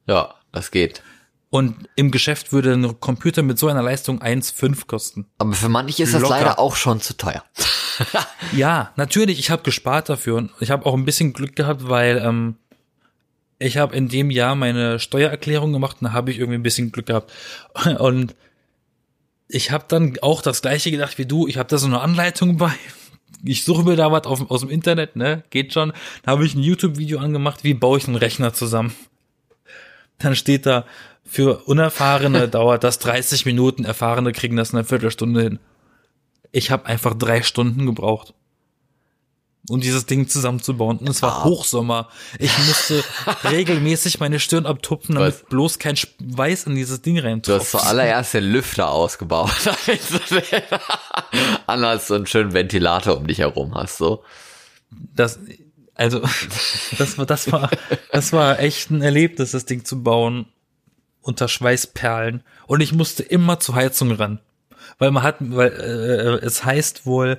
Ja, 0.06 0.34
das 0.58 0.70
geht. 0.70 1.02
Und 1.50 1.88
im 1.96 2.10
Geschäft 2.10 2.52
würde 2.52 2.74
ein 2.74 3.00
Computer 3.00 3.42
mit 3.42 3.58
so 3.58 3.68
einer 3.68 3.82
Leistung 3.82 4.20
1,5 4.20 4.86
kosten. 4.86 5.26
Aber 5.38 5.54
für 5.54 5.70
manche 5.70 6.02
ist 6.02 6.12
das 6.12 6.20
Locker. 6.20 6.34
leider 6.34 6.58
auch 6.58 6.76
schon 6.76 7.00
zu 7.00 7.16
teuer. 7.16 7.42
Ja, 8.52 8.92
natürlich, 8.96 9.38
ich 9.38 9.50
habe 9.50 9.62
gespart 9.62 10.08
dafür 10.08 10.36
und 10.36 10.50
ich 10.60 10.70
habe 10.70 10.86
auch 10.86 10.94
ein 10.94 11.04
bisschen 11.04 11.32
Glück 11.32 11.56
gehabt, 11.56 11.88
weil 11.88 12.18
ähm, 12.24 12.56
ich 13.58 13.76
habe 13.76 13.96
in 13.96 14.08
dem 14.08 14.30
Jahr 14.30 14.54
meine 14.54 14.98
Steuererklärung 14.98 15.72
gemacht 15.72 15.98
und 16.00 16.08
da 16.08 16.12
habe 16.12 16.30
ich 16.30 16.38
irgendwie 16.38 16.58
ein 16.58 16.62
bisschen 16.62 16.92
Glück 16.92 17.06
gehabt. 17.06 17.32
Und 17.98 18.36
ich 19.48 19.72
habe 19.72 19.86
dann 19.88 20.16
auch 20.22 20.42
das 20.42 20.62
gleiche 20.62 20.90
gedacht 20.90 21.18
wie 21.18 21.26
du, 21.26 21.48
ich 21.48 21.56
habe 21.56 21.68
da 21.68 21.78
so 21.78 21.86
eine 21.86 22.00
Anleitung 22.00 22.58
bei. 22.58 22.72
Ich 23.44 23.64
suche 23.64 23.82
mir 23.82 23.96
da 23.96 24.12
was 24.12 24.24
auf, 24.24 24.50
aus 24.50 24.60
dem 24.60 24.70
Internet, 24.70 25.16
ne? 25.16 25.42
Geht 25.50 25.72
schon. 25.72 25.92
Da 26.22 26.32
habe 26.32 26.44
ich 26.44 26.54
ein 26.54 26.62
YouTube-Video 26.62 27.18
angemacht, 27.18 27.64
wie 27.64 27.74
baue 27.74 27.98
ich 27.98 28.06
einen 28.06 28.16
Rechner 28.16 28.52
zusammen. 28.52 28.94
Dann 30.18 30.34
steht 30.36 30.66
da, 30.66 30.84
für 31.24 31.64
Unerfahrene 31.66 32.48
dauert 32.48 32.84
das 32.84 32.98
30 32.98 33.46
Minuten, 33.46 33.84
Erfahrene 33.84 34.32
kriegen 34.32 34.56
das 34.56 34.70
in 34.70 34.78
einer 34.78 34.86
Viertelstunde 34.88 35.42
hin. 35.42 35.58
Ich 36.52 36.70
habe 36.70 36.86
einfach 36.86 37.14
drei 37.14 37.42
Stunden 37.42 37.84
gebraucht, 37.84 38.32
um 39.68 39.80
dieses 39.80 40.06
Ding 40.06 40.26
zusammenzubauen. 40.28 40.96
Und 40.96 41.08
es 41.10 41.20
war 41.20 41.40
Ah. 41.40 41.44
Hochsommer. 41.44 42.08
Ich 42.38 42.56
musste 42.66 43.04
regelmäßig 43.44 44.18
meine 44.18 44.40
Stirn 44.40 44.64
abtupfen, 44.64 45.16
damit 45.16 45.34
Was? 45.34 45.48
bloß 45.50 45.78
kein 45.78 45.96
Schweiß 45.96 46.64
in 46.64 46.74
dieses 46.74 47.02
Ding 47.02 47.16
Du 47.16 47.22
reintropft. 47.22 47.74
hast 47.74 47.82
zuallererst 47.82 48.32
den 48.34 48.44
Lüfter 48.44 48.90
ausgebaut. 48.90 49.50
damit 49.64 50.00
du 50.30 50.42
Anders 51.66 52.06
so 52.08 52.14
einen 52.14 52.26
schönen 52.26 52.54
Ventilator 52.54 53.16
um 53.18 53.26
dich 53.26 53.38
herum 53.40 53.74
hast, 53.74 53.98
so. 53.98 54.24
Das, 54.90 55.38
also, 55.98 56.20
das 56.98 57.18
war, 57.18 57.26
das 57.26 57.52
war, 57.52 57.70
das 58.12 58.32
war 58.32 58.60
echt 58.60 58.90
ein 58.90 59.02
Erlebnis, 59.02 59.50
das 59.50 59.66
Ding 59.66 59.84
zu 59.84 60.02
bauen 60.02 60.46
unter 61.20 61.48
Schweißperlen. 61.48 62.42
Und 62.66 62.80
ich 62.80 62.92
musste 62.92 63.24
immer 63.24 63.58
zur 63.60 63.74
Heizung 63.74 64.12
ran. 64.12 64.40
Weil 64.98 65.10
man 65.10 65.24
hat, 65.24 65.36
weil 65.40 65.68
äh, 65.70 66.46
es 66.46 66.64
heißt 66.64 67.04
wohl, 67.04 67.38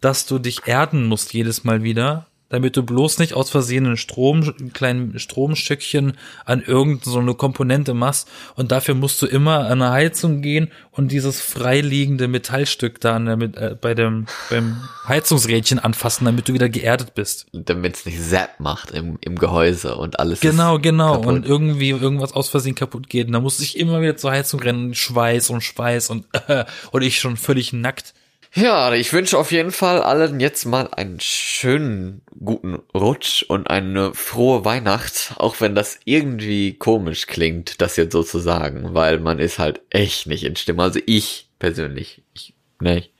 dass 0.00 0.26
du 0.26 0.38
dich 0.38 0.66
erden 0.66 1.06
musst 1.06 1.34
jedes 1.34 1.64
Mal 1.64 1.82
wieder, 1.82 2.27
damit 2.48 2.76
du 2.76 2.82
bloß 2.82 3.18
nicht 3.18 3.34
aus 3.34 3.50
Versehen 3.50 3.86
einen 3.86 3.96
Strom, 3.96 4.54
ein 4.58 4.72
kleines 4.72 5.22
Stromstückchen 5.22 6.14
an 6.44 6.62
irgendeine 6.62 7.26
so 7.26 7.34
Komponente 7.34 7.94
machst. 7.94 8.28
Und 8.54 8.72
dafür 8.72 8.94
musst 8.94 9.20
du 9.20 9.26
immer 9.26 9.66
an 9.66 9.82
eine 9.82 9.90
Heizung 9.90 10.40
gehen 10.40 10.70
und 10.90 11.12
dieses 11.12 11.40
freiliegende 11.40 12.26
Metallstück 12.28 13.00
da 13.00 13.16
an 13.16 13.26
der, 13.26 13.36
mit, 13.36 13.56
äh, 13.56 13.76
bei 13.78 13.94
dem, 13.94 14.26
beim 14.50 14.88
Heizungsrädchen 15.06 15.78
anfassen, 15.78 16.24
damit 16.24 16.48
du 16.48 16.54
wieder 16.54 16.68
geerdet 16.68 17.14
bist. 17.14 17.46
Damit 17.52 17.96
es 17.96 18.06
nicht 18.06 18.22
Zap 18.22 18.60
macht 18.60 18.90
im, 18.92 19.18
im 19.20 19.36
Gehäuse 19.38 19.96
und 19.96 20.18
alles. 20.18 20.40
Genau, 20.40 20.78
genau. 20.78 21.12
kaputt. 21.12 21.26
Und 21.26 21.46
irgendwie 21.46 21.90
irgendwas 21.90 22.32
aus 22.32 22.48
Versehen 22.48 22.74
kaputt 22.74 23.08
geht. 23.08 23.26
Und 23.26 23.34
da 23.34 23.40
musste 23.40 23.62
ich 23.62 23.78
immer 23.78 24.00
wieder 24.00 24.16
zur 24.16 24.30
Heizung 24.30 24.60
rennen, 24.60 24.94
Schweiß 24.94 25.50
und 25.50 25.62
Schweiß 25.62 26.10
und 26.10 26.26
äh, 26.48 26.64
und 26.92 27.02
ich 27.02 27.20
schon 27.20 27.36
völlig 27.36 27.72
nackt. 27.72 28.14
Ja, 28.60 28.92
ich 28.92 29.12
wünsche 29.12 29.38
auf 29.38 29.52
jeden 29.52 29.70
Fall 29.70 30.02
allen 30.02 30.40
jetzt 30.40 30.64
mal 30.64 30.88
einen 30.92 31.20
schönen, 31.20 32.22
guten 32.42 32.80
Rutsch 32.94 33.44
und 33.44 33.70
eine 33.70 34.14
frohe 34.14 34.64
Weihnacht, 34.64 35.34
auch 35.36 35.60
wenn 35.60 35.74
das 35.76 35.98
irgendwie 36.04 36.74
komisch 36.74 37.26
klingt, 37.28 37.80
das 37.80 37.96
jetzt 37.96 38.12
so 38.12 38.22
zu 38.24 38.38
sagen, 38.40 38.94
weil 38.94 39.20
man 39.20 39.38
ist 39.38 39.58
halt 39.60 39.80
echt 39.90 40.26
nicht 40.26 40.42
in 40.44 40.56
Stimmung. 40.56 40.82
Also 40.84 40.98
ich 41.06 41.48
persönlich, 41.60 42.22
ich, 42.34 42.54
ne, 42.80 42.98
ich 42.98 43.12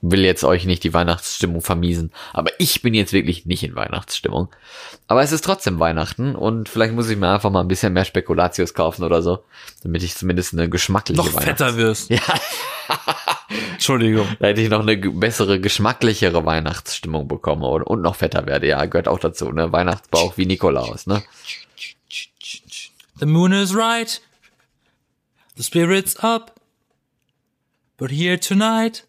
will 0.00 0.24
jetzt 0.24 0.42
euch 0.44 0.64
nicht 0.64 0.82
die 0.82 0.94
Weihnachtsstimmung 0.94 1.60
vermiesen, 1.60 2.12
aber 2.32 2.50
ich 2.58 2.82
bin 2.82 2.94
jetzt 2.94 3.12
wirklich 3.12 3.46
nicht 3.46 3.62
in 3.62 3.76
Weihnachtsstimmung. 3.76 4.48
Aber 5.06 5.22
es 5.22 5.30
ist 5.30 5.44
trotzdem 5.44 5.78
Weihnachten 5.78 6.34
und 6.34 6.68
vielleicht 6.68 6.94
muss 6.94 7.08
ich 7.08 7.16
mir 7.16 7.28
einfach 7.32 7.50
mal 7.50 7.60
ein 7.60 7.68
bisschen 7.68 7.92
mehr 7.92 8.04
Spekulatius 8.04 8.74
kaufen 8.74 9.04
oder 9.04 9.22
so, 9.22 9.44
damit 9.84 10.02
ich 10.02 10.16
zumindest 10.16 10.52
eine 10.52 10.68
geschmackliche 10.68 11.20
Noch 11.20 11.28
Weihnachts- 11.34 11.44
fetter 11.44 11.76
wirst. 11.76 12.10
Ja. 12.18 12.22
Entschuldigung. 13.72 14.26
Da 14.40 14.48
hätte 14.48 14.60
ich 14.60 14.68
noch 14.68 14.80
eine 14.80 14.96
bessere, 14.96 15.60
geschmacklichere 15.60 16.44
Weihnachtsstimmung 16.44 17.28
bekommen 17.28 17.62
und, 17.62 17.82
und 17.82 18.02
noch 18.02 18.16
fetter 18.16 18.46
werde. 18.46 18.68
Ja, 18.68 18.84
gehört 18.84 19.08
auch 19.08 19.18
dazu, 19.18 19.50
ne? 19.50 19.72
Weihnachtsbauch 19.72 20.36
wie 20.36 20.46
Nikolaus, 20.46 21.06
ne? 21.06 21.22
The 23.18 23.26
moon 23.26 23.52
is 23.52 23.74
right. 23.74 24.20
The 25.56 25.62
spirit's 25.62 26.16
up. 26.22 26.60
But 27.96 28.10
here 28.10 28.38
tonight. 28.38 29.04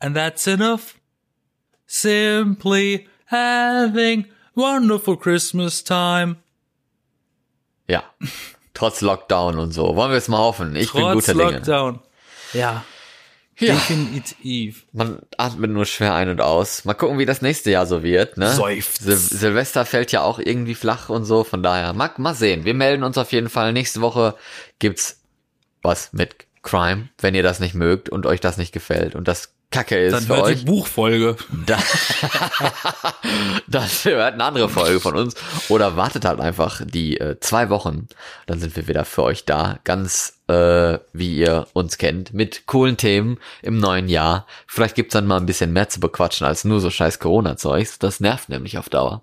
And 0.00 0.16
that's 0.16 0.46
enough. 0.46 0.98
Simply 1.86 3.08
having 3.26 4.26
wonderful 4.54 5.16
Christmas 5.16 5.82
time. 5.82 6.36
Ja. 7.88 8.04
Trotz 8.72 9.00
Lockdown 9.00 9.58
und 9.58 9.72
so. 9.72 9.96
Wollen 9.96 10.12
wir 10.12 10.18
es 10.18 10.28
mal 10.28 10.38
hoffen. 10.38 10.76
Ich 10.76 10.92
bin 10.92 11.02
Trotz 11.02 11.26
guter 11.26 11.34
Dinge. 11.34 11.58
Lockdown. 11.58 12.00
Ja, 12.52 12.84
Ja. 13.60 13.74
definitiv. 13.74 14.86
Man 14.92 15.20
atmet 15.36 15.70
nur 15.70 15.84
schwer 15.84 16.14
ein 16.14 16.28
und 16.28 16.40
aus. 16.40 16.84
Mal 16.84 16.94
gucken, 16.94 17.18
wie 17.18 17.26
das 17.26 17.42
nächste 17.42 17.70
Jahr 17.70 17.86
so 17.86 18.02
wird, 18.02 18.36
ne? 18.36 18.52
Seufzt. 18.52 19.02
Sil 19.04 19.16
Silvester 19.16 19.84
fällt 19.84 20.12
ja 20.12 20.22
auch 20.22 20.38
irgendwie 20.38 20.74
flach 20.74 21.08
und 21.10 21.24
so, 21.24 21.44
von 21.44 21.62
daher, 21.62 21.92
mal, 21.92 22.10
mal 22.16 22.34
sehen. 22.34 22.64
Wir 22.64 22.74
melden 22.74 23.02
uns 23.02 23.18
auf 23.18 23.32
jeden 23.32 23.48
Fall. 23.48 23.72
Nächste 23.72 24.00
Woche 24.00 24.34
gibt's 24.78 25.20
was 25.82 26.12
mit 26.12 26.46
Crime, 26.62 27.08
wenn 27.18 27.34
ihr 27.34 27.42
das 27.42 27.60
nicht 27.60 27.74
mögt 27.74 28.08
und 28.08 28.26
euch 28.26 28.40
das 28.40 28.56
nicht 28.56 28.72
gefällt 28.72 29.14
und 29.14 29.28
das 29.28 29.54
Kacke 29.70 29.96
ist 29.96 30.12
Dann 30.12 30.24
für 30.24 30.36
hört 30.36 30.46
euch. 30.46 30.58
die 30.58 30.64
Buchfolge. 30.64 31.36
Da, 31.64 31.78
dann 33.68 33.88
hört 34.02 34.34
eine 34.34 34.44
andere 34.44 34.68
Folge 34.68 34.98
von 34.98 35.14
uns 35.14 35.36
oder 35.68 35.96
wartet 35.96 36.24
halt 36.24 36.40
einfach 36.40 36.82
die 36.84 37.18
äh, 37.20 37.38
zwei 37.38 37.70
Wochen. 37.70 38.08
Dann 38.46 38.58
sind 38.58 38.74
wir 38.74 38.88
wieder 38.88 39.04
für 39.04 39.22
euch 39.22 39.44
da, 39.44 39.78
ganz 39.84 40.40
äh, 40.48 40.98
wie 41.12 41.36
ihr 41.36 41.68
uns 41.72 41.98
kennt, 41.98 42.34
mit 42.34 42.66
coolen 42.66 42.96
Themen 42.96 43.38
im 43.62 43.78
neuen 43.78 44.08
Jahr. 44.08 44.44
Vielleicht 44.66 44.96
gibt's 44.96 45.12
dann 45.12 45.28
mal 45.28 45.36
ein 45.36 45.46
bisschen 45.46 45.72
mehr 45.72 45.88
zu 45.88 46.00
bequatschen 46.00 46.48
als 46.48 46.64
nur 46.64 46.80
so 46.80 46.90
scheiß 46.90 47.20
Corona-Zeugs. 47.20 48.00
Das 48.00 48.18
nervt 48.18 48.48
nämlich 48.48 48.76
auf 48.76 48.88
Dauer. 48.88 49.22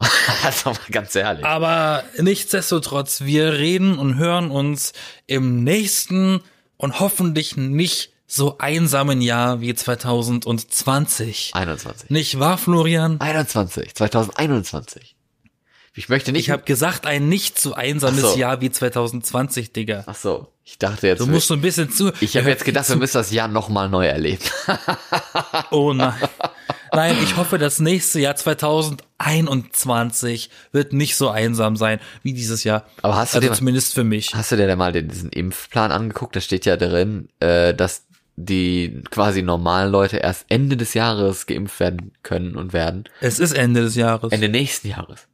also 0.44 0.70
mal 0.70 0.78
ganz 0.90 1.14
ehrlich. 1.14 1.44
Aber 1.44 2.02
nichtsdestotrotz, 2.18 3.20
wir 3.20 3.52
reden 3.52 3.96
und 3.96 4.18
hören 4.18 4.50
uns 4.50 4.92
im 5.28 5.62
nächsten 5.62 6.40
und 6.78 6.98
hoffentlich 6.98 7.56
nicht 7.56 8.13
so 8.34 8.58
einsamen 8.58 9.20
Jahr 9.20 9.60
wie 9.60 9.74
2020. 9.74 11.50
21. 11.54 12.10
Nicht 12.10 12.38
wahr, 12.38 12.58
Florian? 12.58 13.20
21. 13.20 13.94
2021. 13.94 15.16
Ich 15.96 16.08
möchte 16.08 16.32
nicht. 16.32 16.46
Ich 16.46 16.50
habe 16.50 16.64
gesagt, 16.64 17.06
ein 17.06 17.28
nicht 17.28 17.60
so 17.60 17.74
einsames 17.74 18.20
so. 18.20 18.36
Jahr 18.36 18.60
wie 18.60 18.72
2020, 18.72 19.72
Digga. 19.72 20.02
ach 20.06 20.16
so. 20.16 20.48
Ich 20.64 20.76
dachte 20.78 21.06
jetzt. 21.06 21.20
Du 21.20 21.26
musst 21.26 21.46
so 21.46 21.54
ein 21.54 21.60
bisschen 21.60 21.92
zu. 21.92 22.10
ich 22.20 22.36
habe 22.36 22.48
jetzt 22.48 22.64
gedacht, 22.64 22.88
wir 22.88 22.96
müssen 22.96 23.18
das 23.18 23.30
Jahr 23.30 23.46
nochmal 23.48 23.88
neu 23.88 24.06
erleben. 24.06 24.42
Oh 25.70 25.92
nein. 25.92 26.14
Nein, 26.92 27.16
ich 27.22 27.36
hoffe, 27.36 27.58
das 27.58 27.78
nächste 27.80 28.18
Jahr 28.20 28.34
2021 28.36 30.50
wird 30.72 30.92
nicht 30.92 31.16
so 31.16 31.28
einsam 31.28 31.76
sein 31.76 31.98
wie 32.22 32.32
dieses 32.32 32.62
Jahr. 32.64 32.86
Aber 33.02 33.16
hast 33.16 33.34
du 33.34 33.38
also 33.38 33.48
dir- 33.48 33.54
zumindest 33.54 33.92
für 33.94 34.04
mich. 34.04 34.32
Hast 34.34 34.52
du 34.52 34.56
dir 34.56 34.66
denn 34.68 34.78
mal 34.78 34.92
den, 34.92 35.08
diesen 35.08 35.30
Impfplan 35.30 35.90
angeguckt? 35.92 36.34
Da 36.36 36.40
steht 36.40 36.64
ja 36.66 36.76
drin, 36.76 37.28
äh, 37.40 37.74
dass 37.74 38.03
die 38.36 39.02
quasi 39.10 39.42
normalen 39.42 39.90
Leute 39.92 40.16
erst 40.18 40.46
Ende 40.48 40.76
des 40.76 40.94
Jahres 40.94 41.46
geimpft 41.46 41.78
werden 41.80 42.12
können 42.22 42.56
und 42.56 42.72
werden. 42.72 43.04
Es 43.20 43.38
ist 43.38 43.52
Ende 43.52 43.82
des 43.82 43.94
Jahres. 43.94 44.32
Ende 44.32 44.48
nächsten 44.48 44.88
Jahres. 44.88 45.28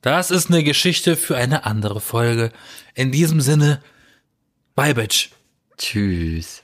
Das 0.00 0.30
ist 0.30 0.50
eine 0.50 0.62
Geschichte 0.62 1.16
für 1.16 1.36
eine 1.36 1.64
andere 1.64 2.00
Folge. 2.00 2.52
In 2.94 3.10
diesem 3.10 3.40
Sinne, 3.40 3.82
bye, 4.76 4.94
Bitch. 4.94 5.30
Tschüss. 5.76 6.62